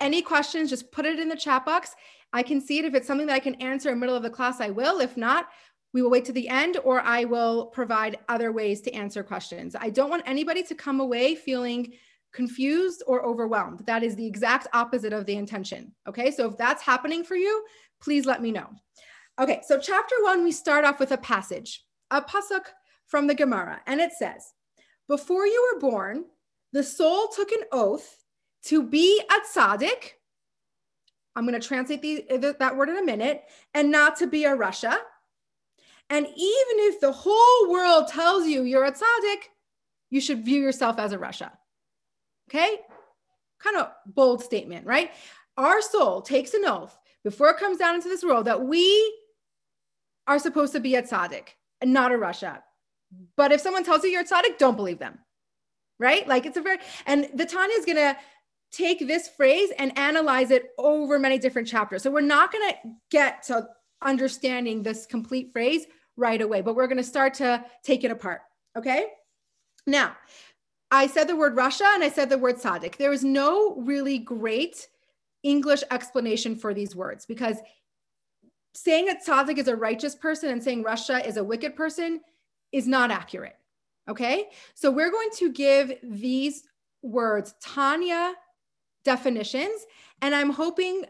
any 0.00 0.22
questions, 0.22 0.70
just 0.70 0.90
put 0.92 1.06
it 1.06 1.18
in 1.18 1.28
the 1.28 1.36
chat 1.36 1.64
box. 1.64 1.94
I 2.32 2.42
can 2.42 2.60
see 2.60 2.78
it. 2.78 2.84
If 2.84 2.94
it's 2.94 3.06
something 3.06 3.26
that 3.28 3.34
I 3.34 3.40
can 3.40 3.54
answer 3.56 3.90
in 3.90 3.96
the 3.96 4.00
middle 4.00 4.16
of 4.16 4.22
the 4.22 4.30
class, 4.30 4.60
I 4.60 4.70
will. 4.70 5.00
If 5.00 5.16
not, 5.16 5.48
we 5.92 6.02
will 6.02 6.10
wait 6.10 6.24
to 6.24 6.32
the 6.32 6.48
end 6.48 6.78
or 6.84 7.00
I 7.00 7.24
will 7.24 7.66
provide 7.66 8.18
other 8.28 8.50
ways 8.50 8.80
to 8.82 8.92
answer 8.92 9.22
questions. 9.22 9.76
I 9.78 9.90
don't 9.90 10.10
want 10.10 10.24
anybody 10.26 10.62
to 10.64 10.74
come 10.74 11.00
away 11.00 11.36
feeling 11.36 11.92
confused 12.32 13.04
or 13.06 13.24
overwhelmed. 13.24 13.84
That 13.86 14.02
is 14.02 14.16
the 14.16 14.26
exact 14.26 14.66
opposite 14.72 15.12
of 15.12 15.26
the 15.26 15.36
intention. 15.36 15.92
Okay, 16.08 16.32
so 16.32 16.48
if 16.48 16.56
that's 16.58 16.82
happening 16.82 17.22
for 17.22 17.36
you, 17.36 17.64
please 18.00 18.26
let 18.26 18.42
me 18.42 18.50
know. 18.50 18.68
Okay, 19.40 19.62
so 19.66 19.80
chapter 19.80 20.14
one, 20.22 20.44
we 20.44 20.52
start 20.52 20.84
off 20.84 21.00
with 21.00 21.10
a 21.10 21.16
passage, 21.16 21.82
a 22.10 22.22
pasuk 22.22 22.66
from 23.06 23.26
the 23.26 23.34
Gemara, 23.34 23.80
and 23.86 24.00
it 24.00 24.12
says, 24.12 24.52
Before 25.08 25.44
you 25.44 25.72
were 25.72 25.80
born, 25.80 26.24
the 26.72 26.84
soul 26.84 27.28
took 27.28 27.50
an 27.50 27.64
oath 27.72 28.16
to 28.66 28.82
be 28.82 29.20
a 29.28 29.58
tzaddik. 29.58 30.12
I'm 31.34 31.46
going 31.46 31.60
to 31.60 31.66
translate 31.66 32.00
the, 32.00 32.54
that 32.60 32.76
word 32.76 32.90
in 32.90 32.96
a 32.96 33.02
minute, 33.02 33.42
and 33.74 33.90
not 33.90 34.16
to 34.18 34.28
be 34.28 34.44
a 34.44 34.56
rasha. 34.56 34.96
And 36.10 36.26
even 36.26 36.36
if 36.36 37.00
the 37.00 37.12
whole 37.12 37.72
world 37.72 38.06
tells 38.08 38.46
you 38.46 38.62
you're 38.62 38.84
a 38.84 38.92
tzaddik, 38.92 39.48
you 40.10 40.20
should 40.20 40.44
view 40.44 40.60
yourself 40.60 41.00
as 41.00 41.12
a 41.12 41.18
rasha. 41.18 41.50
Okay? 42.48 42.78
Kind 43.58 43.78
of 43.78 43.88
bold 44.06 44.44
statement, 44.44 44.86
right? 44.86 45.10
Our 45.56 45.82
soul 45.82 46.22
takes 46.22 46.54
an 46.54 46.64
oath 46.66 46.96
before 47.24 47.50
it 47.50 47.56
comes 47.56 47.78
down 47.78 47.96
into 47.96 48.08
this 48.08 48.22
world 48.22 48.44
that 48.44 48.62
we 48.62 49.12
are 50.26 50.38
supposed 50.38 50.72
to 50.72 50.80
be 50.80 50.94
a 50.94 51.02
tzaddik 51.02 51.48
and 51.80 51.92
not 51.92 52.12
a 52.12 52.16
rasha. 52.16 52.60
But 53.36 53.52
if 53.52 53.60
someone 53.60 53.84
tells 53.84 54.02
you 54.04 54.10
you're 54.10 54.22
a 54.22 54.24
tzaddik, 54.24 54.58
don't 54.58 54.76
believe 54.76 54.98
them. 54.98 55.18
Right? 55.98 56.26
Like 56.26 56.46
it's 56.46 56.56
a 56.56 56.62
very, 56.62 56.78
and 57.06 57.28
the 57.34 57.46
Tanya 57.46 57.76
is 57.76 57.84
going 57.84 57.98
to 57.98 58.16
take 58.72 59.06
this 59.06 59.28
phrase 59.28 59.70
and 59.78 59.96
analyze 59.96 60.50
it 60.50 60.70
over 60.78 61.18
many 61.18 61.38
different 61.38 61.68
chapters. 61.68 62.02
So 62.02 62.10
we're 62.10 62.20
not 62.20 62.52
going 62.52 62.70
to 62.70 62.76
get 63.10 63.44
to 63.44 63.68
understanding 64.02 64.82
this 64.82 65.06
complete 65.06 65.52
phrase 65.52 65.86
right 66.16 66.40
away, 66.40 66.60
but 66.60 66.74
we're 66.74 66.88
going 66.88 66.98
to 66.98 67.04
start 67.04 67.34
to 67.34 67.64
take 67.84 68.04
it 68.04 68.10
apart. 68.10 68.40
Okay. 68.76 69.06
Now, 69.86 70.16
I 70.90 71.06
said 71.06 71.28
the 71.28 71.36
word 71.36 71.56
rasha 71.56 71.94
and 71.94 72.02
I 72.04 72.08
said 72.08 72.30
the 72.30 72.38
word 72.38 72.56
tzaddik. 72.56 72.96
There 72.96 73.12
is 73.12 73.24
no 73.24 73.76
really 73.76 74.18
great 74.18 74.88
English 75.42 75.82
explanation 75.90 76.56
for 76.56 76.74
these 76.74 76.96
words 76.96 77.26
because 77.26 77.58
saying 78.74 79.06
that 79.06 79.24
tzaddik 79.24 79.58
is 79.58 79.68
a 79.68 79.76
righteous 79.76 80.14
person 80.14 80.50
and 80.50 80.62
saying 80.62 80.84
rasha 80.84 81.26
is 81.26 81.36
a 81.36 81.44
wicked 81.44 81.76
person 81.76 82.20
is 82.72 82.86
not 82.86 83.10
accurate. 83.10 83.56
Okay. 84.08 84.48
So 84.74 84.90
we're 84.90 85.10
going 85.10 85.30
to 85.36 85.52
give 85.52 85.94
these 86.02 86.64
words 87.02 87.54
Tanya 87.62 88.34
definitions. 89.04 89.86
And 90.20 90.34
I'm 90.34 90.50
hoping 90.50 91.04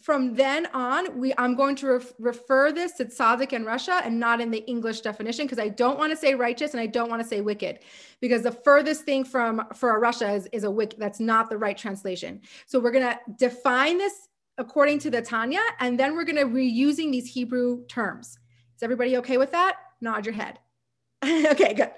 from 0.00 0.34
then 0.34 0.66
on, 0.66 1.18
we 1.18 1.34
I'm 1.36 1.56
going 1.56 1.74
to 1.76 1.94
ref, 1.94 2.12
refer 2.18 2.70
this 2.70 2.92
to 2.92 3.04
tzaddik 3.04 3.52
and 3.52 3.66
rasha 3.66 4.00
and 4.04 4.18
not 4.18 4.40
in 4.40 4.50
the 4.50 4.64
English 4.66 5.00
definition 5.00 5.46
because 5.46 5.58
I 5.58 5.68
don't 5.68 5.98
want 5.98 6.12
to 6.12 6.16
say 6.16 6.34
righteous 6.34 6.72
and 6.72 6.80
I 6.80 6.86
don't 6.86 7.10
want 7.10 7.20
to 7.22 7.28
say 7.28 7.40
wicked 7.40 7.80
because 8.20 8.42
the 8.42 8.52
furthest 8.52 9.02
thing 9.02 9.24
from 9.24 9.66
for 9.74 9.96
a 9.96 10.00
rasha 10.00 10.36
is, 10.36 10.48
is 10.52 10.64
a 10.64 10.70
wicked. 10.70 11.00
That's 11.00 11.18
not 11.18 11.50
the 11.50 11.58
right 11.58 11.76
translation. 11.76 12.40
So 12.66 12.78
we're 12.78 12.92
gonna 12.92 13.18
define 13.36 13.98
this 13.98 14.28
according 14.58 14.98
to 15.00 15.10
the 15.10 15.22
Tanya, 15.22 15.60
and 15.80 15.98
then 15.98 16.14
we're 16.14 16.24
gonna 16.24 16.44
reusing 16.44 17.10
these 17.10 17.32
Hebrew 17.32 17.86
terms. 17.86 18.38
Is 18.76 18.82
everybody 18.82 19.16
okay 19.18 19.38
with 19.38 19.52
that? 19.52 19.76
Nod 20.00 20.26
your 20.26 20.34
head. 20.34 20.58
okay, 21.24 21.74
good. 21.74 21.90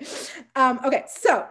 Um, 0.54 0.80
okay, 0.84 1.04
so 1.08 1.46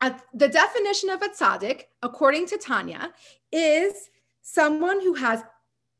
uh, 0.00 0.10
the 0.34 0.48
definition 0.48 1.08
of 1.10 1.22
a 1.22 1.28
tzaddik, 1.28 1.84
according 2.02 2.46
to 2.46 2.58
Tanya, 2.58 3.12
is 3.50 4.10
someone 4.42 5.00
who 5.00 5.14
has 5.14 5.42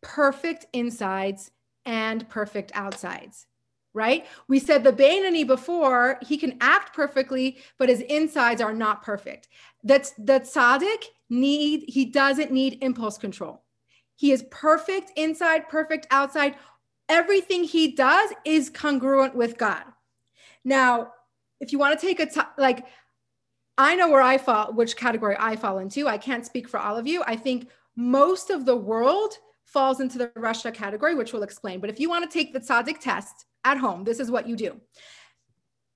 perfect 0.03 0.67
insides 0.73 1.51
and 1.87 2.29
perfect 2.29 2.73
outsides 2.75 3.47
right? 3.95 4.27
We 4.49 4.59
said 4.59 4.85
the 4.85 4.93
Beinoni 4.93 5.47
before, 5.47 6.19
he 6.23 6.37
can 6.37 6.57
act 6.61 6.95
perfectly, 6.95 7.59
but 7.79 7.89
his 7.89 8.01
insides 8.01 8.61
are 8.61 8.73
not 8.73 9.03
perfect. 9.03 9.49
That's 9.85 10.11
the 10.13 10.41
tzaddik 10.41 11.05
need, 11.29 11.85
he 11.89 12.07
doesn't 12.07 12.51
need 12.51 12.79
impulse 12.83 13.19
control. 13.19 13.62
He 14.23 14.31
is 14.31 14.45
perfect 14.53 15.11
inside, 15.17 15.69
perfect 15.69 16.07
outside. 16.13 16.55
Everything 17.09 17.65
he 17.65 17.91
does 17.91 18.31
is 18.45 18.71
congruent 18.71 19.35
with 19.35 19.59
God. 19.59 19.83
Now, 20.65 21.09
if 21.59 21.73
you 21.73 21.79
want 21.81 21.99
to 21.99 22.07
take 22.07 22.21
a 22.21 22.27
t- 22.27 22.41
like, 22.57 22.87
I 23.77 23.97
know 23.97 24.09
where 24.09 24.23
I 24.23 24.39
fall, 24.39 24.75
which 24.75 24.97
category 24.97 25.35
I 25.41 25.57
fall 25.57 25.79
into. 25.79 26.07
I 26.07 26.19
can't 26.19 26.47
speak 26.47 26.69
for 26.69 26.79
all 26.79 26.97
of 26.97 27.05
you. 27.05 27.25
I 27.27 27.35
think 27.35 27.69
most 27.97 28.51
of 28.51 28.65
the 28.65 28.77
world 28.77 29.35
falls 29.65 29.99
into 29.99 30.19
the 30.19 30.29
rasha 30.39 30.73
category, 30.73 31.17
which 31.17 31.33
we'll 31.33 31.43
explain. 31.43 31.81
But 31.81 31.91
if 31.91 31.99
you 31.99 32.09
want 32.09 32.23
to 32.23 32.33
take 32.33 32.53
the 32.53 32.61
tzaddik 32.61 33.01
test 33.01 33.47
at 33.65 33.79
home, 33.79 34.05
this 34.05 34.21
is 34.21 34.31
what 34.31 34.47
you 34.47 34.55
do 34.55 34.81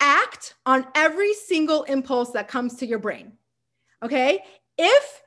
act 0.01 0.57
on 0.67 0.85
every 0.97 1.33
single 1.33 1.85
impulse 1.85 2.33
that 2.33 2.49
comes 2.49 2.75
to 2.79 2.87
your 2.87 2.99
brain. 2.99 3.35
Okay. 4.03 4.43
If 4.77 5.23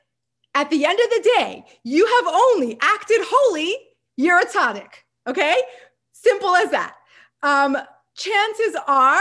at 0.54 0.70
the 0.70 0.84
end 0.84 0.98
of 0.98 1.10
the 1.10 1.30
day 1.36 1.64
you 1.82 2.06
have 2.06 2.34
only 2.34 2.78
acted 2.80 3.20
holy, 3.22 3.76
you're 4.16 4.38
a 4.38 4.46
tzaddik. 4.46 4.90
Okay. 5.26 5.56
Simple 6.12 6.54
as 6.56 6.70
that. 6.70 6.94
Um, 7.42 7.76
chances 8.14 8.76
are 8.86 9.20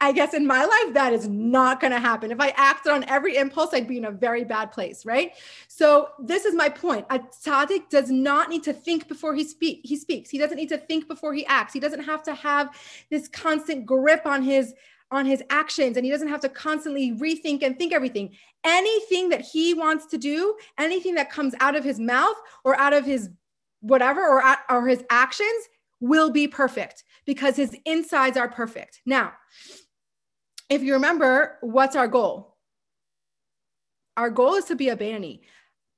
I 0.00 0.12
guess 0.12 0.32
in 0.32 0.46
my 0.46 0.64
life, 0.64 0.94
that 0.94 1.12
is 1.12 1.26
not 1.26 1.80
going 1.80 1.90
to 1.90 1.98
happen. 1.98 2.30
If 2.30 2.40
I 2.40 2.50
acted 2.50 2.92
on 2.92 3.04
every 3.08 3.36
impulse, 3.36 3.70
I'd 3.72 3.88
be 3.88 3.98
in 3.98 4.04
a 4.04 4.12
very 4.12 4.44
bad 4.44 4.70
place, 4.70 5.04
right? 5.04 5.32
So 5.66 6.10
this 6.20 6.44
is 6.44 6.54
my 6.54 6.68
point. 6.68 7.04
A 7.10 7.18
tzaddik 7.18 7.88
does 7.88 8.08
not 8.08 8.48
need 8.48 8.62
to 8.64 8.72
think 8.72 9.08
before 9.08 9.34
he 9.34 9.42
speak. 9.42 9.80
He 9.82 9.96
speaks. 9.96 10.30
He 10.30 10.38
doesn't 10.38 10.56
need 10.56 10.68
to 10.68 10.78
think 10.78 11.08
before 11.08 11.34
he 11.34 11.44
acts. 11.46 11.72
He 11.72 11.80
doesn't 11.80 12.04
have 12.04 12.22
to 12.24 12.34
have 12.34 12.78
this 13.10 13.26
constant 13.26 13.86
grip 13.86 14.24
on 14.24 14.42
his 14.42 14.74
on 15.10 15.24
his 15.24 15.42
actions, 15.48 15.96
and 15.96 16.04
he 16.04 16.12
doesn't 16.12 16.28
have 16.28 16.40
to 16.40 16.50
constantly 16.50 17.12
rethink 17.14 17.62
and 17.62 17.78
think 17.78 17.94
everything. 17.94 18.36
Anything 18.64 19.28
that 19.30 19.40
he 19.40 19.74
wants 19.74 20.06
to 20.06 20.18
do, 20.18 20.56
anything 20.78 21.14
that 21.14 21.30
comes 21.30 21.54
out 21.60 21.76
of 21.76 21.84
his 21.84 21.98
mouth 21.98 22.36
or 22.64 22.78
out 22.78 22.92
of 22.92 23.04
his 23.04 23.30
whatever 23.80 24.20
or, 24.20 24.42
or 24.68 24.88
his 24.88 25.04
actions 25.10 25.68
will 26.00 26.30
be 26.30 26.48
perfect 26.48 27.04
because 27.26 27.56
his 27.56 27.76
insides 27.84 28.36
are 28.36 28.48
perfect. 28.48 29.00
Now, 29.06 29.32
if 30.68 30.82
you 30.82 30.94
remember, 30.94 31.58
what's 31.60 31.96
our 31.96 32.08
goal? 32.08 32.56
Our 34.16 34.30
goal 34.30 34.54
is 34.54 34.64
to 34.66 34.76
be 34.76 34.88
a 34.88 34.96
Bani. 34.96 35.42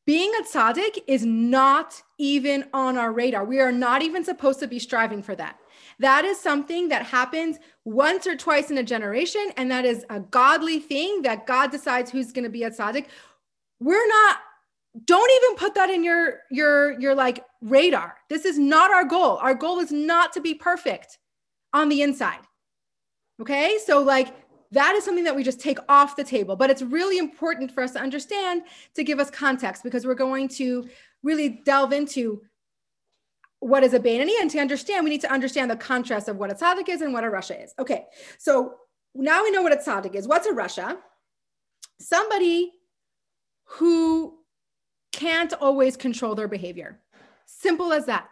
Being 0.06 0.32
a 0.40 0.42
tzaddik 0.42 0.98
is 1.06 1.24
not 1.24 2.02
even 2.18 2.64
on 2.72 2.98
our 2.98 3.12
radar. 3.12 3.44
We 3.44 3.60
are 3.60 3.72
not 3.72 4.02
even 4.02 4.24
supposed 4.24 4.60
to 4.60 4.66
be 4.66 4.78
striving 4.78 5.22
for 5.22 5.34
that. 5.36 5.58
That 6.00 6.24
is 6.24 6.40
something 6.40 6.88
that 6.88 7.04
happens 7.04 7.58
once 7.84 8.26
or 8.26 8.34
twice 8.34 8.70
in 8.70 8.78
a 8.78 8.82
generation, 8.82 9.52
and 9.58 9.70
that 9.70 9.84
is 9.84 10.04
a 10.08 10.18
godly 10.18 10.78
thing 10.78 11.20
that 11.22 11.46
God 11.46 11.70
decides 11.70 12.10
who's 12.10 12.32
going 12.32 12.44
to 12.44 12.50
be 12.50 12.62
a 12.62 12.70
tzaddik. 12.70 13.04
We're 13.80 14.08
not. 14.08 14.38
Don't 15.04 15.30
even 15.30 15.56
put 15.56 15.74
that 15.74 15.90
in 15.90 16.02
your 16.02 16.40
your 16.50 16.98
your 16.98 17.14
like 17.14 17.44
radar. 17.60 18.16
This 18.30 18.46
is 18.46 18.58
not 18.58 18.90
our 18.90 19.04
goal. 19.04 19.36
Our 19.36 19.54
goal 19.54 19.78
is 19.78 19.92
not 19.92 20.32
to 20.32 20.40
be 20.40 20.54
perfect 20.54 21.18
on 21.74 21.90
the 21.90 22.00
inside. 22.00 22.40
Okay, 23.38 23.78
so 23.84 24.02
like 24.02 24.34
that 24.72 24.94
is 24.94 25.04
something 25.04 25.24
that 25.24 25.36
we 25.36 25.42
just 25.42 25.60
take 25.60 25.78
off 25.90 26.16
the 26.16 26.24
table. 26.24 26.56
But 26.56 26.70
it's 26.70 26.82
really 26.82 27.18
important 27.18 27.72
for 27.72 27.82
us 27.82 27.92
to 27.92 28.00
understand 28.00 28.62
to 28.94 29.04
give 29.04 29.20
us 29.20 29.30
context 29.30 29.82
because 29.82 30.06
we're 30.06 30.14
going 30.14 30.48
to 30.48 30.88
really 31.22 31.60
delve 31.66 31.92
into 31.92 32.40
what 33.60 33.84
is 33.84 33.94
a 33.94 34.00
Beinoni 34.00 34.32
and 34.40 34.50
to 34.50 34.58
understand, 34.58 35.04
we 35.04 35.10
need 35.10 35.20
to 35.20 35.32
understand 35.32 35.70
the 35.70 35.76
contrast 35.76 36.28
of 36.28 36.36
what 36.36 36.50
a 36.50 36.54
tzaddik 36.54 36.88
is 36.88 37.02
and 37.02 37.12
what 37.12 37.24
a 37.24 37.28
rasha 37.28 37.62
is. 37.62 37.74
Okay, 37.78 38.06
so 38.38 38.74
now 39.14 39.42
we 39.42 39.50
know 39.50 39.62
what 39.62 39.72
a 39.72 39.76
tzaddik 39.76 40.14
is. 40.14 40.26
What's 40.26 40.46
a 40.46 40.52
rasha? 40.52 40.96
Somebody 42.00 42.72
who 43.64 44.38
can't 45.12 45.52
always 45.60 45.96
control 45.96 46.34
their 46.34 46.48
behavior. 46.48 47.00
Simple 47.46 47.92
as 47.92 48.06
that. 48.06 48.28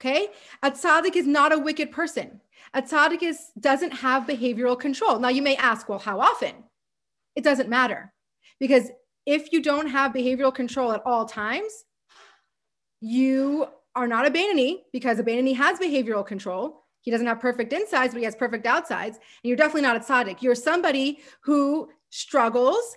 Okay, 0.00 0.28
a 0.62 0.70
tzaddik 0.70 1.16
is 1.16 1.26
not 1.26 1.52
a 1.52 1.58
wicked 1.58 1.90
person. 1.90 2.40
A 2.74 2.82
tzaddik 2.82 3.22
is, 3.22 3.38
doesn't 3.58 3.92
have 3.92 4.26
behavioral 4.26 4.78
control. 4.78 5.18
Now 5.18 5.28
you 5.28 5.42
may 5.42 5.56
ask, 5.56 5.88
well, 5.88 5.98
how 5.98 6.20
often? 6.20 6.54
It 7.36 7.44
doesn't 7.44 7.68
matter 7.68 8.12
because 8.58 8.90
if 9.26 9.52
you 9.52 9.62
don't 9.62 9.88
have 9.88 10.12
behavioral 10.12 10.54
control 10.54 10.92
at 10.92 11.02
all 11.06 11.24
times, 11.26 11.84
you 13.00 13.68
are 13.96 14.06
not 14.06 14.26
a 14.26 14.30
Beinoni 14.30 14.82
because 14.92 15.18
a 15.18 15.24
Beinoni 15.24 15.56
has 15.56 15.78
behavioral 15.78 16.24
control. 16.24 16.84
He 17.00 17.10
doesn't 17.10 17.26
have 17.26 17.40
perfect 17.40 17.72
insides, 17.72 18.12
but 18.12 18.18
he 18.18 18.24
has 18.24 18.36
perfect 18.36 18.66
outsides. 18.66 19.16
And 19.16 19.48
you're 19.48 19.56
definitely 19.56 19.82
not 19.82 19.96
a 19.96 20.00
tzaddik. 20.00 20.42
You're 20.42 20.54
somebody 20.54 21.20
who 21.40 21.88
struggles 22.10 22.96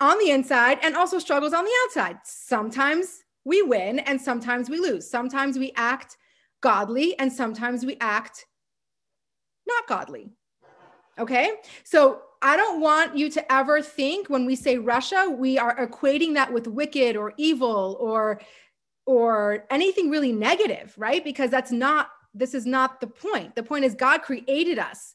on 0.00 0.18
the 0.18 0.30
inside 0.30 0.78
and 0.82 0.96
also 0.96 1.18
struggles 1.18 1.52
on 1.52 1.64
the 1.64 1.70
outside. 1.84 2.18
Sometimes 2.24 3.22
we 3.44 3.62
win 3.62 3.98
and 4.00 4.20
sometimes 4.20 4.70
we 4.70 4.78
lose. 4.78 5.08
Sometimes 5.08 5.58
we 5.58 5.72
act 5.76 6.16
godly 6.60 7.18
and 7.18 7.32
sometimes 7.32 7.84
we 7.84 7.96
act 8.00 8.46
not 9.66 9.86
godly. 9.86 10.30
Okay. 11.18 11.52
So 11.84 12.22
I 12.40 12.56
don't 12.56 12.80
want 12.80 13.16
you 13.16 13.30
to 13.30 13.52
ever 13.52 13.82
think 13.82 14.28
when 14.28 14.46
we 14.46 14.56
say 14.56 14.76
rasha, 14.76 15.36
we 15.36 15.58
are 15.58 15.76
equating 15.86 16.34
that 16.34 16.52
with 16.52 16.66
wicked 16.66 17.16
or 17.16 17.34
evil 17.36 17.96
or 18.00 18.40
or 19.06 19.66
anything 19.70 20.10
really 20.10 20.32
negative, 20.32 20.94
right? 20.96 21.24
Because 21.24 21.50
that's 21.50 21.72
not 21.72 22.10
this 22.34 22.54
is 22.54 22.64
not 22.64 23.00
the 23.00 23.06
point. 23.06 23.54
The 23.54 23.62
point 23.62 23.84
is 23.84 23.94
God 23.94 24.22
created 24.22 24.78
us 24.78 25.14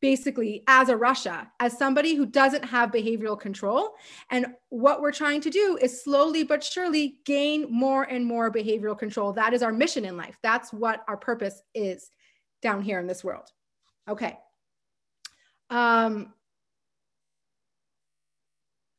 basically 0.00 0.62
as 0.66 0.90
a 0.90 0.94
rasha, 0.94 1.46
as 1.60 1.78
somebody 1.78 2.14
who 2.14 2.26
doesn't 2.26 2.62
have 2.62 2.90
behavioral 2.90 3.40
control. 3.40 3.94
And 4.30 4.48
what 4.68 5.00
we're 5.00 5.12
trying 5.12 5.40
to 5.42 5.50
do 5.50 5.78
is 5.80 6.04
slowly 6.04 6.42
but 6.42 6.62
surely 6.62 7.20
gain 7.24 7.66
more 7.70 8.02
and 8.02 8.26
more 8.26 8.52
behavioral 8.52 8.98
control. 8.98 9.32
That 9.32 9.54
is 9.54 9.62
our 9.62 9.72
mission 9.72 10.04
in 10.04 10.16
life. 10.16 10.36
That's 10.42 10.72
what 10.74 11.04
our 11.08 11.16
purpose 11.16 11.62
is 11.74 12.10
down 12.60 12.82
here 12.82 12.98
in 12.98 13.06
this 13.06 13.24
world. 13.24 13.50
Okay. 14.06 14.38
Um, 15.70 16.34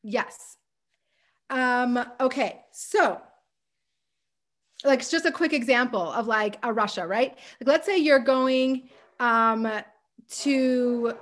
yes. 0.02 0.58
Um, 1.52 2.04
okay. 2.20 2.62
So, 2.72 3.22
like, 4.86 5.00
it's 5.00 5.12
just 5.12 5.26
a 5.26 5.32
quick 5.32 5.54
example 5.54 6.12
of 6.12 6.28
like 6.28 6.56
a 6.64 6.74
rasha, 6.74 7.08
right? 7.08 7.38
Like, 7.60 7.68
let's 7.68 7.86
say 7.86 7.98
you're 7.98 8.20
going 8.20 8.90
um, 9.20 9.68
to 10.30 11.16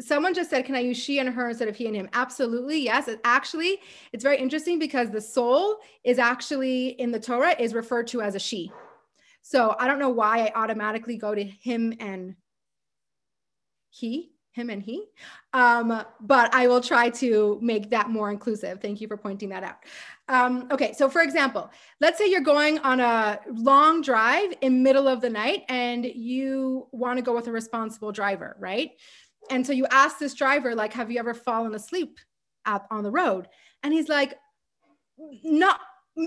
someone 0.00 0.34
just 0.34 0.50
said, 0.50 0.64
can 0.64 0.74
I 0.74 0.80
use 0.80 0.96
she 0.96 1.18
and 1.18 1.28
her 1.28 1.50
instead 1.50 1.68
of 1.68 1.76
he 1.76 1.86
and 1.86 1.94
him? 1.94 2.08
Absolutely. 2.12 2.80
Yes. 2.80 3.08
It 3.08 3.20
actually, 3.24 3.78
it's 4.12 4.22
very 4.22 4.38
interesting 4.38 4.78
because 4.78 5.10
the 5.10 5.20
soul 5.20 5.78
is 6.04 6.18
actually 6.18 6.88
in 7.00 7.12
the 7.12 7.20
Torah 7.20 7.54
is 7.58 7.74
referred 7.74 8.06
to 8.08 8.22
as 8.22 8.34
a 8.34 8.38
she. 8.38 8.72
So 9.42 9.76
I 9.78 9.86
don't 9.86 9.98
know 9.98 10.10
why 10.10 10.46
I 10.46 10.52
automatically 10.54 11.16
go 11.16 11.34
to 11.34 11.44
him 11.44 11.94
and 12.00 12.36
he, 13.90 14.32
him 14.52 14.70
and 14.70 14.82
he. 14.82 15.06
Um, 15.52 16.04
but 16.20 16.54
I 16.54 16.68
will 16.68 16.80
try 16.80 17.10
to 17.10 17.58
make 17.62 17.90
that 17.90 18.10
more 18.10 18.30
inclusive. 18.30 18.80
Thank 18.80 19.00
you 19.00 19.08
for 19.08 19.16
pointing 19.16 19.48
that 19.48 19.64
out. 19.64 19.78
Um, 20.28 20.68
okay, 20.70 20.92
so 20.92 21.08
for 21.08 21.22
example, 21.22 21.70
let's 22.00 22.18
say 22.18 22.30
you're 22.30 22.42
going 22.42 22.78
on 22.80 23.00
a 23.00 23.40
long 23.50 24.02
drive 24.02 24.52
in 24.60 24.82
middle 24.82 25.08
of 25.08 25.20
the 25.20 25.30
night 25.30 25.64
and 25.68 26.04
you 26.04 26.86
want 26.92 27.18
to 27.18 27.22
go 27.22 27.34
with 27.34 27.48
a 27.48 27.52
responsible 27.52 28.12
driver, 28.12 28.56
right? 28.60 28.90
And 29.50 29.66
so 29.66 29.72
you 29.72 29.86
ask 29.90 30.18
this 30.18 30.34
driver, 30.34 30.74
like, 30.74 30.92
have 30.92 31.10
you 31.10 31.18
ever 31.18 31.34
fallen 31.34 31.74
asleep 31.74 32.18
at, 32.64 32.86
on 32.90 33.02
the 33.02 33.10
road? 33.10 33.48
And 33.82 33.92
he's 33.92 34.08
like, 34.08 34.34
not 35.42 35.80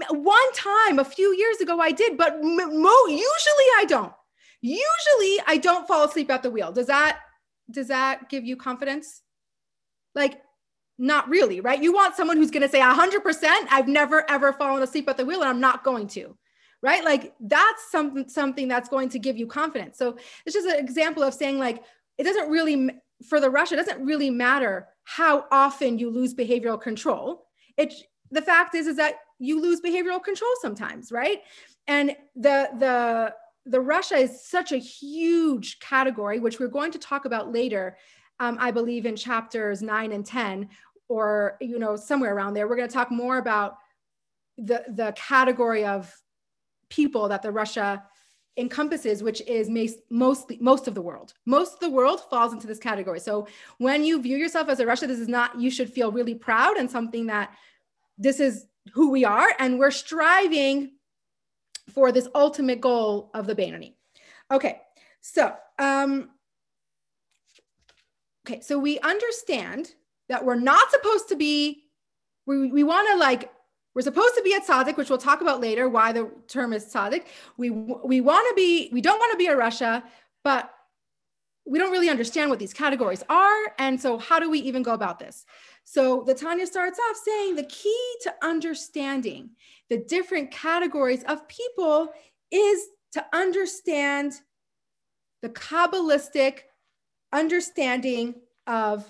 one 0.10 0.54
time 0.54 1.00
a 1.00 1.06
few 1.06 1.36
years 1.36 1.58
ago 1.62 1.80
I 1.80 1.92
did, 1.92 2.18
but 2.18 2.40
mo- 2.42 3.06
usually 3.08 3.70
I 3.78 3.86
don't. 3.88 4.14
Usually 4.62 5.40
I 5.46 5.60
don't 5.62 5.88
fall 5.88 6.06
asleep 6.06 6.32
at 6.32 6.42
the 6.42 6.50
wheel. 6.50 6.72
Does 6.72 6.88
that 6.88 7.20
does 7.70 7.88
that 7.88 8.30
give 8.30 8.46
you 8.46 8.56
confidence? 8.56 9.22
Like 10.14 10.42
not 10.98 11.28
really, 11.30 11.60
right? 11.60 11.82
You 11.82 11.94
want 11.94 12.16
someone 12.16 12.38
who's 12.38 12.52
going 12.52 12.64
to 12.64 12.70
say 12.70 12.80
100%, 12.80 13.46
I've 13.70 13.88
never 13.88 14.30
ever 14.30 14.54
fallen 14.54 14.82
asleep 14.82 15.10
at 15.10 15.18
the 15.18 15.26
wheel 15.26 15.42
and 15.42 15.50
I'm 15.50 15.60
not 15.60 15.84
going 15.84 16.08
to. 16.10 16.38
Right? 16.82 17.04
Like 17.04 17.34
that's 17.40 17.92
something 17.92 18.30
something 18.30 18.68
that's 18.68 18.90
going 18.90 19.10
to 19.10 19.20
give 19.20 19.38
you 19.38 19.48
confidence. 19.48 19.98
So 19.98 20.18
it's 20.46 20.54
just 20.54 20.68
an 20.68 20.78
example 20.78 21.24
of 21.24 21.34
saying 21.34 21.58
like 21.58 21.82
it 22.18 22.24
doesn't 22.24 22.50
really 22.50 22.92
for 23.28 23.40
the 23.40 23.48
rasha, 23.48 23.74
it 23.74 23.78
doesn't 23.78 24.06
really 24.06 24.30
matter 24.30 24.88
how 25.04 25.46
often 25.52 25.98
you 25.98 26.12
lose 26.12 26.36
behavioral 26.36 26.80
control. 26.80 27.48
It 27.78 27.94
the 28.30 28.42
fact 28.42 28.76
is 28.76 28.86
is 28.88 28.98
that 28.98 29.16
you 29.40 29.62
lose 29.62 29.82
behavioral 29.82 30.24
control 30.24 30.52
sometimes, 30.62 31.12
right? 31.12 31.42
And 31.88 32.16
the 32.36 32.70
the 32.78 33.34
the 33.66 33.78
rasha 33.78 34.18
is 34.18 34.48
such 34.48 34.72
a 34.72 34.78
huge 34.78 35.80
category, 35.80 36.40
which 36.40 36.60
we're 36.60 36.68
going 36.68 36.92
to 36.92 37.00
talk 37.00 37.26
about 37.26 37.52
later. 37.52 37.98
Um, 38.40 38.58
I 38.60 38.72
believe 38.72 39.06
in 39.06 39.16
chapters 39.16 39.82
nine 39.82 40.12
and 40.12 40.26
ten, 40.26 40.70
or 41.08 41.58
you 41.62 41.80
know 41.80 41.96
somewhere 41.96 42.36
around 42.36 42.54
there. 42.54 42.68
We're 42.68 42.76
going 42.76 42.90
to 42.90 42.94
talk 42.94 43.12
more 43.12 43.38
about 43.38 43.78
the 44.58 44.84
the 44.90 45.14
category 45.16 45.86
of 45.86 46.14
people 46.90 47.28
that 47.30 47.42
the 47.42 47.50
rasha 47.50 48.02
encompasses, 48.58 49.22
which 49.22 49.42
is 49.42 49.70
mostly 50.10 50.58
most 50.62 50.88
of 50.88 50.96
the 50.96 51.02
world. 51.02 51.34
Most 51.46 51.74
of 51.74 51.80
the 51.80 51.90
world 51.90 52.22
falls 52.30 52.54
into 52.54 52.68
this 52.68 52.80
category. 52.80 53.20
So 53.20 53.48
when 53.80 54.04
you 54.04 54.22
view 54.22 54.38
yourself 54.38 54.70
as 54.70 54.80
a 54.80 54.86
rasha, 54.86 55.08
this 55.08 55.20
is 55.20 55.28
not, 55.28 55.60
you 55.60 55.70
should 55.70 55.92
feel 55.92 56.12
really 56.12 56.36
proud 56.36 56.78
and 56.78 56.90
something 56.90 57.26
that 57.28 57.54
this 58.18 58.40
is 58.40 58.68
who 58.94 59.12
we 59.12 59.26
are. 59.26 59.50
And 59.60 59.78
we're 59.78 59.92
striving 59.92 60.92
for 61.90 62.12
this 62.12 62.28
ultimate 62.36 62.82
goal 62.82 63.30
of 63.34 63.48
the 63.48 63.56
Beinoni. 63.56 63.94
Okay, 64.52 64.82
so, 65.22 65.54
um, 65.80 66.30
okay, 68.46 68.62
so 68.62 68.78
we 68.78 69.00
understand 69.00 69.94
that 70.30 70.44
we're 70.44 70.56
not 70.56 70.92
supposed 70.92 71.30
to 71.30 71.36
be, 71.36 71.86
we, 72.46 72.72
we 72.72 72.84
want 72.84 73.10
to 73.12 73.18
like 73.18 73.52
we're 73.96 74.02
supposed 74.02 74.36
to 74.36 74.44
be 74.44 74.54
at 74.54 74.68
tzaddik, 74.68 74.98
which 74.98 75.10
we'll 75.10 75.18
talk 75.18 75.40
about 75.40 75.62
later, 75.62 75.88
why 75.88 76.12
the 76.12 76.30
term 76.50 76.74
is 76.74 76.86
tzaddik. 76.86 77.24
We, 77.56 77.70
we 77.70 78.20
want 78.20 78.46
to 78.50 78.54
be, 78.54 78.90
we 78.92 79.00
don't 79.00 79.18
want 79.18 79.32
to 79.32 79.38
be 79.38 79.48
a 79.48 79.56
rasha, 79.56 80.04
but 80.44 80.70
we 81.66 81.80
don't 81.80 81.92
really 81.92 82.10
understand 82.10 82.50
what 82.50 82.60
these 82.60 82.74
categories 82.74 83.24
are. 83.28 83.74
And 83.80 84.00
so 84.00 84.18
how 84.18 84.40
do 84.40 84.50
we 84.50 84.60
even 84.60 84.84
go 84.84 84.94
about 84.94 85.20
this? 85.20 85.46
So 85.84 86.24
the 86.26 86.34
Tanya 86.34 86.68
starts 86.68 87.00
off 87.00 87.18
saying 87.18 87.56
the 87.56 87.64
key 87.64 88.16
to 88.22 88.34
understanding 88.44 89.52
the 89.90 89.98
different 89.98 90.52
categories 90.52 91.24
of 91.24 91.48
people 91.48 92.10
is 92.52 92.88
to 93.14 93.26
understand 93.34 94.34
the 95.42 95.50
Kabbalistic 95.50 96.60
understanding 97.32 98.36
of 98.68 99.06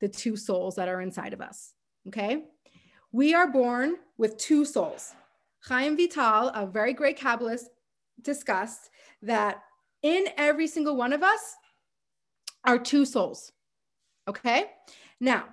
the 0.00 0.08
two 0.08 0.36
souls 0.36 0.76
that 0.76 0.88
are 0.88 1.00
inside 1.00 1.32
of 1.32 1.40
us. 1.40 1.72
Okay. 2.08 2.44
We 3.12 3.34
are 3.34 3.50
born 3.50 3.96
with 4.18 4.36
two 4.36 4.64
souls. 4.64 5.14
Chaim 5.64 5.96
Vital, 5.96 6.48
a 6.48 6.66
very 6.66 6.92
great 6.92 7.18
Kabbalist, 7.18 7.64
discussed 8.22 8.90
that 9.22 9.62
in 10.06 10.28
every 10.36 10.68
single 10.68 10.96
one 10.96 11.12
of 11.12 11.24
us 11.24 11.56
are 12.64 12.78
two 12.78 13.04
souls. 13.04 13.50
Okay. 14.28 14.66
Now, 15.20 15.46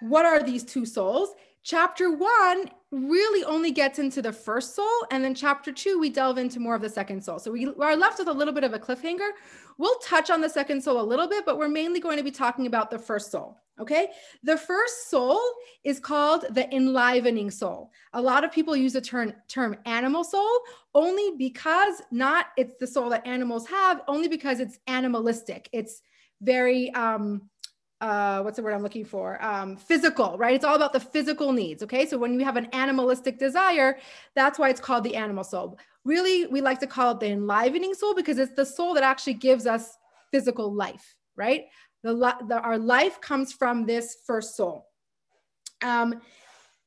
what 0.00 0.24
are 0.24 0.42
these 0.42 0.64
two 0.64 0.86
souls? 0.86 1.28
Chapter 1.62 2.10
one 2.10 2.70
really 2.90 3.44
only 3.44 3.70
gets 3.70 3.98
into 3.98 4.22
the 4.22 4.32
first 4.32 4.74
soul, 4.74 5.06
and 5.10 5.22
then 5.22 5.34
chapter 5.34 5.72
two, 5.72 5.98
we 6.00 6.10
delve 6.10 6.38
into 6.38 6.58
more 6.58 6.74
of 6.74 6.82
the 6.82 6.88
second 6.88 7.22
soul. 7.22 7.38
So 7.38 7.52
we 7.52 7.66
are 7.66 7.96
left 7.96 8.18
with 8.18 8.28
a 8.28 8.32
little 8.32 8.54
bit 8.54 8.64
of 8.64 8.72
a 8.72 8.78
cliffhanger. 8.78 9.30
We'll 9.78 9.98
touch 9.98 10.30
on 10.30 10.40
the 10.40 10.48
second 10.48 10.82
soul 10.82 11.00
a 11.00 11.02
little 11.02 11.28
bit, 11.28 11.44
but 11.44 11.58
we're 11.58 11.68
mainly 11.68 12.00
going 12.00 12.16
to 12.16 12.24
be 12.24 12.30
talking 12.30 12.66
about 12.66 12.90
the 12.90 12.98
first 12.98 13.30
soul. 13.30 13.58
Okay. 13.78 14.08
The 14.42 14.58
first 14.58 15.08
soul 15.08 15.40
is 15.84 15.98
called 16.00 16.44
the 16.50 16.68
enlivening 16.74 17.50
soul. 17.50 17.90
A 18.12 18.20
lot 18.20 18.44
of 18.44 18.52
people 18.52 18.76
use 18.76 18.92
the 18.92 19.00
term, 19.00 19.32
term 19.48 19.76
animal 19.86 20.22
soul 20.22 20.50
only 20.94 21.36
because 21.38 22.02
not 22.10 22.46
it's 22.58 22.74
the 22.78 22.86
soul 22.86 23.08
that 23.10 23.26
animals 23.26 23.66
have, 23.68 24.02
only 24.06 24.28
because 24.28 24.60
it's 24.60 24.78
animalistic. 24.86 25.70
It's 25.72 26.02
very, 26.42 26.92
um, 26.92 27.48
uh, 28.00 28.40
what's 28.40 28.56
the 28.56 28.62
word 28.62 28.72
I'm 28.72 28.82
looking 28.82 29.04
for? 29.04 29.42
Um, 29.44 29.76
physical, 29.76 30.38
right? 30.38 30.54
It's 30.54 30.64
all 30.64 30.76
about 30.76 30.92
the 30.92 31.00
physical 31.00 31.52
needs. 31.52 31.82
Okay. 31.82 32.06
So 32.06 32.16
when 32.16 32.38
you 32.38 32.44
have 32.44 32.56
an 32.56 32.68
animalistic 32.72 33.38
desire, 33.38 33.98
that's 34.34 34.58
why 34.58 34.70
it's 34.70 34.80
called 34.80 35.04
the 35.04 35.16
animal 35.16 35.44
soul. 35.44 35.78
Really, 36.04 36.46
we 36.46 36.60
like 36.62 36.80
to 36.80 36.86
call 36.86 37.12
it 37.12 37.20
the 37.20 37.26
enlivening 37.26 37.92
soul 37.92 38.14
because 38.14 38.38
it's 38.38 38.54
the 38.54 38.64
soul 38.64 38.94
that 38.94 39.02
actually 39.02 39.34
gives 39.34 39.66
us 39.66 39.98
physical 40.30 40.72
life, 40.72 41.14
right? 41.36 41.66
The, 42.02 42.14
the, 42.48 42.60
our 42.60 42.78
life 42.78 43.20
comes 43.20 43.52
from 43.52 43.84
this 43.84 44.16
first 44.26 44.56
soul. 44.56 44.86
Um, 45.82 46.20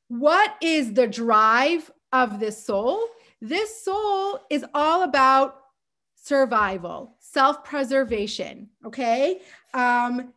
what 0.08 0.56
is 0.60 0.92
the 0.92 1.06
drive 1.06 1.90
of 2.12 2.40
this 2.40 2.64
soul? 2.64 3.06
This 3.40 3.84
soul 3.84 4.40
is 4.50 4.64
all 4.74 5.02
about 5.02 5.60
survival, 6.16 7.16
self 7.20 7.62
preservation, 7.62 8.70
okay? 8.84 9.40
Um, 9.74 10.32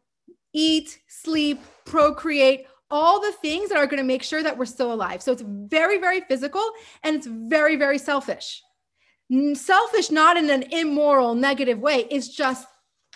eat, 0.58 1.00
sleep, 1.08 1.60
procreate, 1.86 2.66
all 2.90 3.22
the 3.22 3.32
things 3.34 3.70
that 3.70 3.78
are 3.78 3.86
going 3.86 4.00
to 4.00 4.04
make 4.04 4.24
sure 4.24 4.42
that 4.42 4.58
we're 4.58 4.66
still 4.66 4.92
alive. 4.92 5.22
So 5.22 5.32
it's 5.32 5.44
very, 5.46 6.00
very 6.00 6.22
physical 6.22 6.66
and 7.04 7.16
it's 7.16 7.28
very, 7.28 7.76
very 7.76 7.98
selfish. 7.98 8.64
Selfish, 9.54 10.10
not 10.10 10.38
in 10.38 10.50
an 10.50 10.64
immoral, 10.72 11.36
negative 11.36 11.80
way, 11.80 12.08
it's 12.10 12.30
just 12.30 12.66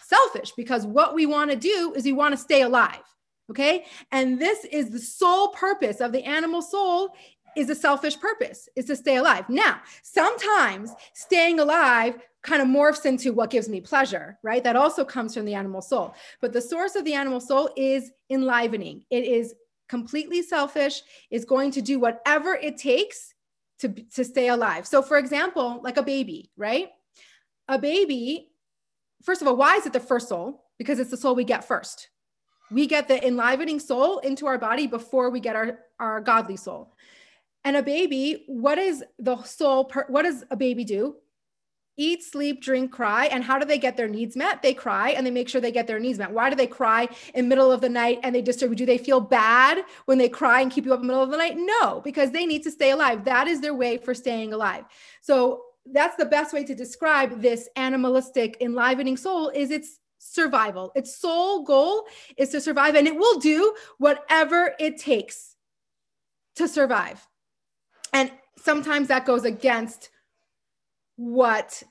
selfish 0.03 0.51
because 0.57 0.85
what 0.85 1.15
we 1.15 1.25
want 1.25 1.49
to 1.51 1.57
do 1.57 1.93
is 1.95 2.03
we 2.03 2.11
want 2.11 2.33
to 2.33 2.37
stay 2.37 2.61
alive. 2.61 2.99
Okay. 3.49 3.85
And 4.11 4.39
this 4.39 4.65
is 4.65 4.89
the 4.89 4.99
sole 4.99 5.49
purpose 5.49 5.99
of 5.99 6.11
the 6.11 6.23
animal 6.23 6.61
soul 6.61 7.09
is 7.57 7.69
a 7.69 7.75
selfish 7.75 8.17
purpose 8.19 8.69
is 8.75 8.85
to 8.85 8.95
stay 8.95 9.17
alive. 9.17 9.49
Now, 9.49 9.81
sometimes 10.03 10.91
staying 11.13 11.59
alive 11.59 12.15
kind 12.43 12.61
of 12.61 12.67
morphs 12.67 13.05
into 13.05 13.33
what 13.33 13.49
gives 13.49 13.69
me 13.69 13.81
pleasure, 13.81 14.37
right? 14.43 14.63
That 14.63 14.75
also 14.75 15.05
comes 15.05 15.33
from 15.33 15.45
the 15.45 15.53
animal 15.53 15.81
soul. 15.81 16.15
But 16.41 16.53
the 16.53 16.61
source 16.61 16.95
of 16.95 17.05
the 17.05 17.13
animal 17.13 17.39
soul 17.39 17.69
is 17.77 18.11
enlivening. 18.29 19.05
It 19.09 19.25
is 19.25 19.53
completely 19.89 20.41
selfish, 20.41 21.01
is 21.29 21.45
going 21.45 21.71
to 21.71 21.81
do 21.81 21.99
whatever 21.99 22.55
it 22.55 22.77
takes 22.77 23.33
to, 23.79 23.89
to 23.89 24.23
stay 24.23 24.47
alive. 24.47 24.87
So, 24.87 25.01
for 25.01 25.17
example, 25.17 25.81
like 25.83 25.97
a 25.97 26.03
baby, 26.03 26.49
right? 26.57 26.89
A 27.67 27.77
baby 27.77 28.51
first 29.23 29.41
of 29.41 29.47
all, 29.47 29.55
why 29.55 29.75
is 29.75 29.85
it 29.85 29.93
the 29.93 29.99
first 29.99 30.29
soul? 30.29 30.65
Because 30.77 30.99
it's 30.99 31.11
the 31.11 31.17
soul 31.17 31.35
we 31.35 31.43
get 31.43 31.63
first. 31.63 32.09
We 32.71 32.87
get 32.87 33.07
the 33.07 33.25
enlivening 33.25 33.79
soul 33.79 34.19
into 34.19 34.47
our 34.47 34.57
body 34.57 34.87
before 34.87 35.29
we 35.29 35.39
get 35.39 35.55
our, 35.55 35.79
our 35.99 36.21
godly 36.21 36.57
soul. 36.57 36.93
And 37.63 37.75
a 37.75 37.83
baby, 37.83 38.45
what 38.47 38.77
is 38.77 39.03
the 39.19 39.41
soul? 39.43 39.85
Per, 39.85 40.05
what 40.07 40.23
does 40.23 40.43
a 40.49 40.55
baby 40.55 40.83
do? 40.83 41.15
Eat, 42.03 42.23
sleep, 42.23 42.63
drink, 42.63 42.91
cry. 42.91 43.25
And 43.27 43.43
how 43.43 43.59
do 43.59 43.65
they 43.65 43.77
get 43.77 43.95
their 43.95 44.07
needs 44.07 44.35
met? 44.35 44.63
They 44.63 44.73
cry 44.73 45.11
and 45.11 45.23
they 45.23 45.29
make 45.29 45.47
sure 45.47 45.61
they 45.61 45.71
get 45.71 45.85
their 45.85 45.99
needs 45.99 46.17
met. 46.17 46.31
Why 46.31 46.49
do 46.49 46.55
they 46.55 46.65
cry 46.65 47.07
in 47.35 47.47
middle 47.47 47.71
of 47.71 47.79
the 47.79 47.89
night 47.89 48.19
and 48.23 48.33
they 48.33 48.41
disturb 48.41 48.71
you? 48.71 48.75
Do 48.75 48.87
they 48.87 48.97
feel 48.97 49.19
bad 49.19 49.83
when 50.05 50.17
they 50.17 50.27
cry 50.27 50.61
and 50.61 50.71
keep 50.71 50.85
you 50.85 50.93
up 50.93 51.01
in 51.01 51.05
the 51.05 51.13
middle 51.13 51.23
of 51.23 51.29
the 51.29 51.37
night? 51.37 51.57
No, 51.57 52.01
because 52.03 52.31
they 52.31 52.47
need 52.47 52.63
to 52.63 52.71
stay 52.71 52.89
alive. 52.89 53.23
That 53.25 53.47
is 53.47 53.61
their 53.61 53.75
way 53.75 53.97
for 53.97 54.15
staying 54.15 54.51
alive. 54.51 54.85
So 55.21 55.61
that's 55.85 56.15
the 56.15 56.25
best 56.25 56.53
way 56.53 56.63
to 56.63 56.73
describe 56.73 57.39
this 57.39 57.69
animalistic 57.75 58.57
enlivening 58.61 59.15
soul 59.15 59.49
is 59.49 59.69
its 59.69 59.99
survival 60.23 60.91
its 60.95 61.17
sole 61.19 61.63
goal 61.63 62.05
is 62.37 62.49
to 62.49 62.61
survive 62.61 62.93
and 62.93 63.07
it 63.07 63.15
will 63.15 63.39
do 63.39 63.73
whatever 63.97 64.75
it 64.79 64.95
takes 64.97 65.55
to 66.55 66.67
survive 66.67 67.27
and 68.13 68.31
sometimes 68.55 69.07
that 69.07 69.25
goes 69.25 69.45
against 69.45 70.11
what 71.15 71.81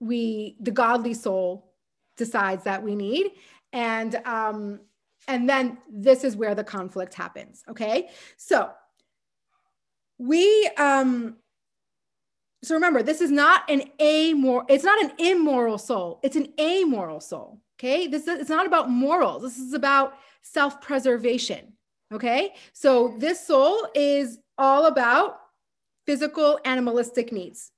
we 0.00 0.56
the 0.60 0.70
godly 0.70 1.14
soul 1.14 1.72
decides 2.16 2.64
that 2.64 2.82
we 2.82 2.94
need. 2.94 3.30
And 3.72 4.14
um, 4.24 4.80
and 5.28 5.48
then 5.48 5.78
this 5.90 6.24
is 6.24 6.34
where 6.34 6.54
the 6.54 6.64
conflict 6.64 7.14
happens. 7.14 7.62
Okay, 7.68 8.08
so 8.36 8.70
we 10.18 10.68
um, 10.76 11.36
so 12.62 12.74
remember 12.74 13.02
this 13.02 13.20
is 13.20 13.30
not 13.30 13.68
an 13.70 13.82
amoral 14.00 14.64
it's 14.68 14.84
not 14.84 15.02
an 15.02 15.12
immoral 15.18 15.78
soul. 15.78 16.20
It's 16.22 16.36
an 16.36 16.52
amoral 16.58 17.20
soul 17.20 17.60
okay? 17.78 18.06
This 18.06 18.26
is 18.26 18.40
it's 18.40 18.50
not 18.50 18.66
about 18.66 18.90
morals. 18.90 19.42
This 19.42 19.58
is 19.58 19.72
about 19.72 20.14
self-preservation 20.42 21.72
okay? 22.12 22.54
So 22.72 23.14
this 23.18 23.46
soul 23.46 23.88
is 23.94 24.38
all 24.58 24.86
about 24.86 25.40
physical 26.06 26.58
animalistic 26.64 27.32
needs 27.32 27.70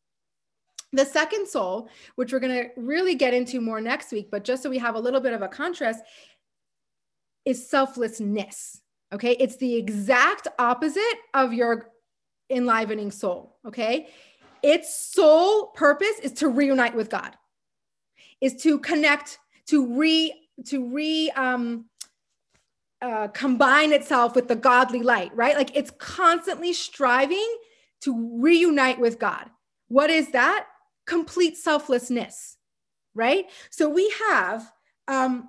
the 0.92 1.05
second 1.05 1.48
soul 1.48 1.88
which 2.16 2.33
we're 2.33 2.40
going 2.40 2.55
to 2.55 2.68
really 2.76 3.14
get 3.14 3.35
into 3.35 3.61
more 3.61 3.81
next 3.81 4.12
week 4.12 4.31
but 4.31 4.44
just 4.44 4.62
so 4.62 4.70
we 4.70 4.78
have 4.78 4.94
a 4.94 5.00
little 5.00 5.20
bit 5.20 5.33
of 5.33 5.42
a 5.42 5.48
contrast 5.48 6.02
is 7.44 7.68
selflessness 7.68 8.81
okay 9.12 9.33
it's 9.40 9.57
the 9.57 9.74
exact 9.74 10.48
opposite 10.59 11.02
of 11.35 11.52
your 11.52 11.90
enlivening 12.50 13.11
soul 13.11 13.57
okay 13.66 14.09
its 14.62 15.12
sole 15.12 15.66
purpose 15.68 16.18
is 16.22 16.33
to 16.35 16.48
reunite 16.48 16.94
with 16.94 17.11
God, 17.11 17.37
is 18.40 18.55
to 18.62 18.78
connect, 18.78 19.38
to 19.66 19.98
re 19.98 20.33
to 20.66 20.88
re 20.88 21.31
um, 21.31 21.87
uh, 23.00 23.28
combine 23.28 23.92
itself 23.92 24.37
with 24.37 24.46
the 24.46 24.55
godly 24.55 25.02
light, 25.02 25.35
right? 25.35 25.57
Like 25.57 25.76
it's 25.76 25.90
constantly 25.98 26.72
striving 26.72 27.57
to 28.02 28.38
reunite 28.40 29.00
with 29.00 29.18
God. 29.18 29.50
What 29.88 30.11
is 30.11 30.31
that? 30.31 30.66
Complete 31.06 31.56
selflessness, 31.56 32.56
right? 33.14 33.46
So 33.70 33.88
we 33.88 34.12
have 34.28 34.72
um, 35.08 35.48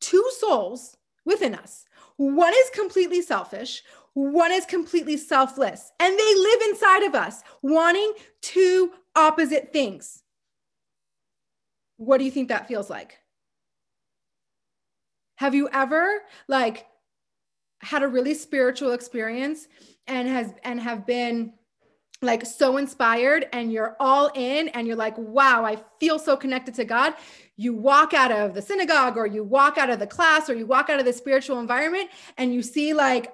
two 0.00 0.28
souls 0.38 0.96
within 1.24 1.54
us. 1.54 1.84
One 2.16 2.52
is 2.54 2.70
completely 2.70 3.22
selfish, 3.22 3.82
one 4.14 4.52
is 4.52 4.66
completely 4.66 5.16
selfless, 5.16 5.92
and 6.00 6.18
they 6.18 6.34
live 6.34 6.62
inside 6.68 7.02
of 7.04 7.14
us, 7.14 7.42
wanting 7.62 8.12
two 8.42 8.92
opposite 9.14 9.72
things. 9.72 10.22
What 11.96 12.18
do 12.18 12.24
you 12.24 12.30
think 12.30 12.48
that 12.48 12.66
feels 12.66 12.90
like? 12.90 13.18
Have 15.36 15.54
you 15.54 15.68
ever 15.72 16.22
like 16.48 16.86
had 17.80 18.02
a 18.02 18.08
really 18.08 18.34
spiritual 18.34 18.92
experience 18.92 19.68
and 20.06 20.28
has 20.28 20.52
and 20.64 20.80
have 20.80 21.06
been 21.06 21.54
like 22.22 22.44
so 22.44 22.76
inspired 22.76 23.46
and 23.52 23.72
you're 23.72 23.96
all 23.98 24.30
in 24.34 24.68
and 24.68 24.86
you're 24.86 24.96
like, 24.96 25.16
wow, 25.16 25.64
I 25.64 25.82
feel 25.98 26.18
so 26.18 26.36
connected 26.36 26.74
to 26.74 26.84
God. 26.84 27.14
You 27.56 27.74
walk 27.74 28.12
out 28.12 28.30
of 28.30 28.52
the 28.54 28.62
synagogue 28.62 29.16
or 29.16 29.26
you 29.26 29.42
walk 29.42 29.78
out 29.78 29.90
of 29.90 29.98
the 29.98 30.06
class 30.06 30.50
or 30.50 30.54
you 30.54 30.66
walk 30.66 30.90
out 30.90 30.98
of 30.98 31.06
the 31.06 31.12
spiritual 31.12 31.60
environment 31.60 32.10
and 32.36 32.52
you 32.52 32.62
see 32.62 32.92
like 32.92 33.32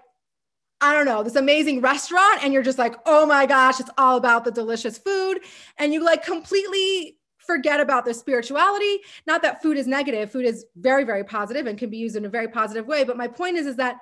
I 0.78 0.92
don't 0.92 1.06
know, 1.06 1.22
this 1.22 1.36
amazing 1.36 1.80
restaurant, 1.80 2.44
and 2.44 2.52
you're 2.52 2.62
just 2.62 2.78
like, 2.78 2.96
oh 3.06 3.24
my 3.24 3.46
gosh, 3.46 3.80
it's 3.80 3.88
all 3.96 4.18
about 4.18 4.44
the 4.44 4.50
delicious 4.50 4.98
food. 4.98 5.40
And 5.78 5.94
you 5.94 6.04
like 6.04 6.22
completely 6.22 7.16
forget 7.38 7.80
about 7.80 8.04
the 8.04 8.12
spirituality. 8.12 8.98
Not 9.26 9.40
that 9.40 9.62
food 9.62 9.78
is 9.78 9.86
negative, 9.86 10.30
food 10.30 10.44
is 10.44 10.66
very, 10.76 11.04
very 11.04 11.24
positive 11.24 11.66
and 11.66 11.78
can 11.78 11.88
be 11.88 11.96
used 11.96 12.16
in 12.16 12.26
a 12.26 12.28
very 12.28 12.48
positive 12.48 12.86
way. 12.86 13.04
But 13.04 13.16
my 13.16 13.26
point 13.26 13.56
is, 13.56 13.66
is 13.66 13.76
that 13.76 14.00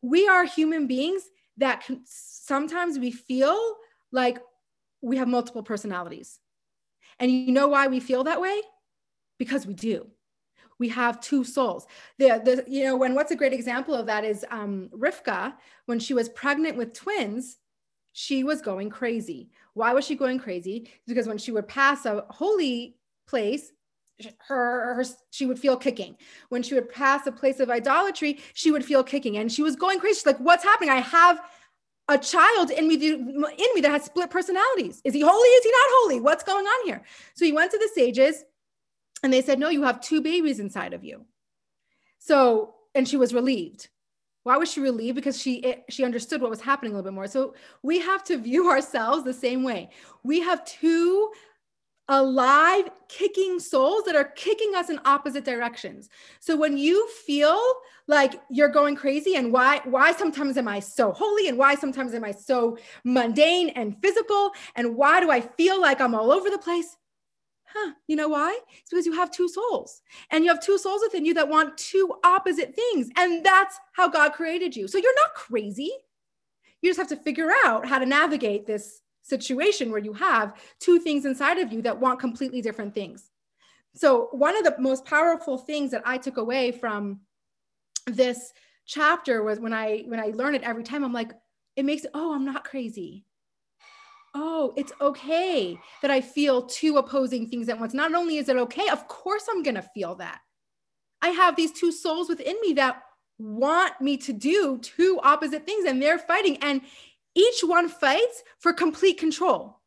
we 0.00 0.26
are 0.26 0.44
human 0.44 0.86
beings 0.86 1.24
that 1.58 1.84
can, 1.84 2.00
sometimes 2.04 2.98
we 2.98 3.10
feel 3.10 3.76
like 4.14 4.38
we 5.02 5.18
have 5.18 5.28
multiple 5.28 5.62
personalities. 5.62 6.38
And 7.18 7.30
you 7.30 7.52
know 7.52 7.68
why 7.68 7.88
we 7.88 8.00
feel 8.00 8.24
that 8.24 8.40
way? 8.40 8.58
Because 9.38 9.66
we 9.66 9.74
do 9.74 10.10
we 10.78 10.88
have 10.88 11.20
two 11.20 11.44
souls. 11.44 11.86
The, 12.18 12.40
the 12.44 12.64
you 12.66 12.84
know, 12.84 12.96
when 12.96 13.14
what's 13.14 13.30
a 13.30 13.36
great 13.36 13.52
example 13.52 13.94
of 13.94 14.06
that 14.06 14.24
is 14.24 14.44
um, 14.50 14.88
Rivka, 14.92 15.54
when 15.86 15.98
she 15.98 16.14
was 16.14 16.28
pregnant 16.28 16.76
with 16.76 16.92
twins, 16.92 17.58
she 18.12 18.44
was 18.44 18.60
going 18.60 18.90
crazy. 18.90 19.50
Why 19.74 19.92
was 19.92 20.04
she 20.04 20.14
going 20.14 20.38
crazy? 20.38 20.88
Because 21.06 21.26
when 21.26 21.38
she 21.38 21.52
would 21.52 21.68
pass 21.68 22.06
a 22.06 22.24
holy 22.30 22.96
place, 23.26 23.72
her, 24.46 24.94
her 24.94 25.04
she 25.30 25.46
would 25.46 25.58
feel 25.58 25.76
kicking. 25.76 26.16
When 26.48 26.62
she 26.62 26.74
would 26.74 26.88
pass 26.88 27.26
a 27.26 27.32
place 27.32 27.60
of 27.60 27.70
idolatry, 27.70 28.38
she 28.52 28.70
would 28.70 28.84
feel 28.84 29.02
kicking, 29.02 29.36
and 29.38 29.50
she 29.50 29.62
was 29.62 29.76
going 29.76 29.98
crazy. 29.98 30.18
She's 30.18 30.26
like, 30.26 30.38
"What's 30.38 30.64
happening? 30.64 30.90
I 30.90 31.00
have 31.00 31.40
a 32.08 32.18
child 32.18 32.70
in 32.70 32.86
me 32.86 32.94
in 32.94 33.70
me 33.74 33.80
that 33.80 33.90
has 33.90 34.04
split 34.04 34.30
personalities. 34.30 35.00
Is 35.04 35.14
he 35.14 35.20
holy? 35.20 35.48
Is 35.48 35.64
he 35.64 35.70
not 35.70 35.90
holy? 36.00 36.20
What's 36.20 36.44
going 36.44 36.66
on 36.66 36.86
here?" 36.86 37.02
So 37.34 37.44
he 37.44 37.52
went 37.52 37.70
to 37.72 37.78
the 37.78 37.90
sages 37.94 38.44
and 39.24 39.32
they 39.32 39.40
said, 39.40 39.58
No, 39.58 39.70
you 39.70 39.82
have 39.82 40.02
two 40.02 40.20
babies 40.20 40.60
inside 40.60 40.92
of 40.92 41.02
you. 41.02 41.24
So, 42.18 42.74
and 42.94 43.08
she 43.08 43.16
was 43.16 43.32
relieved. 43.32 43.88
Why 44.42 44.58
was 44.58 44.70
she 44.70 44.80
relieved? 44.80 45.16
Because 45.16 45.40
she 45.40 45.54
it, 45.54 45.84
she 45.88 46.04
understood 46.04 46.42
what 46.42 46.50
was 46.50 46.60
happening 46.60 46.92
a 46.92 46.96
little 46.96 47.10
bit 47.10 47.14
more. 47.14 47.26
So 47.26 47.54
we 47.82 47.98
have 48.00 48.22
to 48.24 48.36
view 48.36 48.68
ourselves 48.70 49.24
the 49.24 49.32
same 49.32 49.62
way. 49.62 49.88
We 50.22 50.40
have 50.40 50.62
two 50.66 51.32
alive 52.08 52.90
kicking 53.08 53.58
souls 53.58 54.04
that 54.04 54.14
are 54.14 54.24
kicking 54.36 54.74
us 54.74 54.90
in 54.90 55.00
opposite 55.04 55.44
directions. 55.44 56.08
So 56.40 56.56
when 56.56 56.76
you 56.76 57.08
feel 57.08 57.60
like 58.06 58.40
you're 58.50 58.68
going 58.68 58.96
crazy 58.96 59.36
and 59.36 59.52
why 59.52 59.80
why 59.84 60.12
sometimes 60.12 60.56
am 60.58 60.68
I 60.68 60.80
so 60.80 61.12
holy 61.12 61.48
and 61.48 61.56
why 61.56 61.74
sometimes 61.74 62.12
am 62.12 62.24
I 62.24 62.32
so 62.32 62.76
mundane 63.04 63.70
and 63.70 63.96
physical 64.02 64.50
and 64.76 64.96
why 64.96 65.20
do 65.20 65.30
I 65.30 65.40
feel 65.40 65.80
like 65.80 66.00
I'm 66.00 66.14
all 66.14 66.30
over 66.30 66.50
the 66.50 66.58
place? 66.58 66.96
huh, 67.74 67.92
you 68.06 68.16
know 68.16 68.28
why? 68.28 68.58
It's 68.80 68.90
because 68.90 69.06
you 69.06 69.12
have 69.12 69.30
two 69.30 69.48
souls 69.48 70.02
and 70.30 70.44
you 70.44 70.50
have 70.50 70.60
two 70.60 70.78
souls 70.78 71.02
within 71.02 71.24
you 71.24 71.34
that 71.34 71.48
want 71.48 71.76
two 71.76 72.14
opposite 72.22 72.74
things. 72.74 73.10
And 73.16 73.44
that's 73.44 73.78
how 73.92 74.08
God 74.08 74.32
created 74.32 74.76
you. 74.76 74.86
So 74.88 74.98
you're 74.98 75.14
not 75.14 75.34
crazy. 75.34 75.92
You 76.80 76.90
just 76.90 76.98
have 76.98 77.08
to 77.08 77.22
figure 77.22 77.50
out 77.64 77.86
how 77.86 77.98
to 77.98 78.06
navigate 78.06 78.66
this 78.66 79.00
situation 79.24 79.90
where 79.90 80.00
you 80.00 80.12
have 80.12 80.54
two 80.78 81.00
things 81.00 81.24
inside 81.24 81.58
of 81.58 81.72
you 81.72 81.82
that 81.82 81.98
want 81.98 82.20
completely 82.20 82.62
different 82.62 82.94
things. 82.94 83.30
So, 83.96 84.28
one 84.32 84.56
of 84.56 84.64
the 84.64 84.76
most 84.78 85.04
powerful 85.04 85.58
things 85.58 85.90
that 85.90 86.02
I 86.04 86.18
took 86.18 86.36
away 86.36 86.70
from 86.72 87.20
this 88.06 88.52
chapter 88.86 89.42
was 89.42 89.58
when 89.58 89.72
I 89.72 90.04
when 90.06 90.20
I 90.20 90.32
learn 90.34 90.54
it 90.54 90.62
every 90.62 90.84
time 90.84 91.04
I'm 91.04 91.12
like 91.12 91.32
it 91.74 91.84
makes 91.84 92.04
oh 92.14 92.34
I'm 92.34 92.44
not 92.44 92.64
crazy 92.64 93.24
oh, 94.34 94.72
it's 94.76 94.92
okay 95.00 95.78
that 96.02 96.10
I 96.10 96.20
feel 96.20 96.62
two 96.62 96.96
opposing 96.96 97.48
things 97.48 97.68
at 97.68 97.78
once. 97.78 97.94
Not 97.94 98.14
only 98.14 98.38
is 98.38 98.48
it 98.48 98.56
okay, 98.56 98.88
of 98.88 99.06
course 99.08 99.46
I'm 99.48 99.62
going 99.62 99.76
to 99.76 99.82
feel 99.82 100.16
that. 100.16 100.40
I 101.22 101.28
have 101.28 101.56
these 101.56 101.72
two 101.72 101.92
souls 101.92 102.28
within 102.28 102.56
me 102.60 102.74
that 102.74 103.02
want 103.38 103.98
me 104.00 104.16
to 104.18 104.32
do 104.32 104.78
two 104.78 105.18
opposite 105.22 105.64
things 105.64 105.86
and 105.86 106.02
they're 106.02 106.18
fighting. 106.18 106.58
And 106.58 106.82
each 107.34 107.60
one 107.62 107.88
fights 107.88 108.42
for 108.58 108.72
complete 108.72 109.18
control. 109.18 109.80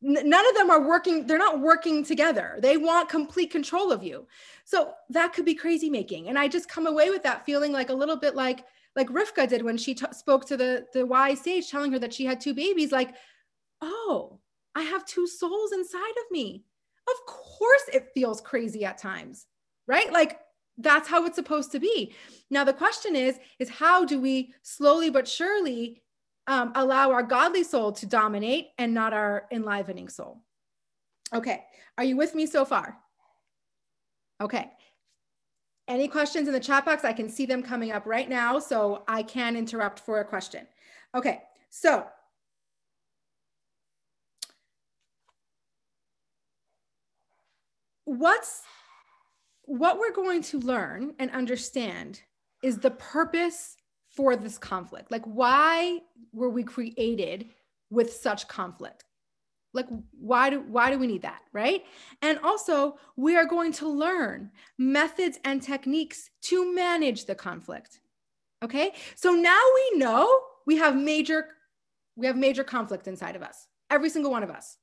none 0.00 0.48
of 0.48 0.54
them 0.54 0.70
are 0.70 0.86
working, 0.86 1.26
they're 1.26 1.38
not 1.38 1.60
working 1.60 2.04
together. 2.04 2.58
They 2.60 2.76
want 2.76 3.08
complete 3.08 3.50
control 3.50 3.90
of 3.90 4.04
you. 4.04 4.26
So 4.64 4.92
that 5.10 5.32
could 5.32 5.44
be 5.44 5.54
crazy 5.54 5.90
making. 5.90 6.28
And 6.28 6.38
I 6.38 6.46
just 6.46 6.68
come 6.68 6.86
away 6.86 7.10
with 7.10 7.24
that 7.24 7.44
feeling 7.44 7.72
like 7.72 7.90
a 7.90 7.94
little 7.94 8.16
bit 8.16 8.36
like, 8.36 8.64
like 8.94 9.08
Rivka 9.08 9.48
did 9.48 9.62
when 9.62 9.76
she 9.76 9.94
t- 9.94 10.06
spoke 10.12 10.46
to 10.46 10.56
the, 10.56 10.86
the 10.92 11.36
sage 11.42 11.68
telling 11.70 11.90
her 11.92 11.98
that 11.98 12.14
she 12.14 12.24
had 12.24 12.40
two 12.40 12.54
babies. 12.54 12.92
Like, 12.92 13.14
oh, 13.80 14.38
I 14.74 14.82
have 14.82 15.04
two 15.04 15.26
souls 15.26 15.72
inside 15.72 15.98
of 15.98 16.30
me. 16.30 16.64
Of 17.08 17.26
course, 17.26 17.88
it 17.92 18.12
feels 18.14 18.40
crazy 18.40 18.84
at 18.84 18.98
times, 18.98 19.46
right? 19.88 20.12
Like 20.12 20.38
that's 20.76 21.08
how 21.08 21.26
it's 21.26 21.36
supposed 21.36 21.72
to 21.72 21.80
be. 21.80 22.14
Now, 22.50 22.64
the 22.64 22.72
question 22.72 23.16
is, 23.16 23.38
is 23.58 23.68
how 23.68 24.04
do 24.04 24.20
we 24.20 24.52
slowly 24.62 25.10
but 25.10 25.26
surely 25.26 26.02
um, 26.48 26.72
allow 26.74 27.12
our 27.12 27.22
godly 27.22 27.62
soul 27.62 27.92
to 27.92 28.06
dominate 28.06 28.70
and 28.78 28.92
not 28.92 29.12
our 29.12 29.46
enlivening 29.52 30.08
soul? 30.08 30.42
Okay, 31.32 31.64
are 31.96 32.04
you 32.04 32.16
with 32.16 32.34
me 32.34 32.46
so 32.46 32.64
far? 32.64 32.98
Okay. 34.40 34.70
Any 35.86 36.08
questions 36.08 36.48
in 36.48 36.54
the 36.54 36.60
chat 36.60 36.84
box? 36.84 37.04
I 37.04 37.12
can 37.12 37.28
see 37.28 37.46
them 37.46 37.62
coming 37.62 37.92
up 37.92 38.04
right 38.06 38.28
now, 38.28 38.58
so 38.58 39.04
I 39.08 39.22
can 39.22 39.56
interrupt 39.56 40.00
for 40.00 40.20
a 40.20 40.24
question. 40.24 40.66
Okay, 41.14 41.40
so 41.70 42.06
what's 48.04 48.62
what 49.62 49.98
we're 49.98 50.12
going 50.12 50.42
to 50.42 50.58
learn 50.60 51.14
and 51.18 51.30
understand 51.30 52.22
is 52.62 52.78
the 52.78 52.90
purpose 52.90 53.76
for 54.18 54.34
this 54.34 54.58
conflict. 54.58 55.12
Like, 55.12 55.24
why 55.26 56.00
were 56.32 56.50
we 56.50 56.64
created 56.64 57.50
with 57.88 58.12
such 58.12 58.48
conflict? 58.48 59.04
Like, 59.72 59.86
why 60.10 60.50
do 60.50 60.60
why 60.62 60.90
do 60.90 60.98
we 60.98 61.06
need 61.06 61.22
that, 61.22 61.42
right? 61.52 61.84
And 62.20 62.40
also, 62.40 62.98
we 63.14 63.36
are 63.36 63.44
going 63.44 63.70
to 63.74 63.88
learn 63.88 64.50
methods 64.76 65.38
and 65.44 65.62
techniques 65.62 66.30
to 66.48 66.74
manage 66.74 67.26
the 67.26 67.36
conflict. 67.36 68.00
Okay, 68.64 68.90
so 69.14 69.30
now 69.34 69.62
we 69.76 69.98
know 69.98 70.26
we 70.66 70.74
have 70.78 70.96
major 70.96 71.46
we 72.16 72.26
have 72.26 72.36
major 72.36 72.64
conflict 72.64 73.06
inside 73.06 73.36
of 73.36 73.42
us, 73.42 73.68
every 73.88 74.10
single 74.10 74.32
one 74.32 74.42
of 74.42 74.50
us. 74.50 74.78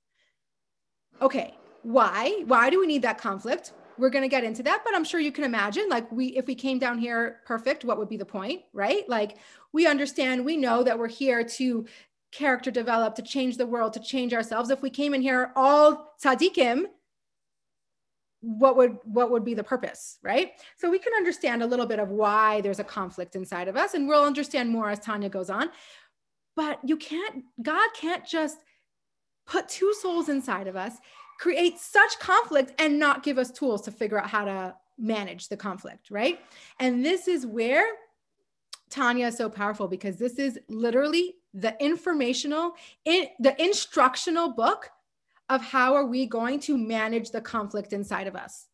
Okay, 1.21 1.55
why? 1.83 2.41
Why 2.45 2.69
do 2.69 2.79
we 2.79 2.87
need 2.87 3.01
that 3.01 3.17
conflict? 3.17 3.73
We're 3.97 4.09
going 4.09 4.23
to 4.23 4.29
get 4.29 4.43
into 4.43 4.63
that, 4.63 4.81
but 4.83 4.95
I'm 4.95 5.03
sure 5.03 5.19
you 5.19 5.31
can 5.31 5.43
imagine 5.43 5.87
like 5.89 6.11
we 6.11 6.27
if 6.27 6.47
we 6.47 6.55
came 6.55 6.79
down 6.79 6.97
here 6.97 7.41
perfect, 7.45 7.85
what 7.85 7.97
would 7.97 8.09
be 8.09 8.17
the 8.17 8.25
point, 8.25 8.61
right? 8.73 9.07
Like 9.07 9.37
we 9.73 9.87
understand, 9.87 10.45
we 10.45 10.57
know 10.57 10.83
that 10.83 10.97
we're 10.97 11.07
here 11.07 11.43
to 11.43 11.85
character 12.31 12.71
develop, 12.71 13.15
to 13.15 13.21
change 13.21 13.57
the 13.57 13.65
world, 13.65 13.93
to 13.93 13.99
change 13.99 14.33
ourselves. 14.33 14.69
If 14.69 14.81
we 14.81 14.89
came 14.89 15.13
in 15.13 15.21
here 15.21 15.51
all 15.55 16.15
tzaddikim, 16.23 16.85
what 18.41 18.77
would 18.77 18.97
what 19.05 19.31
would 19.31 19.43
be 19.43 19.53
the 19.53 19.63
purpose, 19.63 20.19
right? 20.21 20.51
So 20.77 20.91
we 20.91 20.99
can 20.99 21.13
understand 21.13 21.63
a 21.63 21.67
little 21.67 21.85
bit 21.85 21.99
of 21.99 22.09
why 22.09 22.61
there's 22.61 22.79
a 22.79 22.83
conflict 22.83 23.35
inside 23.35 23.67
of 23.67 23.75
us, 23.75 23.93
and 23.93 24.07
we'll 24.07 24.23
understand 24.23 24.69
more 24.69 24.89
as 24.89 24.99
Tanya 24.99 25.29
goes 25.29 25.49
on. 25.49 25.69
But 26.55 26.79
you 26.85 26.97
can't, 26.97 27.43
God 27.61 27.89
can't 27.99 28.25
just 28.25 28.57
put 29.45 29.67
two 29.67 29.93
souls 30.01 30.29
inside 30.29 30.67
of 30.67 30.75
us 30.75 30.93
create 31.37 31.79
such 31.79 32.19
conflict 32.19 32.73
and 32.79 32.99
not 32.99 33.23
give 33.23 33.37
us 33.37 33.51
tools 33.51 33.81
to 33.83 33.91
figure 33.91 34.19
out 34.19 34.29
how 34.29 34.45
to 34.45 34.75
manage 34.97 35.49
the 35.49 35.57
conflict, 35.57 36.09
right? 36.09 36.39
And 36.79 37.03
this 37.03 37.27
is 37.27 37.45
where 37.45 37.85
Tanya 38.89 39.27
is 39.27 39.37
so 39.37 39.49
powerful 39.49 39.87
because 39.87 40.17
this 40.17 40.39
is 40.39 40.59
literally 40.69 41.35
the 41.53 41.75
informational, 41.83 42.73
in, 43.05 43.27
the 43.39 43.61
instructional 43.61 44.53
book 44.53 44.89
of 45.49 45.61
how 45.61 45.93
are 45.93 46.05
we 46.05 46.25
going 46.25 46.59
to 46.59 46.77
manage 46.77 47.31
the 47.31 47.41
conflict 47.41 47.93
inside 47.93 48.27
of 48.27 48.35
us. 48.35 48.67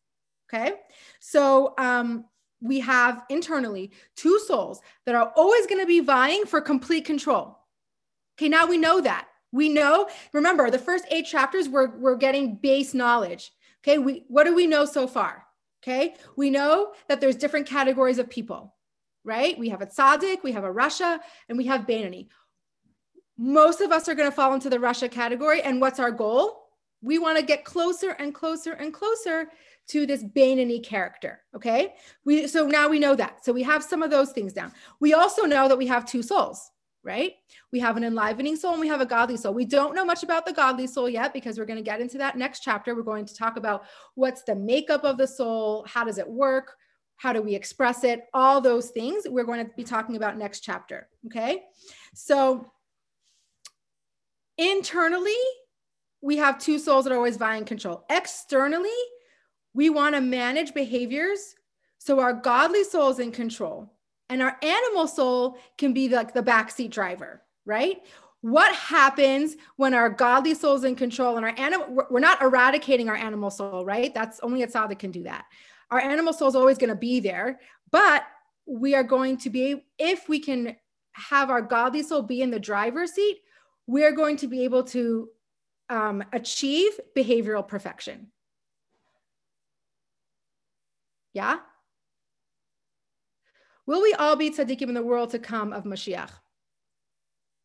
Okay. 0.52 0.74
So 1.20 1.74
um, 1.78 2.26
we 2.60 2.80
have 2.80 3.22
internally 3.30 3.92
two 4.16 4.38
souls 4.40 4.80
that 5.06 5.14
are 5.14 5.32
always 5.36 5.66
going 5.66 5.80
to 5.80 5.86
be 5.86 6.00
vying 6.00 6.44
for 6.44 6.60
complete 6.60 7.04
control. 7.04 7.58
Okay. 8.38 8.48
Now 8.48 8.66
we 8.66 8.78
know 8.78 9.00
that. 9.00 9.28
We 9.52 9.68
know, 9.68 10.08
remember, 10.32 10.70
the 10.70 10.78
first 10.78 11.04
eight 11.10 11.26
chapters, 11.26 11.68
we're, 11.68 11.96
we're 11.98 12.16
getting 12.16 12.56
base 12.56 12.94
knowledge. 12.94 13.52
Okay. 13.84 13.98
We, 13.98 14.24
what 14.28 14.44
do 14.44 14.54
we 14.54 14.66
know 14.66 14.84
so 14.84 15.06
far? 15.06 15.44
Okay. 15.82 16.14
We 16.36 16.50
know 16.50 16.94
that 17.08 17.20
there's 17.20 17.36
different 17.36 17.66
categories 17.66 18.18
of 18.18 18.30
people, 18.30 18.74
right? 19.24 19.58
We 19.58 19.68
have 19.68 19.82
a 19.82 19.86
tzaddik, 19.86 20.42
we 20.42 20.52
have 20.52 20.64
a 20.64 20.72
rasha, 20.72 21.20
and 21.48 21.58
we 21.58 21.66
have 21.66 21.86
Beinoni. 21.86 22.28
Most 23.36 23.80
of 23.80 23.90
us 23.90 24.08
are 24.08 24.14
going 24.14 24.30
to 24.30 24.34
fall 24.34 24.54
into 24.54 24.70
the 24.70 24.78
rasha 24.78 25.10
category. 25.10 25.62
And 25.62 25.80
what's 25.80 25.98
our 25.98 26.12
goal? 26.12 26.68
We 27.02 27.18
want 27.18 27.38
to 27.38 27.44
get 27.44 27.64
closer 27.64 28.10
and 28.10 28.32
closer 28.32 28.72
and 28.72 28.94
closer 28.94 29.48
to 29.88 30.06
this 30.06 30.22
Beinoni 30.22 30.82
character. 30.82 31.42
Okay. 31.54 31.94
We, 32.24 32.46
so 32.46 32.66
now 32.66 32.88
we 32.88 33.00
know 33.00 33.16
that. 33.16 33.44
So 33.44 33.52
we 33.52 33.64
have 33.64 33.82
some 33.82 34.02
of 34.02 34.10
those 34.10 34.30
things 34.30 34.52
down. 34.52 34.72
We 35.00 35.12
also 35.12 35.42
know 35.42 35.68
that 35.68 35.78
we 35.78 35.88
have 35.88 36.06
two 36.06 36.22
souls 36.22 36.70
right? 37.04 37.32
We 37.72 37.80
have 37.80 37.96
an 37.96 38.04
enlivening 38.04 38.56
soul 38.56 38.72
and 38.72 38.80
we 38.80 38.88
have 38.88 39.00
a 39.00 39.06
godly 39.06 39.36
soul. 39.36 39.54
We 39.54 39.64
don't 39.64 39.94
know 39.94 40.04
much 40.04 40.22
about 40.22 40.46
the 40.46 40.52
godly 40.52 40.86
soul 40.86 41.08
yet 41.08 41.32
because 41.32 41.58
we're 41.58 41.66
going 41.66 41.78
to 41.78 41.82
get 41.82 42.00
into 42.00 42.18
that 42.18 42.36
next 42.36 42.60
chapter. 42.60 42.94
We're 42.94 43.02
going 43.02 43.26
to 43.26 43.34
talk 43.34 43.56
about 43.56 43.84
what's 44.14 44.42
the 44.42 44.54
makeup 44.54 45.04
of 45.04 45.18
the 45.18 45.26
soul, 45.26 45.84
how 45.88 46.04
does 46.04 46.18
it 46.18 46.28
work, 46.28 46.76
how 47.16 47.32
do 47.32 47.42
we 47.42 47.54
express 47.54 48.04
it, 48.04 48.24
all 48.32 48.60
those 48.60 48.90
things 48.90 49.24
we're 49.28 49.44
going 49.44 49.64
to 49.64 49.70
be 49.76 49.84
talking 49.84 50.16
about 50.16 50.38
next 50.38 50.60
chapter. 50.60 51.08
Okay. 51.26 51.62
So 52.14 52.70
internally, 54.58 55.32
we 56.20 56.36
have 56.36 56.58
two 56.58 56.78
souls 56.78 57.04
that 57.04 57.12
are 57.12 57.16
always 57.16 57.36
vying 57.36 57.64
control. 57.64 58.04
Externally, 58.08 58.90
we 59.74 59.90
want 59.90 60.14
to 60.14 60.20
manage 60.20 60.74
behaviors 60.74 61.54
so 61.98 62.18
our 62.18 62.32
godly 62.32 62.82
soul 62.82 63.10
is 63.10 63.20
in 63.20 63.30
control 63.30 63.91
and 64.32 64.42
our 64.42 64.56
animal 64.62 65.06
soul 65.06 65.58
can 65.76 65.92
be 65.92 66.08
like 66.08 66.32
the 66.32 66.42
backseat 66.42 66.90
driver, 66.90 67.42
right? 67.66 67.98
What 68.40 68.74
happens 68.74 69.56
when 69.76 69.92
our 69.92 70.08
godly 70.08 70.54
soul 70.54 70.74
is 70.74 70.84
in 70.84 70.96
control 70.96 71.36
and 71.36 71.44
our 71.44 71.52
animal, 71.58 72.06
we're 72.10 72.18
not 72.18 72.40
eradicating 72.40 73.10
our 73.10 73.14
animal 73.14 73.50
soul, 73.50 73.84
right? 73.84 74.12
That's 74.14 74.40
only 74.40 74.62
a 74.62 74.66
tzaddik 74.66 74.88
that 74.88 74.98
can 74.98 75.10
do 75.10 75.24
that. 75.24 75.44
Our 75.90 76.00
animal 76.00 76.32
soul 76.32 76.48
is 76.48 76.56
always 76.56 76.78
going 76.78 76.88
to 76.88 76.96
be 76.96 77.20
there, 77.20 77.60
but 77.90 78.24
we 78.64 78.94
are 78.94 79.02
going 79.02 79.36
to 79.36 79.50
be, 79.50 79.84
if 79.98 80.30
we 80.30 80.40
can 80.40 80.76
have 81.12 81.50
our 81.50 81.60
godly 81.60 82.02
soul 82.02 82.22
be 82.22 82.40
in 82.40 82.50
the 82.50 82.58
driver's 82.58 83.12
seat, 83.12 83.36
we're 83.86 84.12
going 84.12 84.38
to 84.38 84.48
be 84.48 84.64
able 84.64 84.84
to 84.84 85.28
um, 85.90 86.24
achieve 86.32 86.92
behavioral 87.14 87.68
perfection. 87.68 88.28
Yeah? 91.34 91.58
Will 93.86 94.02
we 94.02 94.14
all 94.14 94.36
be 94.36 94.50
tzaddikim 94.50 94.82
in 94.82 94.94
the 94.94 95.02
world 95.02 95.30
to 95.30 95.38
come 95.38 95.72
of 95.72 95.84
Mashiach? 95.84 96.30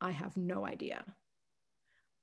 I 0.02 0.12
have 0.12 0.36
no 0.38 0.66
idea. 0.66 1.04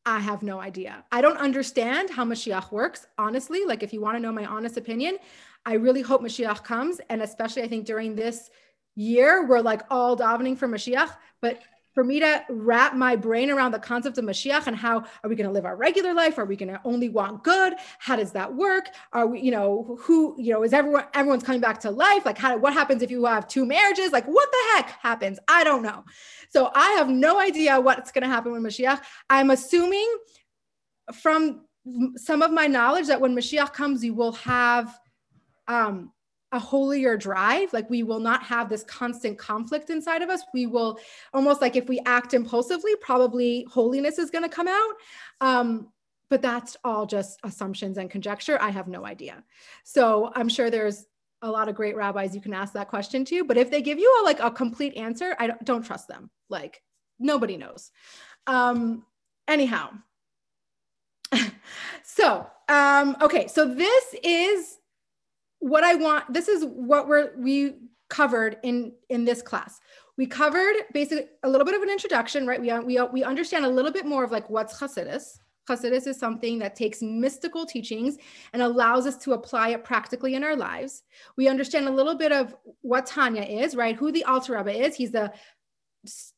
I 0.06 0.18
have 0.18 0.42
no 0.42 0.60
idea. 0.60 1.04
I 1.10 1.20
don't 1.22 1.38
understand 1.38 2.10
how 2.10 2.24
Mashiach 2.24 2.70
works, 2.70 3.06
honestly. 3.16 3.64
Like, 3.64 3.82
if 3.82 3.92
you 3.92 4.00
want 4.00 4.16
to 4.16 4.20
know 4.20 4.32
my 4.32 4.44
honest 4.44 4.76
opinion, 4.76 5.16
I 5.64 5.74
really 5.74 6.02
hope 6.02 6.22
Mashiach 6.22 6.62
comes. 6.62 7.00
And 7.08 7.22
especially, 7.22 7.62
I 7.62 7.68
think 7.68 7.86
during 7.86 8.14
this 8.14 8.50
year, 8.96 9.46
we're 9.46 9.60
like 9.60 9.82
all 9.90 10.16
davening 10.16 10.58
for 10.58 10.68
Mashiach. 10.68 11.10
But 11.40 11.60
for 11.94 12.02
me 12.02 12.18
to 12.18 12.44
wrap 12.50 12.94
my 12.94 13.14
brain 13.14 13.50
around 13.50 13.72
the 13.72 13.78
concept 13.78 14.18
of 14.18 14.24
Mashiach 14.24 14.66
and 14.66 14.76
how 14.76 14.98
are 14.98 15.30
we 15.30 15.36
going 15.36 15.46
to 15.46 15.52
live 15.52 15.64
our 15.64 15.76
regular 15.76 16.12
life? 16.12 16.38
Are 16.38 16.44
we 16.44 16.56
going 16.56 16.72
to 16.72 16.80
only 16.84 17.08
want 17.08 17.44
good? 17.44 17.74
How 18.00 18.16
does 18.16 18.32
that 18.32 18.52
work? 18.52 18.88
Are 19.12 19.28
we, 19.28 19.40
you 19.40 19.52
know, 19.52 19.96
who, 20.00 20.34
you 20.36 20.52
know, 20.52 20.64
is 20.64 20.72
everyone, 20.72 21.04
everyone's 21.14 21.44
coming 21.44 21.60
back 21.60 21.78
to 21.80 21.90
life? 21.90 22.26
Like 22.26 22.36
how, 22.36 22.56
what 22.56 22.72
happens 22.72 23.02
if 23.02 23.10
you 23.10 23.24
have 23.26 23.46
two 23.46 23.64
marriages? 23.64 24.10
Like 24.12 24.26
what 24.26 24.50
the 24.50 24.58
heck 24.74 24.90
happens? 25.00 25.38
I 25.46 25.62
don't 25.62 25.82
know. 25.82 26.04
So 26.50 26.70
I 26.74 26.90
have 26.98 27.08
no 27.08 27.38
idea 27.38 27.80
what's 27.80 28.10
going 28.10 28.22
to 28.22 28.28
happen 28.28 28.52
with 28.52 28.62
Mashiach. 28.62 29.00
I'm 29.30 29.50
assuming 29.50 30.18
from 31.12 31.66
some 32.16 32.42
of 32.42 32.50
my 32.50 32.66
knowledge 32.66 33.06
that 33.06 33.20
when 33.20 33.36
Mashiach 33.36 33.72
comes, 33.72 34.04
you 34.04 34.14
will 34.14 34.32
have, 34.32 34.98
um, 35.68 36.10
a 36.54 36.58
holier 36.58 37.16
drive. 37.16 37.72
Like 37.72 37.90
we 37.90 38.04
will 38.04 38.20
not 38.20 38.42
have 38.44 38.68
this 38.68 38.84
constant 38.84 39.36
conflict 39.36 39.90
inside 39.90 40.22
of 40.22 40.30
us. 40.30 40.42
We 40.54 40.66
will 40.66 40.98
almost 41.34 41.60
like 41.60 41.74
if 41.74 41.88
we 41.88 42.00
act 42.06 42.32
impulsively, 42.32 42.94
probably 43.00 43.66
holiness 43.70 44.18
is 44.18 44.30
going 44.30 44.44
to 44.44 44.48
come 44.48 44.68
out. 44.68 44.94
Um, 45.40 45.88
but 46.30 46.42
that's 46.42 46.76
all 46.84 47.06
just 47.06 47.40
assumptions 47.42 47.98
and 47.98 48.08
conjecture. 48.08 48.56
I 48.60 48.70
have 48.70 48.86
no 48.86 49.04
idea. 49.04 49.42
So 49.82 50.32
I'm 50.36 50.48
sure 50.48 50.70
there's 50.70 51.06
a 51.42 51.50
lot 51.50 51.68
of 51.68 51.74
great 51.74 51.96
rabbis 51.96 52.34
you 52.34 52.40
can 52.40 52.54
ask 52.54 52.72
that 52.74 52.88
question 52.88 53.24
to. 53.26 53.44
But 53.44 53.56
if 53.56 53.68
they 53.68 53.82
give 53.82 53.98
you 53.98 54.22
a, 54.22 54.24
like 54.24 54.38
a 54.38 54.50
complete 54.50 54.96
answer, 54.96 55.34
I 55.40 55.48
don't, 55.48 55.64
don't 55.64 55.84
trust 55.84 56.06
them. 56.06 56.30
Like 56.48 56.80
nobody 57.18 57.56
knows. 57.56 57.90
Um, 58.46 59.04
anyhow. 59.48 59.90
so, 62.04 62.46
um, 62.68 63.16
okay. 63.20 63.48
So 63.48 63.74
this 63.74 64.14
is 64.22 64.78
what 65.64 65.82
I 65.82 65.94
want, 65.94 66.30
this 66.30 66.46
is 66.46 66.62
what 66.66 67.08
we're, 67.08 67.32
we 67.38 67.76
covered 68.10 68.58
in, 68.62 68.92
in 69.08 69.24
this 69.24 69.40
class. 69.40 69.80
We 70.18 70.26
covered 70.26 70.74
basically 70.92 71.24
a 71.42 71.48
little 71.48 71.64
bit 71.64 71.74
of 71.74 71.80
an 71.80 71.88
introduction, 71.88 72.46
right? 72.46 72.60
We, 72.60 72.70
we, 72.80 73.00
we 73.10 73.24
understand 73.24 73.64
a 73.64 73.68
little 73.70 73.90
bit 73.90 74.04
more 74.04 74.24
of 74.24 74.30
like 74.30 74.50
what's 74.50 74.78
Hasidus. 74.78 75.38
Hasidus 75.66 76.06
is 76.06 76.18
something 76.18 76.58
that 76.58 76.76
takes 76.76 77.00
mystical 77.00 77.64
teachings 77.64 78.18
and 78.52 78.60
allows 78.60 79.06
us 79.06 79.16
to 79.24 79.32
apply 79.32 79.70
it 79.70 79.84
practically 79.84 80.34
in 80.34 80.44
our 80.44 80.54
lives. 80.54 81.02
We 81.38 81.48
understand 81.48 81.88
a 81.88 81.90
little 81.90 82.14
bit 82.14 82.30
of 82.30 82.54
what 82.82 83.06
Tanya 83.06 83.44
is, 83.44 83.74
right? 83.74 83.96
Who 83.96 84.12
the 84.12 84.24
Alter 84.24 84.58
Rebbe 84.58 84.84
is. 84.84 84.94
He's 84.94 85.12
the 85.12 85.32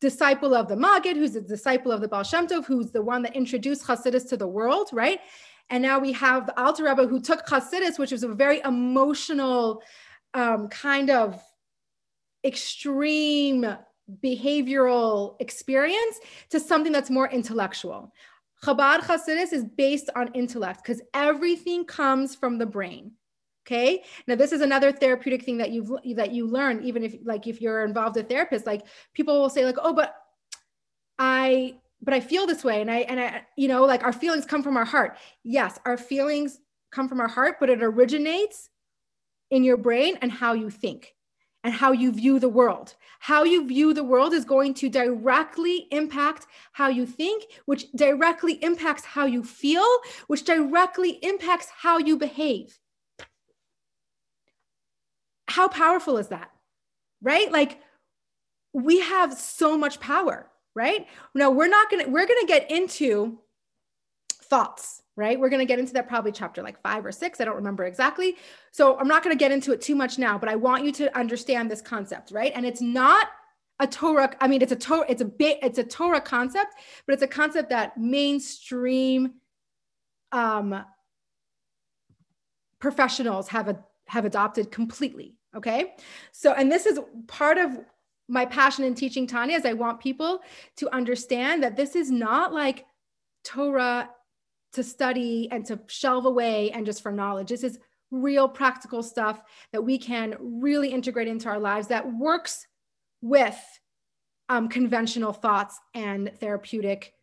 disciple 0.00 0.54
of 0.54 0.68
the 0.68 0.76
Maggid, 0.76 1.16
who's 1.16 1.32
the 1.32 1.40
disciple 1.40 1.90
of 1.90 2.00
the 2.00 2.06
Baal 2.06 2.22
Shem 2.22 2.46
Tov, 2.46 2.64
who's 2.64 2.92
the 2.92 3.02
one 3.02 3.22
that 3.22 3.34
introduced 3.34 3.84
Hasidus 3.84 4.28
to 4.28 4.36
the 4.36 4.46
world, 4.46 4.90
right? 4.92 5.18
And 5.70 5.82
now 5.82 5.98
we 5.98 6.12
have 6.12 6.46
the 6.46 6.60
Alter 6.60 6.84
Rebbe 6.84 7.06
who 7.06 7.20
took 7.20 7.46
Hasidus, 7.46 7.98
which 7.98 8.12
was 8.12 8.22
a 8.22 8.28
very 8.28 8.60
emotional 8.64 9.82
um, 10.34 10.68
kind 10.68 11.10
of 11.10 11.42
extreme 12.44 13.66
behavioral 14.22 15.34
experience 15.40 16.20
to 16.50 16.60
something 16.60 16.92
that's 16.92 17.10
more 17.10 17.28
intellectual. 17.28 18.12
Chabad 18.62 19.00
Hasidus 19.00 19.52
is 19.52 19.64
based 19.64 20.10
on 20.14 20.32
intellect 20.34 20.82
because 20.84 21.02
everything 21.12 21.84
comes 21.84 22.34
from 22.34 22.58
the 22.58 22.66
brain. 22.66 23.12
Okay. 23.66 24.04
Now 24.28 24.36
this 24.36 24.52
is 24.52 24.60
another 24.60 24.92
therapeutic 24.92 25.44
thing 25.44 25.58
that 25.58 25.72
you've 25.72 25.90
that 26.14 26.30
you 26.30 26.46
learn, 26.46 26.84
even 26.84 27.02
if 27.02 27.16
like 27.24 27.48
if 27.48 27.60
you're 27.60 27.84
involved 27.84 28.16
a 28.16 28.22
therapist, 28.22 28.64
like 28.64 28.86
people 29.12 29.40
will 29.40 29.50
say, 29.50 29.64
like, 29.64 29.78
oh, 29.82 29.92
but 29.92 30.14
I 31.18 31.78
but 32.02 32.14
I 32.14 32.20
feel 32.20 32.46
this 32.46 32.64
way. 32.64 32.80
And 32.80 32.90
I, 32.90 32.98
and 32.98 33.20
I, 33.20 33.42
you 33.56 33.68
know, 33.68 33.84
like 33.84 34.04
our 34.04 34.12
feelings 34.12 34.44
come 34.44 34.62
from 34.62 34.76
our 34.76 34.84
heart. 34.84 35.18
Yes, 35.44 35.78
our 35.84 35.96
feelings 35.96 36.60
come 36.92 37.08
from 37.08 37.20
our 37.20 37.28
heart, 37.28 37.56
but 37.60 37.70
it 37.70 37.82
originates 37.82 38.70
in 39.50 39.64
your 39.64 39.76
brain 39.76 40.18
and 40.22 40.30
how 40.30 40.52
you 40.52 40.70
think 40.70 41.14
and 41.64 41.74
how 41.74 41.92
you 41.92 42.12
view 42.12 42.38
the 42.38 42.48
world. 42.48 42.94
How 43.18 43.42
you 43.42 43.66
view 43.66 43.92
the 43.92 44.04
world 44.04 44.32
is 44.32 44.44
going 44.44 44.74
to 44.74 44.88
directly 44.88 45.88
impact 45.90 46.46
how 46.72 46.88
you 46.88 47.06
think, 47.06 47.44
which 47.64 47.90
directly 47.92 48.52
impacts 48.62 49.04
how 49.04 49.26
you 49.26 49.42
feel, 49.42 49.86
which 50.28 50.44
directly 50.44 51.18
impacts 51.22 51.68
how 51.76 51.98
you 51.98 52.16
behave. 52.16 52.78
How 55.48 55.68
powerful 55.68 56.18
is 56.18 56.28
that? 56.28 56.50
Right? 57.22 57.50
Like 57.50 57.80
we 58.72 59.00
have 59.00 59.32
so 59.34 59.76
much 59.76 59.98
power 59.98 60.48
right? 60.76 61.08
Now 61.34 61.50
we're 61.50 61.66
not 61.66 61.90
gonna 61.90 62.08
we're 62.08 62.26
gonna 62.26 62.46
get 62.46 62.70
into 62.70 63.40
thoughts, 64.46 65.02
right? 65.16 65.38
We're 65.38 65.48
going 65.48 65.60
to 65.60 65.66
get 65.66 65.78
into 65.78 65.92
that 65.94 66.08
probably 66.08 66.32
chapter 66.32 66.62
like 66.62 66.80
five 66.82 67.04
or 67.04 67.12
six. 67.12 67.40
I 67.40 67.44
don't 67.44 67.56
remember 67.56 67.84
exactly. 67.84 68.36
So 68.72 68.98
I'm 68.98 69.08
not 69.08 69.22
going 69.22 69.36
to 69.36 69.38
get 69.38 69.52
into 69.52 69.72
it 69.72 69.80
too 69.80 69.94
much 69.94 70.18
now, 70.18 70.38
but 70.38 70.48
I 70.48 70.56
want 70.56 70.84
you 70.84 70.92
to 70.92 71.18
understand 71.18 71.70
this 71.70 71.82
concept, 71.82 72.30
right? 72.30 72.52
And 72.54 72.64
it's 72.64 72.80
not 72.80 73.28
a 73.80 73.86
Torah. 73.86 74.30
I 74.40 74.48
mean, 74.48 74.62
it's 74.62 74.72
a 74.72 74.76
Torah. 74.76 75.04
It's 75.08 75.22
a 75.22 75.26
bit. 75.26 75.58
It's 75.62 75.78
a 75.78 75.84
Torah 75.84 76.20
concept, 76.20 76.74
but 77.06 77.12
it's 77.12 77.22
a 77.22 77.28
concept 77.28 77.70
that 77.70 77.96
mainstream 77.98 79.34
um, 80.32 80.84
professionals 82.78 83.48
have 83.48 83.68
a, 83.68 83.78
have 84.06 84.24
adopted 84.24 84.70
completely. 84.70 85.34
Okay, 85.54 85.94
so 86.32 86.52
and 86.52 86.70
this 86.70 86.86
is 86.86 87.00
part 87.26 87.58
of 87.58 87.78
my 88.28 88.44
passion 88.44 88.84
in 88.84 88.94
teaching 88.94 89.26
Tanya 89.26 89.56
is 89.56 89.64
I 89.64 89.72
want 89.72 90.00
people 90.00 90.40
to 90.76 90.92
understand 90.94 91.62
that 91.62 91.76
this 91.76 91.94
is 91.94 92.10
not 92.10 92.52
like 92.52 92.86
Torah 93.44 94.10
to 94.72 94.82
study 94.82 95.48
and 95.50 95.64
to 95.66 95.80
shelve 95.86 96.26
away 96.26 96.70
and 96.72 96.84
just 96.84 97.02
for 97.02 97.12
knowledge. 97.12 97.48
This 97.48 97.64
is 97.64 97.78
real 98.10 98.48
practical 98.48 99.02
stuff 99.02 99.40
that 99.72 99.82
we 99.82 99.98
can 99.98 100.36
really 100.40 100.88
integrate 100.88 101.28
into 101.28 101.48
our 101.48 101.58
lives 101.58 101.88
that 101.88 102.12
works 102.12 102.66
with 103.22 103.58
um, 104.48 104.68
conventional 104.68 105.32
thoughts 105.32 105.78
and 105.94 106.30
therapeutic 106.38 107.14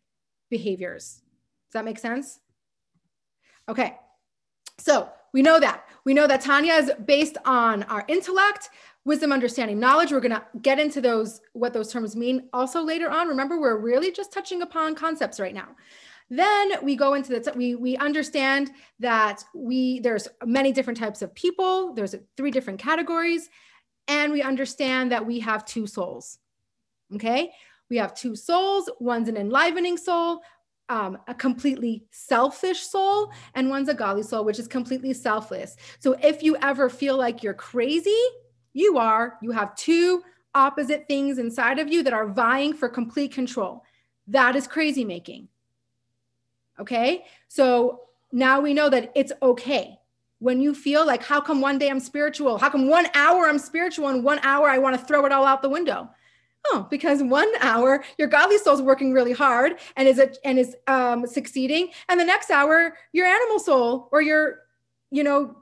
behaviors. 0.50 1.22
Does 1.68 1.72
that 1.74 1.84
make 1.84 1.98
sense? 1.98 2.40
Okay, 3.68 3.96
so 4.78 5.08
we 5.34 5.42
know 5.42 5.60
that. 5.60 5.84
We 6.04 6.14
know 6.14 6.26
that 6.28 6.40
Tanya 6.40 6.74
is 6.74 6.92
based 7.04 7.36
on 7.44 7.82
our 7.84 8.04
intellect, 8.08 8.70
wisdom, 9.04 9.32
understanding, 9.32 9.80
knowledge. 9.80 10.12
We're 10.12 10.20
going 10.20 10.30
to 10.30 10.44
get 10.62 10.78
into 10.78 11.00
those, 11.00 11.40
what 11.52 11.74
those 11.74 11.92
terms 11.92 12.14
mean 12.14 12.48
also 12.52 12.82
later 12.82 13.10
on. 13.10 13.28
Remember, 13.28 13.60
we're 13.60 13.76
really 13.76 14.12
just 14.12 14.32
touching 14.32 14.62
upon 14.62 14.94
concepts 14.94 15.40
right 15.40 15.52
now. 15.52 15.68
Then 16.30 16.72
we 16.82 16.96
go 16.96 17.14
into 17.14 17.38
the 17.38 17.52
we 17.54 17.74
we 17.74 17.98
understand 17.98 18.70
that 18.98 19.44
we 19.54 20.00
there's 20.00 20.26
many 20.42 20.72
different 20.72 20.98
types 20.98 21.20
of 21.20 21.34
people. 21.34 21.92
There's 21.92 22.14
three 22.38 22.50
different 22.50 22.80
categories, 22.80 23.50
and 24.08 24.32
we 24.32 24.40
understand 24.40 25.12
that 25.12 25.26
we 25.26 25.40
have 25.40 25.66
two 25.66 25.86
souls. 25.86 26.38
Okay, 27.14 27.50
we 27.90 27.98
have 27.98 28.14
two 28.14 28.34
souls. 28.36 28.90
One's 29.00 29.28
an 29.28 29.36
enlivening 29.36 29.98
soul, 29.98 30.40
um, 30.88 31.18
a 31.28 31.34
completely 31.34 32.04
selfish 32.10 32.80
soul, 32.80 33.32
and 33.54 33.70
one's 33.70 33.88
a 33.88 33.94
godly 33.94 34.22
soul, 34.22 34.44
which 34.44 34.58
is 34.58 34.68
completely 34.68 35.12
selfless. 35.12 35.76
So 35.98 36.12
if 36.22 36.42
you 36.42 36.56
ever 36.56 36.88
feel 36.88 37.16
like 37.16 37.42
you're 37.42 37.54
crazy, 37.54 38.20
you 38.72 38.98
are. 38.98 39.38
You 39.40 39.52
have 39.52 39.74
two 39.76 40.22
opposite 40.54 41.06
things 41.08 41.38
inside 41.38 41.78
of 41.78 41.90
you 41.90 42.02
that 42.02 42.12
are 42.12 42.28
vying 42.28 42.74
for 42.74 42.88
complete 42.88 43.32
control. 43.32 43.84
That 44.28 44.56
is 44.56 44.66
crazy 44.66 45.04
making. 45.04 45.48
Okay. 46.78 47.24
So 47.48 48.02
now 48.32 48.60
we 48.60 48.74
know 48.74 48.88
that 48.88 49.12
it's 49.14 49.32
okay 49.42 49.98
when 50.40 50.60
you 50.60 50.74
feel 50.74 51.06
like, 51.06 51.22
how 51.22 51.40
come 51.40 51.60
one 51.60 51.78
day 51.78 51.88
I'm 51.88 52.00
spiritual? 52.00 52.58
How 52.58 52.68
come 52.68 52.88
one 52.88 53.06
hour 53.14 53.48
I'm 53.48 53.58
spiritual 53.58 54.08
and 54.08 54.22
one 54.22 54.40
hour 54.42 54.68
I 54.68 54.78
want 54.78 54.98
to 54.98 55.04
throw 55.06 55.24
it 55.24 55.32
all 55.32 55.46
out 55.46 55.62
the 55.62 55.70
window? 55.70 56.10
Oh, 56.66 56.86
because 56.90 57.22
one 57.22 57.50
hour 57.60 58.02
your 58.18 58.28
godly 58.28 58.58
soul 58.58 58.74
is 58.74 58.82
working 58.82 59.12
really 59.12 59.32
hard 59.32 59.74
and 59.96 60.08
is 60.08 60.18
it 60.18 60.38
and 60.44 60.58
is 60.58 60.74
um, 60.86 61.26
succeeding, 61.26 61.90
and 62.08 62.18
the 62.18 62.24
next 62.24 62.50
hour 62.50 62.96
your 63.12 63.26
animal 63.26 63.58
soul 63.58 64.08
or 64.12 64.22
your, 64.22 64.60
you 65.10 65.22
know, 65.22 65.56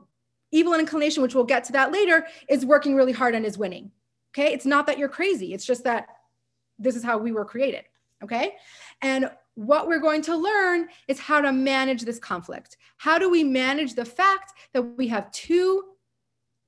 evil 0.52 0.74
inclination, 0.74 1.22
which 1.22 1.34
we'll 1.34 1.44
get 1.44 1.64
to 1.64 1.72
that 1.72 1.92
later, 1.92 2.26
is 2.48 2.64
working 2.64 2.94
really 2.94 3.12
hard 3.12 3.34
and 3.34 3.44
is 3.44 3.58
winning. 3.58 3.90
Okay, 4.32 4.52
it's 4.52 4.66
not 4.66 4.86
that 4.86 4.98
you're 4.98 5.08
crazy; 5.08 5.54
it's 5.54 5.66
just 5.66 5.84
that 5.84 6.06
this 6.78 6.96
is 6.96 7.02
how 7.02 7.18
we 7.18 7.32
were 7.32 7.44
created. 7.44 7.84
Okay, 8.22 8.54
and 9.00 9.28
what 9.54 9.86
we're 9.86 10.00
going 10.00 10.22
to 10.22 10.36
learn 10.36 10.88
is 11.08 11.18
how 11.18 11.40
to 11.40 11.52
manage 11.52 12.02
this 12.02 12.18
conflict. 12.18 12.76
How 12.96 13.18
do 13.18 13.28
we 13.28 13.44
manage 13.44 13.94
the 13.94 14.04
fact 14.04 14.52
that 14.72 14.82
we 14.82 15.08
have 15.08 15.30
two 15.32 15.84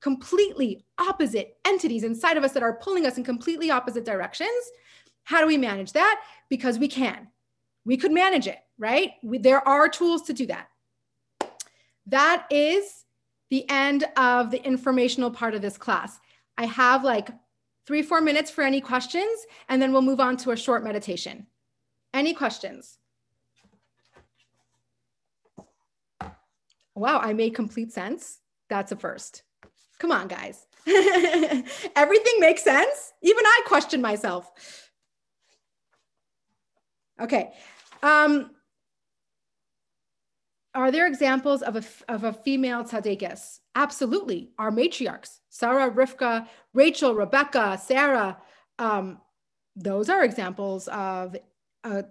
completely 0.05 0.85
opposite 0.99 1.57
entities 1.65 2.03
inside 2.03 2.37
of 2.37 2.43
us 2.43 2.51
that 2.51 2.61
are 2.61 2.75
pulling 2.75 3.07
us 3.07 3.17
in 3.17 3.23
completely 3.23 3.71
opposite 3.71 4.05
directions? 4.05 4.51
How 5.23 5.41
do 5.41 5.47
we 5.47 5.57
manage 5.57 5.93
that? 5.93 6.21
Because 6.47 6.77
we 6.77 6.87
can. 6.87 7.27
We 7.85 7.97
could 7.97 8.11
manage 8.11 8.45
it, 8.45 8.59
right? 8.77 9.13
We, 9.23 9.39
there 9.39 9.67
are 9.67 9.89
tools 9.89 10.21
to 10.27 10.33
do 10.33 10.45
that. 10.45 10.67
That 12.05 12.45
is 12.51 13.05
the 13.49 13.67
end 13.67 14.03
of 14.15 14.51
the 14.51 14.63
informational 14.63 15.31
part 15.31 15.55
of 15.55 15.63
this 15.63 15.75
class. 15.75 16.19
I 16.55 16.67
have 16.67 17.03
like 17.03 17.29
three, 17.87 18.03
four 18.03 18.21
minutes 18.21 18.51
for 18.51 18.63
any 18.63 18.81
questions, 18.81 19.47
and 19.69 19.81
then 19.81 19.91
we'll 19.91 20.03
move 20.03 20.19
on 20.19 20.37
to 20.37 20.51
a 20.51 20.55
short 20.55 20.83
meditation. 20.83 21.47
Any 22.13 22.35
questions? 22.35 22.99
Wow, 26.93 27.21
I 27.23 27.33
made 27.33 27.55
complete 27.55 27.91
sense. 27.91 28.41
That's 28.69 28.91
a 28.91 28.95
first. 28.95 29.41
Come 29.99 30.11
on, 30.11 30.27
guys. 30.27 30.65
Everything 31.95 32.39
makes 32.39 32.63
sense. 32.63 33.13
Even 33.21 33.45
I 33.45 33.61
question 33.65 34.01
myself. 34.01 34.51
Okay. 37.19 37.53
Um, 38.03 38.51
are 40.73 40.91
there 40.91 41.07
examples 41.07 41.61
of 41.61 41.77
a, 41.77 41.83
of 42.09 42.25
a 42.25 42.33
female 42.33 42.83
tzaddikis? 42.83 43.59
Absolutely. 43.75 44.51
Our 44.59 44.71
matriarchs, 44.71 45.39
Sarah, 45.49 45.89
Rivka, 45.89 46.47
Rachel, 46.73 47.15
Rebecca, 47.15 47.79
Sarah, 47.81 48.37
um, 48.77 49.19
those 49.75 50.09
are 50.09 50.23
examples 50.23 50.87
of 50.89 51.35
a 51.83 52.05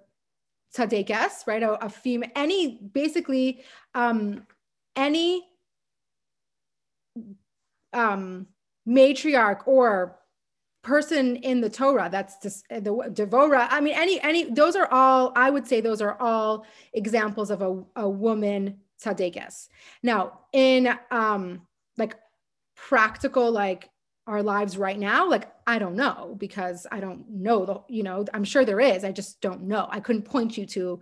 tzaddikas, 0.74 1.46
right? 1.46 1.62
A, 1.62 1.84
a 1.84 1.88
female, 1.88 2.30
any 2.34 2.78
basically 2.92 3.62
um, 3.94 4.46
any 4.96 5.46
um, 7.94 8.46
matriarch 8.88 9.66
or 9.66 10.18
person 10.82 11.36
in 11.36 11.60
the 11.60 11.70
Torah. 11.70 12.08
That's 12.10 12.36
the 12.36 12.80
Devora. 12.80 13.66
I 13.70 13.80
mean, 13.80 13.94
any 13.94 14.20
any 14.20 14.50
those 14.50 14.76
are 14.76 14.88
all. 14.90 15.32
I 15.34 15.50
would 15.50 15.66
say 15.66 15.80
those 15.80 16.02
are 16.02 16.20
all 16.20 16.66
examples 16.92 17.50
of 17.50 17.62
a, 17.62 17.82
a 17.96 18.08
woman 18.08 18.80
tzaddikas. 19.02 19.68
Now, 20.02 20.40
in 20.52 20.96
um, 21.10 21.62
like 21.96 22.16
practical 22.76 23.50
like 23.50 23.90
our 24.26 24.42
lives 24.42 24.78
right 24.78 24.98
now 24.98 25.28
like 25.28 25.52
i 25.66 25.78
don't 25.78 25.94
know 25.94 26.34
because 26.38 26.86
i 26.90 26.98
don't 26.98 27.28
know 27.28 27.66
the 27.66 27.80
you 27.88 28.02
know 28.02 28.24
i'm 28.32 28.44
sure 28.44 28.64
there 28.64 28.80
is 28.80 29.04
i 29.04 29.12
just 29.12 29.40
don't 29.40 29.62
know 29.62 29.86
i 29.90 30.00
couldn't 30.00 30.22
point 30.22 30.56
you 30.56 30.64
to 30.64 30.98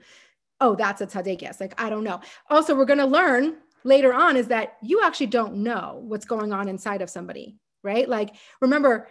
oh 0.60 0.74
that's 0.74 1.00
a 1.00 1.06
tzaddikas 1.06 1.60
like 1.60 1.80
i 1.80 1.88
don't 1.88 2.04
know 2.04 2.20
also 2.50 2.74
we're 2.74 2.84
to 2.98 3.06
learn 3.06 3.56
later 3.84 4.12
on 4.12 4.36
is 4.36 4.48
that 4.48 4.76
you 4.82 5.02
actually 5.02 5.26
don't 5.26 5.56
know 5.56 6.02
what's 6.04 6.24
going 6.24 6.52
on 6.52 6.68
inside 6.68 7.02
of 7.02 7.10
somebody 7.10 7.56
right 7.82 8.08
like 8.08 8.34
remember 8.60 9.08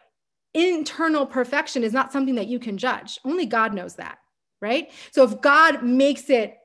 internal 0.54 1.26
perfection 1.26 1.84
is 1.84 1.94
not 1.94 2.12
something 2.12 2.36
that 2.36 2.48
you 2.48 2.60
can 2.60 2.78
judge 2.78 3.20
only 3.26 3.46
god 3.46 3.74
knows 3.74 3.96
that 3.96 4.18
right 4.62 4.92
so 5.12 5.24
if 5.24 5.40
god 5.42 5.84
makes 5.84 6.30
it 6.30 6.58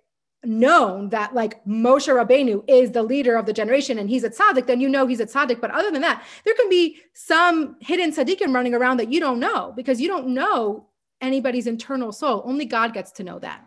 known 0.47 1.09
that 1.11 1.35
like 1.35 1.65
Moshe 1.65 2.09
Rabbeinu 2.09 2.65
is 2.69 2.93
the 2.93 3.03
leader 3.03 3.37
of 3.37 3.47
the 3.47 3.53
generation 3.53 3.99
and 3.99 4.09
he's 4.09 4.25
a 4.25 4.31
tzaddik, 4.31 4.67
then 4.67 4.81
you 4.81 4.89
know 4.89 5.07
he's 5.07 5.21
a 5.21 5.27
tzaddik. 5.27 5.61
But 5.61 5.73
other 5.73 5.91
than 5.91 6.03
that, 6.03 6.25
there 6.45 6.55
can 6.55 6.69
be 6.69 6.99
some 7.15 7.77
hidden 7.81 8.13
tzaddikim 8.13 8.55
running 8.55 8.75
around 8.75 8.99
that 8.99 9.13
you 9.13 9.21
don't 9.21 9.41
know 9.41 9.73
because 9.77 10.01
you 10.01 10.09
don't 10.09 10.29
know 10.29 10.89
anybody's 11.21 11.67
internal 11.67 12.13
soul. 12.13 12.43
Only 12.45 12.65
God 12.65 12.95
gets 12.95 13.13
to 13.13 13.25
know 13.25 13.39
that. 13.41 13.65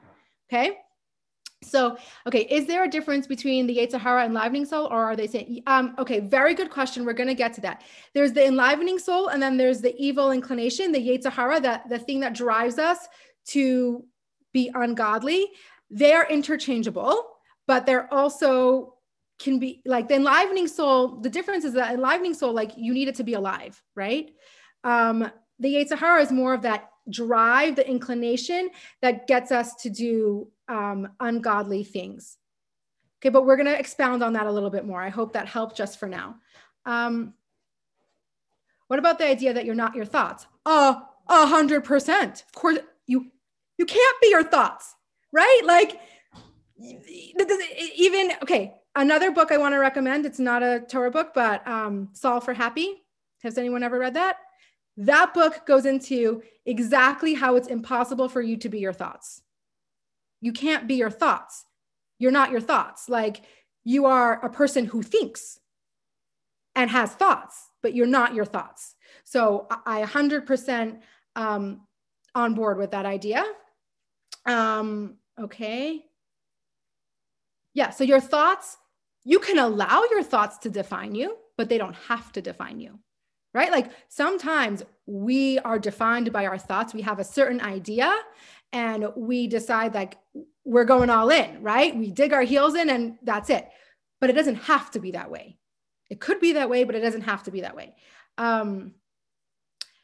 Okay. 0.51 0.77
So, 1.61 1.97
okay, 2.25 2.41
is 2.49 2.67
there 2.67 2.85
a 2.85 2.89
difference 2.89 3.27
between 3.27 3.67
the 3.67 3.77
Yetzer 3.77 3.99
Hara 3.99 4.25
enlivening 4.25 4.65
soul, 4.65 4.87
or 4.87 5.03
are 5.03 5.15
they 5.15 5.27
saying, 5.27 5.61
um, 5.67 5.93
okay, 5.99 6.21
very 6.21 6.53
good 6.53 6.69
question. 6.69 7.05
We're 7.05 7.13
going 7.13 7.27
to 7.27 7.35
get 7.35 7.53
to 7.55 7.61
that. 7.61 7.83
There's 8.13 8.31
the 8.31 8.45
enlivening 8.45 8.97
soul, 8.97 9.27
and 9.27 9.41
then 9.41 9.57
there's 9.57 9.81
the 9.81 9.93
evil 9.97 10.31
inclination, 10.31 10.91
the 10.91 10.99
Yetzer 10.99 11.31
Hara, 11.31 11.59
that 11.59 11.89
the 11.89 11.99
thing 11.99 12.21
that 12.21 12.33
drives 12.33 12.79
us 12.79 12.99
to 13.47 14.05
be 14.53 14.71
ungodly 14.73 15.47
they're 15.89 16.27
interchangeable, 16.27 17.23
but 17.67 17.85
they're 17.85 18.11
also 18.13 18.95
can 19.39 19.57
be 19.57 19.81
like 19.85 20.09
the 20.09 20.15
enlivening 20.15 20.67
soul. 20.67 21.19
The 21.21 21.29
difference 21.29 21.63
is 21.63 21.73
that 21.73 21.93
enlivening 21.93 22.33
soul, 22.33 22.53
like 22.53 22.71
you 22.75 22.93
need 22.93 23.07
it 23.07 23.15
to 23.15 23.23
be 23.23 23.33
alive, 23.33 23.81
right? 23.95 24.29
Um, 24.83 25.31
the 25.59 25.75
Yetzer 25.75 25.97
Hara 25.97 26.21
is 26.21 26.31
more 26.31 26.53
of 26.53 26.63
that 26.63 26.88
drive, 27.09 27.75
the 27.75 27.87
inclination 27.87 28.69
that 29.01 29.27
gets 29.27 29.51
us 29.51 29.75
to 29.75 29.89
do 29.89 30.47
um, 30.67 31.09
ungodly 31.19 31.83
things. 31.83 32.37
Okay, 33.19 33.29
but 33.29 33.45
we're 33.45 33.57
going 33.57 33.65
to 33.67 33.77
expound 33.77 34.23
on 34.23 34.33
that 34.33 34.47
a 34.47 34.51
little 34.51 34.69
bit 34.69 34.85
more. 34.85 35.01
I 35.01 35.09
hope 35.09 35.33
that 35.33 35.47
helped 35.47 35.75
just 35.75 35.99
for 35.99 36.07
now. 36.07 36.35
Um, 36.85 37.33
what 38.87 38.99
about 38.99 39.19
the 39.19 39.27
idea 39.27 39.53
that 39.53 39.65
you're 39.65 39.75
not 39.75 39.95
your 39.95 40.05
thoughts? 40.05 40.47
A 40.65 41.01
hundred 41.27 41.83
percent. 41.83 42.43
Of 42.47 42.53
course, 42.53 42.79
you 43.05 43.27
you 43.77 43.85
can't 43.85 44.21
be 44.21 44.29
your 44.29 44.43
thoughts 44.43 44.95
right? 45.31 45.61
Like, 45.65 45.99
even, 47.95 48.31
okay, 48.43 48.75
another 48.95 49.31
book 49.31 49.51
I 49.51 49.57
want 49.57 49.73
to 49.73 49.79
recommend. 49.79 50.25
It's 50.25 50.39
not 50.39 50.63
a 50.63 50.81
Torah 50.81 51.11
book, 51.11 51.31
but 51.33 51.67
um, 51.67 52.09
Solve 52.13 52.43
for 52.43 52.53
Happy. 52.53 53.03
Has 53.43 53.57
anyone 53.57 53.83
ever 53.83 53.99
read 53.99 54.15
that? 54.15 54.37
That 54.97 55.33
book 55.33 55.65
goes 55.65 55.85
into 55.85 56.43
exactly 56.65 57.33
how 57.33 57.55
it's 57.55 57.67
impossible 57.67 58.29
for 58.29 58.41
you 58.41 58.57
to 58.57 58.69
be 58.69 58.79
your 58.79 58.93
thoughts. 58.93 59.41
You 60.41 60.53
can't 60.53 60.87
be 60.87 60.95
your 60.95 61.09
thoughts. 61.09 61.65
You're 62.17 62.31
not 62.31 62.51
your 62.51 62.61
thoughts. 62.61 63.09
Like 63.09 63.41
you 63.83 64.05
are 64.05 64.43
a 64.43 64.49
person 64.49 64.85
who 64.85 65.01
thinks 65.01 65.59
and 66.75 66.89
has 66.89 67.11
thoughts, 67.11 67.69
but 67.81 67.95
you're 67.95 68.07
not 68.07 68.33
your 68.33 68.45
thoughts. 68.45 68.95
So 69.23 69.67
I 69.85 70.01
100% 70.03 70.99
um, 71.35 71.81
on 72.35 72.53
board 72.53 72.77
with 72.77 72.91
that 72.91 73.05
idea. 73.05 73.43
Um, 74.45 75.15
okay. 75.39 76.05
Yeah. 77.73 77.89
So 77.89 78.03
your 78.03 78.19
thoughts, 78.19 78.77
you 79.23 79.39
can 79.39 79.57
allow 79.57 80.03
your 80.11 80.23
thoughts 80.23 80.57
to 80.59 80.69
define 80.69 81.15
you, 81.15 81.37
but 81.57 81.69
they 81.69 81.77
don't 81.77 81.95
have 82.07 82.31
to 82.33 82.41
define 82.41 82.79
you. 82.79 82.99
Right. 83.53 83.71
Like 83.71 83.91
sometimes 84.09 84.83
we 85.07 85.57
are 85.59 85.79
defined 85.79 86.31
by 86.31 86.45
our 86.45 86.57
thoughts. 86.57 86.93
We 86.93 87.01
have 87.01 87.19
a 87.19 87.23
certain 87.23 87.61
idea 87.61 88.15
and 88.71 89.07
we 89.15 89.47
decide 89.47 89.95
like 89.95 90.17
we're 90.65 90.85
going 90.85 91.09
all 91.09 91.29
in, 91.29 91.61
right? 91.63 91.95
We 91.95 92.11
dig 92.11 92.31
our 92.31 92.43
heels 92.43 92.75
in 92.75 92.89
and 92.89 93.17
that's 93.23 93.49
it. 93.49 93.67
But 94.21 94.29
it 94.29 94.33
doesn't 94.33 94.55
have 94.55 94.91
to 94.91 94.99
be 94.99 95.11
that 95.11 95.31
way. 95.31 95.57
It 96.09 96.19
could 96.19 96.39
be 96.39 96.53
that 96.53 96.69
way, 96.69 96.83
but 96.83 96.95
it 96.95 97.01
doesn't 97.01 97.21
have 97.21 97.43
to 97.43 97.51
be 97.51 97.61
that 97.61 97.75
way. 97.75 97.95
Um, 98.37 98.93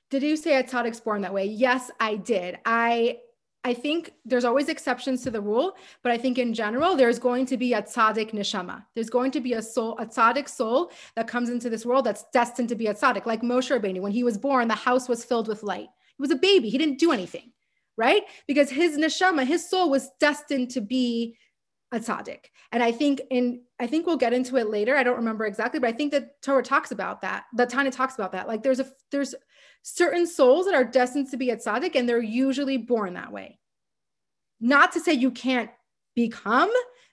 did 0.10 0.24
you 0.24 0.38
say 0.38 0.56
a 0.56 0.64
tzaddik's 0.64 1.00
born 1.00 1.22
that 1.22 1.34
way? 1.34 1.46
Yes, 1.46 1.92
I 2.00 2.16
did. 2.16 2.58
I 2.66 3.20
I 3.66 3.74
think 3.74 4.14
there's 4.26 4.46
always 4.46 4.70
exceptions 4.70 5.24
to 5.24 5.32
the 5.32 5.42
rule, 5.42 5.76
but 6.04 6.12
I 6.12 6.20
think 6.20 6.38
in 6.38 6.54
general, 6.54 6.96
there's 6.96 7.18
going 7.18 7.48
to 7.48 7.58
be 7.58 7.74
a 7.74 7.82
tzaddik 7.82 8.32
neshama. 8.32 8.86
There's 8.94 9.10
going 9.10 9.32
to 9.32 9.42
be 9.42 9.54
a 9.54 9.62
soul, 9.62 9.98
a 9.98 10.06
tzaddik 10.06 10.48
soul 10.48 10.92
that 11.16 11.28
comes 11.28 11.50
into 11.50 11.68
this 11.68 11.84
world 11.84 12.06
that's 12.06 12.26
destined 12.32 12.70
to 12.70 12.76
be 12.76 12.86
a 12.86 12.94
tzaddik. 12.94 13.26
Like 13.26 13.42
Moshe 13.42 13.76
Rabbeinu, 13.76 14.02
when 14.02 14.12
he 14.12 14.24
was 14.24 14.38
born, 14.38 14.68
the 14.68 14.76
house 14.76 15.10
was 15.10 15.26
filled 15.26 15.48
with 15.48 15.64
light. 15.64 15.88
He 16.16 16.22
was 16.22 16.30
a 16.30 16.36
baby. 16.36 16.70
He 16.70 16.78
didn't 16.78 17.00
do 17.00 17.12
anything, 17.12 17.54
right? 17.98 18.22
Because 18.48 18.70
his 18.70 19.00
neshama, 19.00 19.48
his 19.48 19.68
soul 19.68 19.90
was 19.90 20.12
destined 20.20 20.70
to 20.72 20.82
be 20.82 21.36
a 21.92 22.00
tzaddik. 22.00 22.52
And 22.72 22.84
I 22.84 22.92
think 22.92 23.22
in, 23.32 23.62
I 23.80 23.88
think 23.88 24.06
we'll 24.06 24.16
get 24.16 24.32
into 24.32 24.58
it 24.58 24.70
later. 24.70 24.96
I 24.96 25.02
don't 25.02 25.18
remember 25.18 25.46
exactly, 25.46 25.80
but 25.80 25.90
I 25.90 25.94
think 25.94 26.12
that 26.12 26.40
Torah 26.44 26.62
talks 26.62 26.92
about 26.92 27.22
that. 27.22 27.46
The 27.56 27.66
Tanya 27.66 27.90
talks 27.90 28.14
about 28.14 28.32
that. 28.34 28.48
Like 28.48 28.62
there's 28.62 28.80
a, 28.80 28.88
there's 29.12 29.34
certain 29.88 30.26
souls 30.26 30.66
that 30.66 30.74
are 30.74 30.84
destined 30.84 31.30
to 31.30 31.38
be 31.38 31.52
a 31.52 31.56
tzaddik 31.56 31.94
and 31.94 32.10
they're 32.10 32.20
usually 32.20 32.76
born 32.76 33.14
that 33.14 33.32
way. 33.32 33.60
Not 34.60 34.94
to 34.94 35.00
say 35.00 35.14
you 35.14 35.30
can't 35.30 35.70
become 36.16 36.72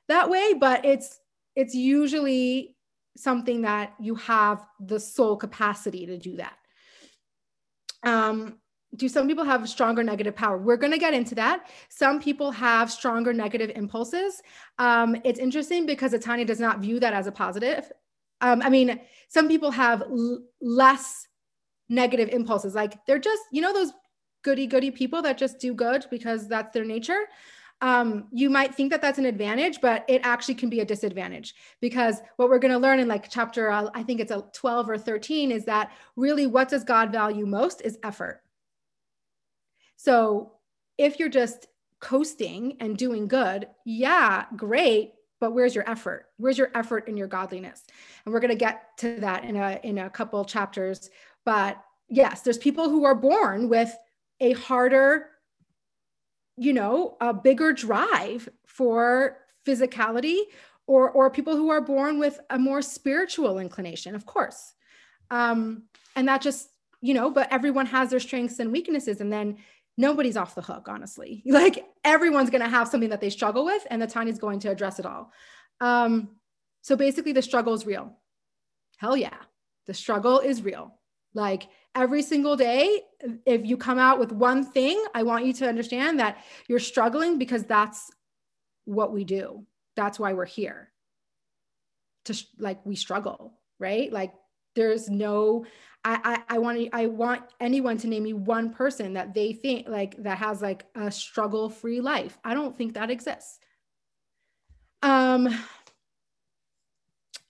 that 0.08 0.30
way, 0.30 0.54
but 0.54 0.82
it's 0.86 1.20
it's 1.54 1.74
usually 1.74 2.74
something 3.14 3.60
that 3.62 3.92
you 4.00 4.14
have 4.14 4.64
the 4.80 4.98
soul 4.98 5.36
capacity 5.36 6.06
to 6.06 6.16
do 6.16 6.36
that. 6.36 6.56
Um, 8.04 8.58
do 8.96 9.06
some 9.06 9.28
people 9.28 9.44
have 9.44 9.68
stronger 9.68 10.02
negative 10.02 10.34
power? 10.34 10.56
We're 10.56 10.78
going 10.78 10.92
to 10.92 10.98
get 10.98 11.12
into 11.12 11.34
that. 11.34 11.68
Some 11.90 12.20
people 12.20 12.50
have 12.52 12.90
stronger 12.90 13.34
negative 13.34 13.70
impulses. 13.74 14.40
Um, 14.78 15.14
it's 15.24 15.38
interesting 15.38 15.84
because 15.84 16.14
Atanya 16.14 16.46
does 16.46 16.60
not 16.60 16.78
view 16.78 17.00
that 17.00 17.12
as 17.12 17.26
a 17.26 17.32
positive. 17.32 17.92
Um, 18.40 18.62
I 18.62 18.70
mean, 18.70 18.98
some 19.28 19.46
people 19.46 19.70
have 19.70 20.00
l- 20.02 20.42
less 20.62 21.28
negative 21.88 22.28
impulses. 22.30 22.74
Like 22.74 23.04
they're 23.06 23.18
just, 23.18 23.42
you 23.52 23.60
know, 23.60 23.72
those 23.72 23.92
goody 24.42 24.66
goody 24.66 24.90
people 24.90 25.22
that 25.22 25.38
just 25.38 25.58
do 25.58 25.74
good 25.74 26.06
because 26.10 26.48
that's 26.48 26.72
their 26.72 26.84
nature. 26.84 27.26
Um, 27.80 28.28
you 28.30 28.48
might 28.48 28.74
think 28.74 28.92
that 28.92 29.02
that's 29.02 29.18
an 29.18 29.26
advantage, 29.26 29.80
but 29.80 30.04
it 30.08 30.20
actually 30.24 30.54
can 30.54 30.70
be 30.70 30.80
a 30.80 30.84
disadvantage 30.84 31.54
because 31.80 32.20
what 32.36 32.48
we're 32.48 32.60
going 32.60 32.72
to 32.72 32.78
learn 32.78 33.00
in 33.00 33.08
like 33.08 33.28
chapter, 33.28 33.70
uh, 33.70 33.88
I 33.92 34.04
think 34.04 34.20
it's 34.20 34.30
a 34.30 34.44
12 34.52 34.88
or 34.88 34.98
13, 34.98 35.50
is 35.50 35.64
that 35.64 35.90
really 36.14 36.46
what 36.46 36.68
does 36.68 36.84
God 36.84 37.10
value 37.10 37.44
most 37.44 37.82
is 37.82 37.98
effort. 38.04 38.40
So 39.96 40.52
if 40.96 41.18
you're 41.18 41.28
just 41.28 41.66
coasting 41.98 42.76
and 42.78 42.96
doing 42.96 43.26
good, 43.26 43.66
yeah, 43.84 44.44
great, 44.56 45.14
but 45.40 45.52
where's 45.52 45.74
your 45.74 45.88
effort? 45.90 46.26
Where's 46.36 46.58
your 46.58 46.70
effort 46.76 47.08
in 47.08 47.16
your 47.16 47.26
godliness? 47.26 47.82
And 48.24 48.32
we're 48.32 48.38
going 48.38 48.52
to 48.52 48.56
get 48.56 48.96
to 48.98 49.18
that 49.20 49.42
in 49.42 49.56
a 49.56 49.80
in 49.82 49.98
a 49.98 50.08
couple 50.08 50.44
chapters 50.44 51.10
but 51.44 51.82
yes, 52.08 52.42
there's 52.42 52.58
people 52.58 52.88
who 52.88 53.04
are 53.04 53.14
born 53.14 53.68
with 53.68 53.94
a 54.40 54.52
harder, 54.52 55.28
you 56.56 56.72
know, 56.72 57.16
a 57.20 57.32
bigger 57.32 57.72
drive 57.72 58.48
for 58.66 59.38
physicality 59.66 60.40
or 60.86 61.10
or 61.10 61.30
people 61.30 61.56
who 61.56 61.70
are 61.70 61.80
born 61.80 62.18
with 62.18 62.40
a 62.50 62.58
more 62.58 62.82
spiritual 62.82 63.58
inclination, 63.58 64.14
of 64.14 64.26
course. 64.26 64.74
Um, 65.30 65.84
and 66.14 66.28
that 66.28 66.42
just, 66.42 66.68
you 67.00 67.14
know, 67.14 67.30
but 67.30 67.50
everyone 67.50 67.86
has 67.86 68.10
their 68.10 68.20
strengths 68.20 68.58
and 68.58 68.70
weaknesses. 68.70 69.20
And 69.20 69.32
then 69.32 69.58
nobody's 69.96 70.36
off 70.36 70.54
the 70.54 70.62
hook, 70.62 70.88
honestly. 70.88 71.42
Like 71.46 71.84
everyone's 72.04 72.50
going 72.50 72.62
to 72.62 72.68
have 72.68 72.88
something 72.88 73.10
that 73.10 73.20
they 73.20 73.30
struggle 73.30 73.64
with, 73.64 73.86
and 73.90 74.00
the 74.00 74.06
Tanya 74.06 74.32
is 74.32 74.38
going 74.38 74.60
to 74.60 74.70
address 74.70 74.98
it 74.98 75.06
all. 75.06 75.32
Um, 75.80 76.36
so 76.82 76.96
basically, 76.96 77.32
the 77.32 77.42
struggle 77.42 77.74
is 77.74 77.86
real. 77.86 78.16
Hell 78.98 79.16
yeah, 79.16 79.36
the 79.86 79.94
struggle 79.94 80.40
is 80.40 80.62
real. 80.62 80.98
Like 81.34 81.68
every 81.94 82.22
single 82.22 82.56
day, 82.56 83.02
if 83.46 83.64
you 83.64 83.76
come 83.76 83.98
out 83.98 84.18
with 84.18 84.32
one 84.32 84.64
thing, 84.64 85.02
I 85.14 85.22
want 85.22 85.46
you 85.46 85.52
to 85.54 85.68
understand 85.68 86.20
that 86.20 86.38
you're 86.68 86.78
struggling 86.78 87.38
because 87.38 87.64
that's 87.64 88.10
what 88.84 89.12
we 89.12 89.24
do. 89.24 89.64
That's 89.96 90.18
why 90.18 90.32
we're 90.32 90.44
here. 90.44 90.90
To 92.26 92.34
like 92.58 92.84
we 92.86 92.96
struggle, 92.96 93.54
right? 93.78 94.12
Like 94.12 94.32
there's 94.74 95.10
no 95.10 95.64
I, 96.04 96.42
I, 96.48 96.56
I 96.56 96.58
want 96.58 96.88
I 96.92 97.06
want 97.06 97.42
anyone 97.60 97.96
to 97.98 98.08
name 98.08 98.24
me 98.24 98.32
one 98.32 98.70
person 98.70 99.12
that 99.14 99.34
they 99.34 99.52
think 99.52 99.88
like 99.88 100.20
that 100.22 100.38
has 100.38 100.60
like 100.60 100.84
a 100.94 101.10
struggle 101.10 101.68
free 101.68 102.00
life. 102.00 102.38
I 102.44 102.54
don't 102.54 102.76
think 102.76 102.94
that 102.94 103.10
exists. 103.10 103.60
Um, 105.02 105.48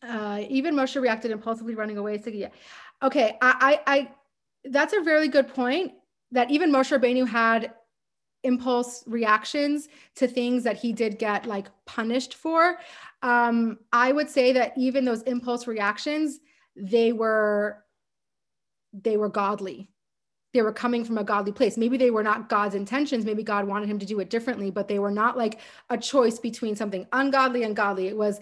uh, 0.02 0.42
even 0.48 0.74
Moshe 0.74 1.00
reacted 1.00 1.30
impulsively, 1.30 1.74
running 1.74 1.96
away. 1.96 2.18
So 2.18 2.30
yeah, 2.30 2.48
okay, 3.02 3.36
I, 3.40 3.80
I, 3.86 3.94
I 3.94 4.10
that's 4.64 4.92
a 4.92 5.00
very 5.00 5.28
good 5.28 5.48
point. 5.48 5.92
That 6.30 6.50
even 6.50 6.72
Moshe 6.72 6.98
Rabbeinu 6.98 7.28
had 7.28 7.72
impulse 8.44 9.04
reactions 9.06 9.88
to 10.16 10.26
things 10.26 10.64
that 10.64 10.76
he 10.76 10.92
did 10.92 11.18
get 11.18 11.46
like 11.46 11.68
punished 11.86 12.34
for. 12.34 12.78
Um, 13.22 13.78
I 13.92 14.12
would 14.12 14.28
say 14.28 14.52
that 14.52 14.72
even 14.76 15.04
those 15.04 15.22
impulse 15.22 15.66
reactions, 15.66 16.40
they 16.74 17.12
were 17.12 17.84
they 18.92 19.16
were 19.16 19.28
godly. 19.28 19.88
They 20.54 20.60
were 20.60 20.72
coming 20.72 21.02
from 21.02 21.16
a 21.16 21.24
godly 21.24 21.52
place. 21.52 21.78
Maybe 21.78 21.96
they 21.96 22.10
were 22.10 22.22
not 22.22 22.50
God's 22.50 22.74
intentions. 22.74 23.24
Maybe 23.24 23.42
God 23.42 23.66
wanted 23.66 23.88
him 23.88 23.98
to 23.98 24.06
do 24.06 24.20
it 24.20 24.28
differently, 24.28 24.70
but 24.70 24.86
they 24.86 24.98
were 24.98 25.10
not 25.10 25.38
like 25.38 25.60
a 25.88 25.96
choice 25.96 26.38
between 26.38 26.76
something 26.76 27.06
ungodly 27.12 27.62
and 27.62 27.74
godly. 27.74 28.06
It 28.08 28.16
was 28.16 28.38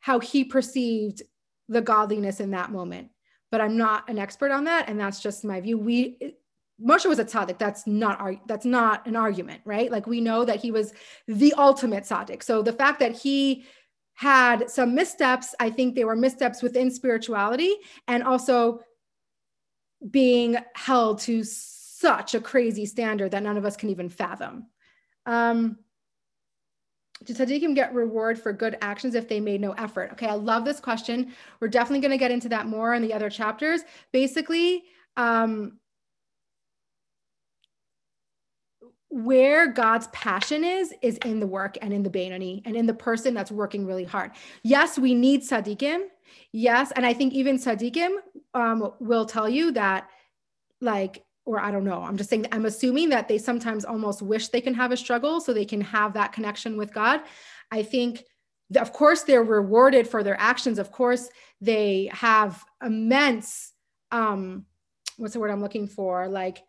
how 0.00 0.18
he 0.18 0.42
perceived 0.42 1.22
the 1.68 1.80
godliness 1.80 2.40
in 2.40 2.50
that 2.50 2.72
moment 2.72 3.10
but 3.56 3.64
I'm 3.64 3.78
not 3.78 4.06
an 4.10 4.18
expert 4.18 4.50
on 4.50 4.64
that. 4.64 4.86
And 4.86 5.00
that's 5.00 5.18
just 5.18 5.42
my 5.42 5.62
view. 5.62 5.78
We, 5.78 6.34
Moshe 6.78 7.06
was 7.06 7.18
a 7.18 7.24
tzaddik. 7.24 7.56
That's 7.56 7.86
not 7.86 8.20
our, 8.20 8.36
that's 8.46 8.66
not 8.66 9.06
an 9.06 9.16
argument, 9.16 9.62
right? 9.64 9.90
Like 9.90 10.06
we 10.06 10.20
know 10.20 10.44
that 10.44 10.60
he 10.60 10.70
was 10.70 10.92
the 11.26 11.54
ultimate 11.54 12.04
tzaddik. 12.04 12.42
So 12.42 12.60
the 12.60 12.74
fact 12.74 13.00
that 13.00 13.12
he 13.12 13.64
had 14.12 14.70
some 14.70 14.94
missteps, 14.94 15.54
I 15.58 15.70
think 15.70 15.94
they 15.94 16.04
were 16.04 16.16
missteps 16.16 16.60
within 16.60 16.90
spirituality 16.90 17.72
and 18.06 18.22
also 18.22 18.80
being 20.10 20.58
held 20.74 21.20
to 21.20 21.42
such 21.42 22.34
a 22.34 22.42
crazy 22.42 22.84
standard 22.84 23.30
that 23.30 23.42
none 23.42 23.56
of 23.56 23.64
us 23.64 23.78
can 23.78 23.88
even 23.88 24.10
fathom. 24.10 24.66
Um, 25.24 25.78
do 27.24 27.32
tzaddikim 27.32 27.74
get 27.74 27.94
reward 27.94 28.38
for 28.38 28.52
good 28.52 28.76
actions 28.82 29.14
if 29.14 29.28
they 29.28 29.40
made 29.40 29.60
no 29.60 29.72
effort? 29.72 30.10
Okay, 30.12 30.26
I 30.26 30.34
love 30.34 30.64
this 30.64 30.80
question. 30.80 31.32
We're 31.60 31.68
definitely 31.68 32.00
going 32.00 32.10
to 32.10 32.18
get 32.18 32.30
into 32.30 32.48
that 32.50 32.66
more 32.66 32.94
in 32.94 33.02
the 33.02 33.14
other 33.14 33.30
chapters. 33.30 33.82
Basically, 34.12 34.84
um, 35.16 35.78
where 39.08 39.66
God's 39.72 40.08
passion 40.08 40.62
is, 40.62 40.92
is 41.00 41.16
in 41.18 41.40
the 41.40 41.46
work 41.46 41.78
and 41.80 41.90
in 41.92 42.02
the 42.02 42.10
Beinoni 42.10 42.60
and 42.66 42.76
in 42.76 42.86
the 42.86 42.92
person 42.92 43.32
that's 43.32 43.50
working 43.50 43.86
really 43.86 44.04
hard. 44.04 44.32
Yes, 44.62 44.98
we 44.98 45.14
need 45.14 45.40
tzaddikim. 45.40 46.02
Yes, 46.52 46.92
and 46.94 47.06
I 47.06 47.14
think 47.14 47.32
even 47.32 47.56
tzaddikim 47.56 48.16
um, 48.52 48.92
will 49.00 49.24
tell 49.24 49.48
you 49.48 49.72
that, 49.72 50.10
like, 50.82 51.24
or 51.46 51.60
I 51.60 51.70
don't 51.70 51.84
know, 51.84 52.02
I'm 52.02 52.16
just 52.16 52.28
saying, 52.28 52.46
I'm 52.50 52.66
assuming 52.66 53.08
that 53.10 53.28
they 53.28 53.38
sometimes 53.38 53.84
almost 53.84 54.20
wish 54.20 54.48
they 54.48 54.60
can 54.60 54.74
have 54.74 54.90
a 54.90 54.96
struggle 54.96 55.40
so 55.40 55.52
they 55.52 55.64
can 55.64 55.80
have 55.80 56.12
that 56.14 56.32
connection 56.32 56.76
with 56.76 56.92
God. 56.92 57.20
I 57.70 57.84
think, 57.84 58.24
of 58.76 58.92
course, 58.92 59.22
they're 59.22 59.44
rewarded 59.44 60.08
for 60.08 60.24
their 60.24 60.38
actions. 60.40 60.80
Of 60.80 60.90
course, 60.90 61.28
they 61.60 62.10
have 62.12 62.62
immense, 62.84 63.72
um, 64.10 64.66
what's 65.16 65.34
the 65.34 65.40
word 65.40 65.52
I'm 65.52 65.62
looking 65.62 65.86
for? 65.86 66.26
Like 66.28 66.64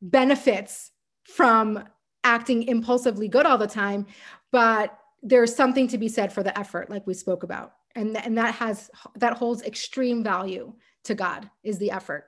benefits 0.00 0.92
from 1.24 1.84
acting 2.22 2.62
impulsively 2.62 3.26
good 3.26 3.44
all 3.44 3.58
the 3.58 3.66
time. 3.66 4.06
But 4.52 4.96
there's 5.20 5.54
something 5.54 5.88
to 5.88 5.98
be 5.98 6.08
said 6.08 6.32
for 6.32 6.44
the 6.44 6.56
effort, 6.56 6.90
like 6.90 7.06
we 7.08 7.14
spoke 7.14 7.42
about. 7.42 7.72
And, 7.96 8.16
and 8.16 8.38
that 8.38 8.54
has, 8.54 8.88
that 9.16 9.36
holds 9.36 9.62
extreme 9.62 10.22
value 10.22 10.74
to 11.04 11.14
God 11.16 11.50
is 11.64 11.78
the 11.78 11.90
effort. 11.90 12.24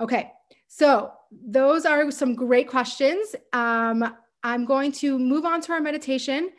Okay. 0.00 0.30
So 0.68 1.12
those 1.32 1.84
are 1.84 2.10
some 2.10 2.34
great 2.34 2.68
questions. 2.68 3.34
Um, 3.52 4.14
I'm 4.44 4.64
going 4.64 4.92
to 4.92 5.18
move 5.18 5.44
on 5.44 5.60
to 5.62 5.72
our 5.72 5.80
meditation. 5.80 6.50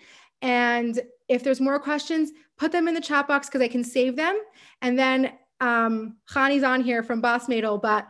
And 0.41 0.99
if 1.27 1.43
there's 1.43 1.61
more 1.61 1.79
questions, 1.79 2.31
put 2.57 2.71
them 2.71 2.87
in 2.87 2.93
the 2.93 3.01
chat 3.01 3.27
box 3.27 3.47
because 3.47 3.61
I 3.61 3.67
can 3.67 3.83
save 3.83 4.15
them. 4.15 4.37
And 4.81 4.97
then 4.99 5.33
um, 5.61 6.17
Khani's 6.29 6.63
on 6.63 6.81
here 6.81 7.03
from 7.03 7.21
Boss 7.21 7.47
Madel, 7.47 7.81
but 7.81 8.07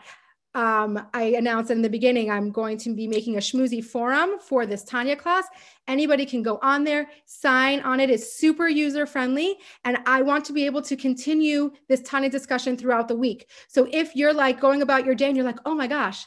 um, 0.55 1.07
I 1.13 1.35
announced 1.37 1.69
in 1.69 1.81
the 1.81 1.89
beginning, 1.89 2.31
I'm 2.31 2.51
going 2.51 2.77
to 2.79 2.95
be 2.95 3.07
making 3.07 3.35
a 3.35 3.39
schmoozy 3.39 3.83
forum 3.83 4.39
for 4.39 4.65
this 4.65 4.83
Tanya 4.83 5.15
class. 5.15 5.45
Anybody 5.87 6.25
can 6.25 6.41
go 6.41 6.59
on 6.63 6.83
there, 6.83 7.07
sign 7.25 7.81
on 7.81 7.99
it. 7.99 8.09
It's 8.09 8.33
super 8.33 8.67
user 8.67 9.05
friendly. 9.05 9.57
And 9.85 9.99
I 10.07 10.23
want 10.23 10.45
to 10.45 10.53
be 10.53 10.65
able 10.65 10.81
to 10.83 10.95
continue 10.95 11.71
this 11.87 12.01
Tanya 12.01 12.29
discussion 12.29 12.77
throughout 12.77 13.07
the 13.07 13.15
week. 13.15 13.47
So 13.67 13.87
if 13.91 14.15
you're 14.15 14.33
like 14.33 14.59
going 14.59 14.81
about 14.81 15.05
your 15.05 15.15
day 15.15 15.27
and 15.27 15.37
you're 15.37 15.45
like, 15.45 15.59
oh 15.65 15.75
my 15.75 15.87
gosh, 15.87 16.25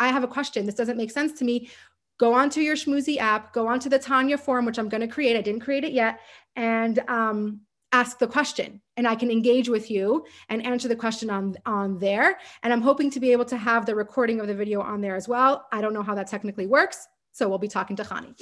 I 0.00 0.08
have 0.08 0.24
a 0.24 0.28
question. 0.28 0.66
This 0.66 0.74
doesn't 0.74 0.96
make 0.96 1.12
sense 1.12 1.38
to 1.38 1.44
me. 1.44 1.70
Go 2.18 2.34
onto 2.34 2.60
your 2.60 2.76
schmoozy 2.76 3.18
app, 3.18 3.52
go 3.52 3.68
onto 3.68 3.88
the 3.88 3.98
Tanya 3.98 4.36
forum, 4.36 4.64
which 4.64 4.78
I'm 4.78 4.88
going 4.88 5.00
to 5.00 5.08
create. 5.08 5.36
I 5.36 5.42
didn't 5.42 5.60
create 5.60 5.84
it 5.84 5.92
yet. 5.92 6.20
And 6.56 6.98
um, 7.08 7.60
ask 7.92 8.18
the 8.18 8.26
question 8.26 8.80
and 8.96 9.06
I 9.06 9.14
can 9.14 9.30
engage 9.30 9.68
with 9.68 9.90
you 9.90 10.24
and 10.48 10.64
answer 10.64 10.88
the 10.88 10.96
question 10.96 11.30
on, 11.30 11.54
on 11.66 11.98
there. 11.98 12.38
And 12.62 12.72
I'm 12.72 12.80
hoping 12.80 13.10
to 13.10 13.20
be 13.20 13.32
able 13.32 13.44
to 13.46 13.56
have 13.56 13.86
the 13.86 13.94
recording 13.94 14.40
of 14.40 14.46
the 14.46 14.54
video 14.54 14.80
on 14.80 15.00
there 15.00 15.14
as 15.14 15.28
well. 15.28 15.66
I 15.72 15.80
don't 15.80 15.92
know 15.92 16.02
how 16.02 16.14
that 16.14 16.26
technically 16.26 16.66
works. 16.66 17.06
So 17.32 17.48
we'll 17.48 17.58
be 17.58 17.68
talking 17.68 17.96
to 17.96 18.02
Khani. 18.02 18.34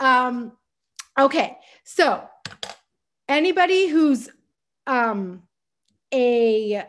Um, 0.00 0.52
okay. 1.18 1.58
So 1.84 2.28
anybody 3.28 3.88
who's 3.88 4.28
um, 4.86 5.42
a, 6.12 6.84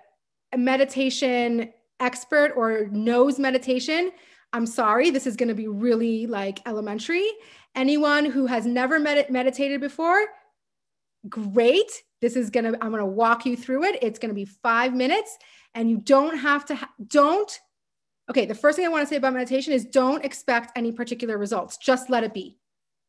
a 0.52 0.58
meditation 0.58 1.72
expert 2.00 2.54
or 2.56 2.88
knows 2.92 3.40
meditation, 3.40 4.12
I'm 4.54 4.66
sorry, 4.66 5.12
this 5.12 5.28
is 5.28 5.36
going 5.36 5.50
to 5.50 5.56
be 5.56 5.68
really 5.68 6.26
like 6.26 6.60
elementary. 6.68 7.28
Anyone 7.76 8.26
who 8.26 8.48
has 8.48 8.66
never 8.66 9.00
med- 9.00 9.30
meditated 9.30 9.80
before, 9.80 10.26
great. 11.28 11.92
This 12.22 12.36
is 12.36 12.50
going 12.50 12.66
to, 12.66 12.84
I'm 12.84 12.92
going 12.92 13.02
to 13.02 13.06
walk 13.06 13.46
you 13.46 13.58
through 13.58 13.86
it. 13.86 14.00
It's 14.02 14.20
going 14.20 14.30
to 14.30 14.36
be 14.36 14.46
five 14.46 14.94
minutes 14.94 15.38
and 15.76 15.90
you 15.90 15.98
don't 15.98 16.38
have 16.38 16.66
to, 16.66 16.76
ha- 16.76 16.92
don't, 17.08 17.60
okay. 18.30 18.46
The 18.46 18.56
first 18.56 18.76
thing 18.76 18.86
I 18.86 18.90
want 18.90 19.04
to 19.04 19.10
say 19.10 19.18
about 19.18 19.34
meditation 19.34 19.74
is 19.74 19.86
don't 19.86 20.24
expect 20.24 20.78
any 20.78 20.92
particular 20.92 21.38
results. 21.38 21.78
Just 21.78 22.10
let 22.10 22.24
it 22.24 22.34
be. 22.34 22.58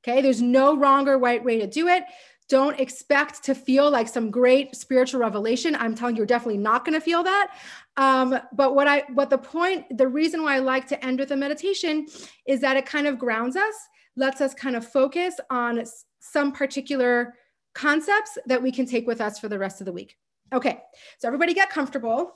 Okay. 0.03 0.23
There's 0.23 0.41
no 0.41 0.77
wrong 0.77 1.09
or 1.09 1.19
right 1.19 1.45
way 1.45 1.59
to 1.59 1.67
do 1.67 1.89
it. 1.89 2.05
Don't 2.49 2.81
expect 2.81 3.45
to 3.45 3.55
feel 3.55 3.91
like 3.91 4.09
some 4.09 4.29
great 4.31 4.75
spiritual 4.75 5.21
revelation. 5.21 5.77
I'm 5.77 5.95
telling 5.95 6.17
you, 6.17 6.21
you're 6.21 6.27
definitely 6.27 6.59
not 6.59 6.85
going 6.85 6.99
to 6.99 7.01
feel 7.01 7.23
that. 7.23 7.55
Um, 7.97 8.41
but 8.53 8.75
what 8.75 8.89
I, 8.89 9.05
what 9.15 9.31
the 9.31 9.39
point, 9.39 9.97
the 9.97 10.09
reason 10.09 10.43
why 10.43 10.57
I 10.57 10.59
like 10.59 10.89
to 10.89 11.05
end 11.05 11.21
with 11.21 11.31
a 11.31 11.37
meditation 11.37 12.07
is 12.47 12.61
that 12.61 12.77
it 12.77 12.87
kind 12.87 13.07
of 13.07 13.21
grounds 13.21 13.55
us, 13.55 13.75
lets 14.17 14.41
us 14.41 14.53
kind 14.53 14.75
of 14.75 14.85
focus 14.85 15.37
on 15.49 15.85
some 16.19 16.51
particular 16.51 17.35
concepts 17.75 18.39
that 18.47 18.62
we 18.62 18.73
can 18.73 18.87
take 18.87 19.07
with 19.07 19.21
us 19.21 19.39
for 19.39 19.49
the 19.49 19.59
rest 19.59 19.81
of 19.81 19.85
the 19.85 19.93
week. 19.93 20.16
Okay, 20.53 20.81
so 21.18 21.29
everybody 21.29 21.55
get 21.55 21.71
comfortable, 21.71 22.33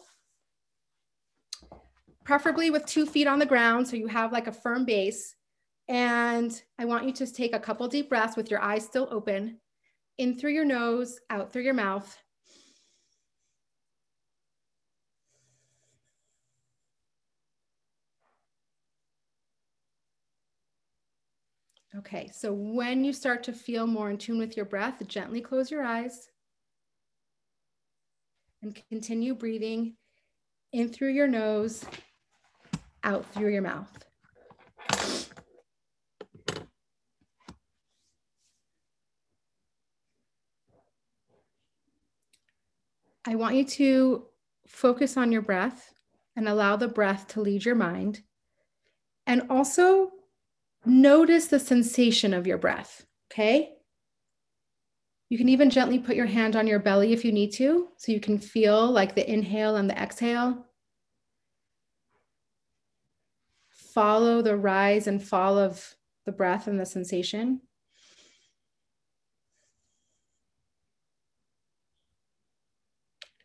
preferably 2.25 2.71
with 2.71 2.87
two 2.87 3.07
feet 3.07 3.27
on 3.27 3.39
the 3.39 3.47
ground 3.47 3.87
so 3.87 3.97
you 3.97 4.07
have 4.07 4.33
like 4.33 4.47
a 4.47 4.53
firm 4.53 4.85
base. 4.85 5.35
And 5.89 6.63
I 6.79 6.85
want 6.85 7.05
you 7.05 7.13
to 7.13 7.31
take 7.31 7.55
a 7.55 7.61
couple 7.61 7.87
deep 7.89 8.09
breaths 8.09 8.37
with 8.37 8.51
your 8.51 8.61
eyes 8.63 8.85
still 8.85 9.09
open, 9.11 9.59
in 10.19 10.39
through 10.39 10.53
your 10.53 10.65
nose, 10.65 11.19
out 11.29 11.53
through 11.53 11.63
your 11.63 11.75
mouth. 11.75 12.17
Okay, 21.99 22.29
so 22.33 22.53
when 22.53 23.05
you 23.05 23.13
start 23.13 23.45
to 23.45 23.53
feel 23.53 23.87
more 23.87 24.11
in 24.11 24.19
tune 24.19 24.37
with 24.37 24.57
your 24.57 24.67
breath, 24.67 25.07
gently 25.07 25.41
close 25.41 25.71
your 25.71 25.85
eyes 25.85 26.29
and 28.63 28.83
continue 28.89 29.33
breathing 29.33 29.95
in 30.73 30.89
through 30.89 31.13
your 31.13 31.29
nose, 31.29 31.85
out 33.05 33.25
through 33.33 33.53
your 33.53 33.63
mouth. 33.63 34.05
I 43.25 43.37
want 43.37 43.55
you 43.55 43.65
to 43.65 44.27
focus 44.67 45.17
on 45.17 45.31
your 45.31 45.43
breath 45.43 45.95
and 46.35 46.49
allow 46.49 46.75
the 46.75 46.89
breath 46.89 47.29
to 47.29 47.41
lead 47.41 47.65
your 47.65 47.77
mind. 47.77 48.23
And 49.29 49.43
also 49.49 50.11
Notice 50.87 51.47
the 51.47 51.59
sensation 51.59 52.35
of 52.35 52.47
your 52.47 52.59
breath, 52.59 53.07
okay? 53.33 53.71
You 55.31 55.39
can 55.39 55.49
even 55.49 55.71
gently 55.71 55.99
put 55.99 56.17
your 56.17 56.27
hand 56.27 56.55
on 56.57 56.67
your 56.67 56.79
belly 56.79 57.13
if 57.13 57.25
you 57.25 57.33
need 57.33 57.53
to, 57.55 57.89
so 57.97 58.13
you 58.13 58.21
can 58.21 58.39
feel 58.39 58.91
like 58.91 59.15
the 59.15 59.29
inhale 59.29 59.77
and 59.77 59.89
the 59.89 60.01
exhale. 60.01 60.67
Follow 63.71 64.43
the 64.43 64.57
rise 64.57 65.07
and 65.07 65.23
fall 65.23 65.57
of 65.59 65.97
the 66.27 66.33
breath 66.33 66.67
and 66.67 66.79
the 66.79 66.87
sensation. 66.87 67.61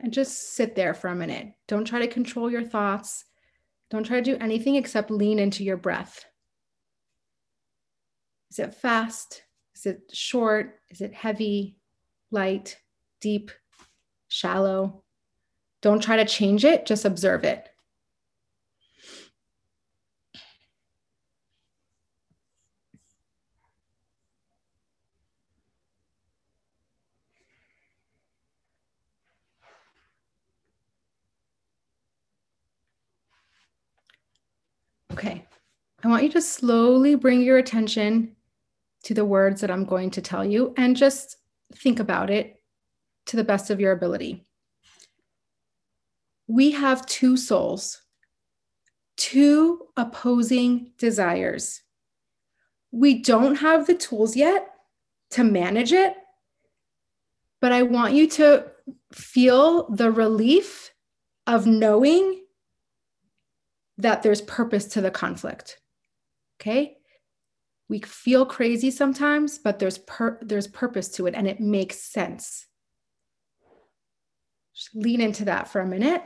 And 0.02 0.14
just 0.14 0.54
sit 0.54 0.76
there 0.76 0.94
for 0.94 1.08
a 1.10 1.16
minute. 1.16 1.54
Don't 1.68 1.86
try 1.86 2.00
to 2.00 2.08
control 2.08 2.50
your 2.50 2.64
thoughts. 2.64 3.26
Don't 3.90 4.06
try 4.06 4.18
to 4.18 4.24
do 4.24 4.38
anything 4.40 4.76
except 4.76 5.12
lean 5.12 5.40
into 5.40 5.64
your 5.64 5.78
breath. 5.78 6.26
Is 8.50 8.60
it 8.60 8.74
fast? 8.74 9.44
Is 9.76 9.86
it 9.86 10.12
short? 10.12 10.80
Is 10.90 11.02
it 11.02 11.14
heavy, 11.14 11.78
light, 12.32 12.78
deep, 13.22 13.52
shallow? 14.28 15.04
Don't 15.82 16.02
try 16.02 16.18
to 16.18 16.26
change 16.26 16.66
it, 16.66 16.86
just 16.86 17.06
observe 17.06 17.44
it. 17.44 17.70
Okay, 35.14 35.46
I 36.04 36.08
want 36.08 36.24
you 36.24 36.30
to 36.30 36.42
slowly 36.42 37.16
bring 37.16 37.42
your 37.42 37.58
attention 37.58 38.36
to 39.04 39.14
the 39.14 39.26
words 39.26 39.62
that 39.62 39.72
I'm 39.72 39.86
going 39.86 40.12
to 40.12 40.22
tell 40.22 40.46
you 40.46 40.74
and 40.78 40.96
just 40.96 41.38
think 41.74 42.00
about 42.00 42.30
it 42.30 42.62
to 43.28 43.36
the 43.36 43.44
best 43.44 43.70
of 43.70 43.80
your 43.80 43.92
ability. 43.92 44.46
We 46.48 46.72
have 46.72 47.06
two 47.06 47.38
souls, 47.38 48.02
two 49.18 49.88
opposing 49.96 50.92
desires. 50.98 51.82
We 52.92 53.22
don't 53.22 53.56
have 53.56 53.86
the 53.86 53.94
tools 53.94 54.36
yet 54.36 54.70
to 55.32 55.44
manage 55.44 55.94
it, 55.94 56.16
but 57.62 57.72
I 57.72 57.84
want 57.84 58.14
you 58.14 58.28
to 58.28 58.66
feel 59.14 59.90
the 59.90 60.12
relief 60.12 60.92
of 61.46 61.68
knowing 61.68 62.42
that 63.98 64.24
there's 64.24 64.42
purpose 64.42 64.86
to 64.86 65.02
the 65.02 65.12
conflict. 65.12 65.80
Okay? 66.60 66.99
We 67.90 68.00
feel 68.02 68.46
crazy 68.46 68.92
sometimes, 68.92 69.58
but 69.58 69.80
there's 69.80 70.00
there's 70.42 70.68
purpose 70.68 71.10
to 71.10 71.26
it 71.26 71.34
and 71.34 71.48
it 71.48 71.60
makes 71.60 72.00
sense. 72.00 72.68
Just 74.76 74.96
lean 74.96 75.20
into 75.20 75.46
that 75.46 75.68
for 75.68 75.82
a 75.82 75.88
minute. 75.88 76.24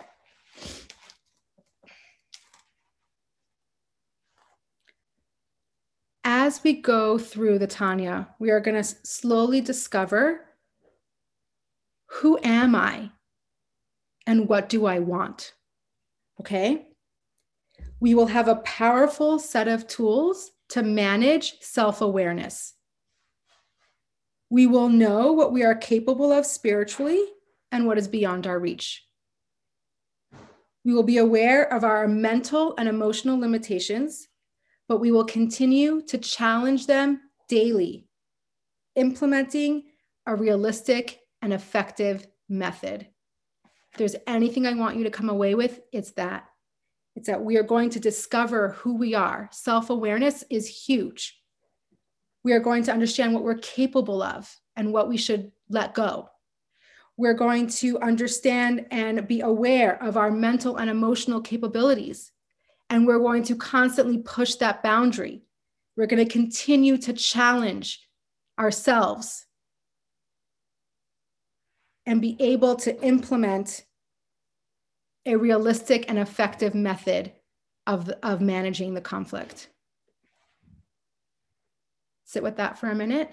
As 6.26 6.64
we 6.64 6.74
go 6.74 7.18
through 7.18 7.60
the 7.60 7.68
Tanya, 7.68 8.28
we 8.40 8.52
are 8.52 8.60
going 8.60 8.82
to 8.82 8.84
slowly 8.84 9.62
discover 9.62 10.42
who 12.08 12.38
am 12.44 12.76
I 12.76 13.10
and 14.28 14.48
what 14.48 14.70
do 14.70 14.86
I 14.86 15.00
want? 15.00 15.54
Okay? 16.40 16.88
We 18.00 18.16
will 18.16 18.28
have 18.28 18.48
a 18.48 18.58
powerful 18.58 19.40
set 19.40 19.68
of 19.68 19.88
tools 19.88 20.52
to 20.74 20.82
manage 20.82 21.60
self 21.62 22.02
awareness. 22.02 22.74
We 24.50 24.66
will 24.66 24.90
know 24.90 25.32
what 25.32 25.54
we 25.54 25.64
are 25.64 25.76
capable 25.76 26.32
of 26.32 26.48
spiritually 26.48 27.24
and 27.72 27.86
what 27.86 28.00
is 28.00 28.08
beyond 28.08 28.48
our 28.48 28.58
reach. 28.58 29.06
We 30.84 30.96
will 30.96 31.04
be 31.04 31.20
aware 31.20 31.72
of 31.72 31.84
our 31.84 32.08
mental 32.08 32.74
and 32.80 32.90
emotional 32.90 33.40
limitations, 33.40 34.28
but 34.88 34.98
we 34.98 35.12
will 35.12 35.26
continue 35.26 36.02
to 36.08 36.18
challenge 36.18 36.88
them 36.88 37.22
daily, 37.48 38.08
implementing 38.96 39.84
a 40.26 40.36
realistic 40.36 41.20
and 41.44 41.54
effective 41.54 42.26
method. 42.50 43.08
If 43.92 44.00
there's 44.00 44.16
anything 44.26 44.66
I 44.66 44.74
want 44.74 44.98
you 44.98 45.04
to 45.04 45.12
come 45.12 45.30
away 45.30 45.54
with, 45.54 45.82
it's 45.92 46.14
that. 46.14 46.48
It's 47.16 47.28
that 47.28 47.44
we 47.44 47.58
are 47.58 47.64
going 47.64 47.90
to 47.92 48.00
discover 48.00 48.70
who 48.70 48.96
we 48.96 49.14
are. 49.14 49.50
Self 49.52 49.90
awareness 49.90 50.44
is 50.50 50.68
huge. 50.68 51.40
We 52.44 52.54
are 52.54 52.60
going 52.60 52.84
to 52.84 52.92
understand 52.92 53.34
what 53.34 53.44
we're 53.44 53.56
capable 53.56 54.22
of 54.22 54.54
and 54.76 54.92
what 54.92 55.08
we 55.08 55.18
should 55.18 55.52
let 55.70 55.94
go. 55.94 56.30
We're 57.16 57.36
going 57.36 57.68
to 57.68 58.00
understand 58.00 58.88
and 58.90 59.28
be 59.28 59.42
aware 59.42 60.02
of 60.02 60.18
our 60.18 60.32
mental 60.32 60.78
and 60.78 60.90
emotional 60.90 61.42
capabilities. 61.42 62.32
And 62.90 63.06
we're 63.06 63.20
going 63.20 63.44
to 63.44 63.56
constantly 63.56 64.18
push 64.18 64.56
that 64.56 64.84
boundary. 64.84 65.44
We're 65.96 66.08
going 66.08 66.26
to 66.26 66.32
continue 66.32 66.98
to 66.98 67.14
challenge 67.14 68.02
ourselves 68.60 69.46
and 72.06 72.20
be 72.20 72.36
able 72.40 72.76
to 72.78 73.00
implement 73.02 73.86
a 75.26 75.36
realistic 75.36 76.06
and 76.10 76.20
effective 76.20 76.76
method 76.76 77.32
of, 77.88 78.10
of 78.22 78.42
managing 78.42 78.94
the 78.94 79.02
conflict. 79.02 79.70
Sit 82.26 82.44
with 82.44 82.58
that 82.58 82.78
for 82.78 82.90
a 82.90 82.96
minute. 82.96 83.32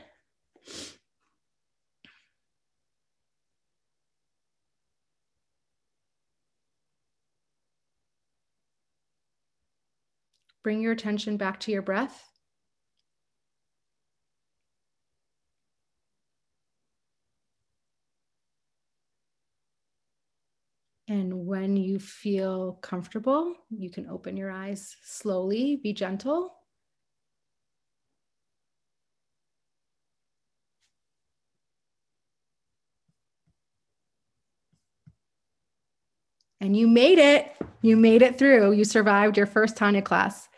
Bring 10.63 10.83
your 10.83 10.93
attention 10.93 11.39
back 11.39 11.59
to 11.61 11.73
your 11.73 11.83
breath. 11.83 12.30
And 21.11 21.45
when 21.45 21.77
you 21.77 21.99
feel 21.99 22.75
comfortable, 22.83 23.57
you 23.69 23.91
can 23.91 24.09
open 24.09 24.37
your 24.37 24.53
eyes 24.53 24.97
slowly, 25.03 25.75
be 25.75 25.93
gentle. 25.93 26.55
And 36.61 36.77
you 36.77 36.87
made 36.87 37.19
it. 37.19 37.57
You 37.83 37.97
made 37.97 38.23
it 38.23 38.39
through. 38.39 38.71
You 38.71 38.85
survived 38.85 39.37
your 39.37 39.47
first 39.47 39.77
Tanya 39.77 40.03
class. 40.03 40.49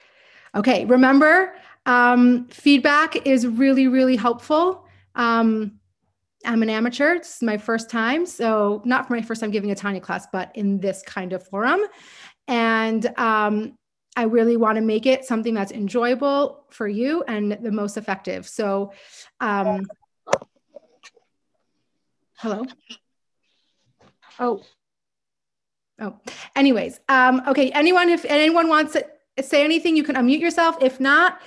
Okay, 0.55 0.85
remember, 0.85 1.55
um, 1.87 2.47
feedback 2.49 3.25
is 3.27 3.47
really, 3.47 3.87
really 3.87 4.17
helpful. 4.17 4.87
Um, 5.15 5.81
I'm 6.45 6.63
an 6.63 6.71
amateur. 6.71 7.19
This 7.19 7.37
is 7.37 7.43
my 7.43 7.57
first 7.57 7.91
time. 7.91 8.27
So, 8.27 8.83
not 8.85 9.07
for 9.07 9.15
my 9.15 9.23
first 9.23 9.41
time 9.41 9.51
giving 9.51 9.71
a 9.71 9.75
Tanya 9.75 10.01
class, 10.01 10.27
but 10.33 10.51
in 10.55 10.79
this 10.81 11.03
kind 11.03 11.33
of 11.33 11.47
forum. 11.47 11.81
And 12.49 13.07
um, 13.19 13.79
I 14.17 14.25
really 14.25 14.57
want 14.57 14.77
to 14.77 14.83
make 14.83 15.07
it 15.07 15.25
something 15.25 15.55
that's 15.55 15.73
enjoyable 15.73 16.65
for 16.71 16.89
you 16.89 17.23
and 17.23 17.53
the 17.53 17.71
most 17.71 17.97
effective. 17.97 18.47
So, 18.49 18.93
um, 19.41 19.87
hello. 22.35 22.67
Oh, 24.39 24.63
oh. 26.01 26.19
Anyways, 26.57 27.01
um, 27.09 27.43
okay. 27.49 27.71
Anyone, 27.71 28.09
if 28.09 28.25
anyone 28.25 28.69
wants 28.69 28.95
to 28.95 29.07
say 29.43 29.65
anything, 29.65 29.97
you 29.97 30.03
can 30.03 30.17
unmute 30.17 30.41
yourself. 30.41 30.77
If 30.81 31.01
not, 31.01 31.41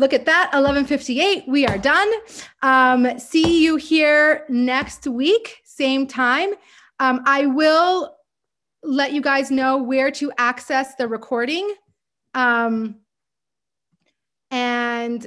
look 0.00 0.14
at 0.14 0.24
that 0.24 0.46
1158 0.54 1.44
we 1.46 1.66
are 1.66 1.76
done. 1.76 2.10
Um, 2.62 3.18
see 3.18 3.62
you 3.62 3.76
here 3.76 4.46
next 4.48 5.06
week 5.06 5.60
same 5.64 6.06
time. 6.06 6.54
Um, 6.98 7.22
i 7.26 7.46
will 7.46 8.16
let 8.82 9.12
you 9.12 9.20
guys 9.20 9.50
know 9.50 9.76
where 9.76 10.10
to 10.10 10.32
access 10.38 10.94
the 10.94 11.06
recording. 11.06 11.74
Um, 12.34 12.96
and 14.50 15.26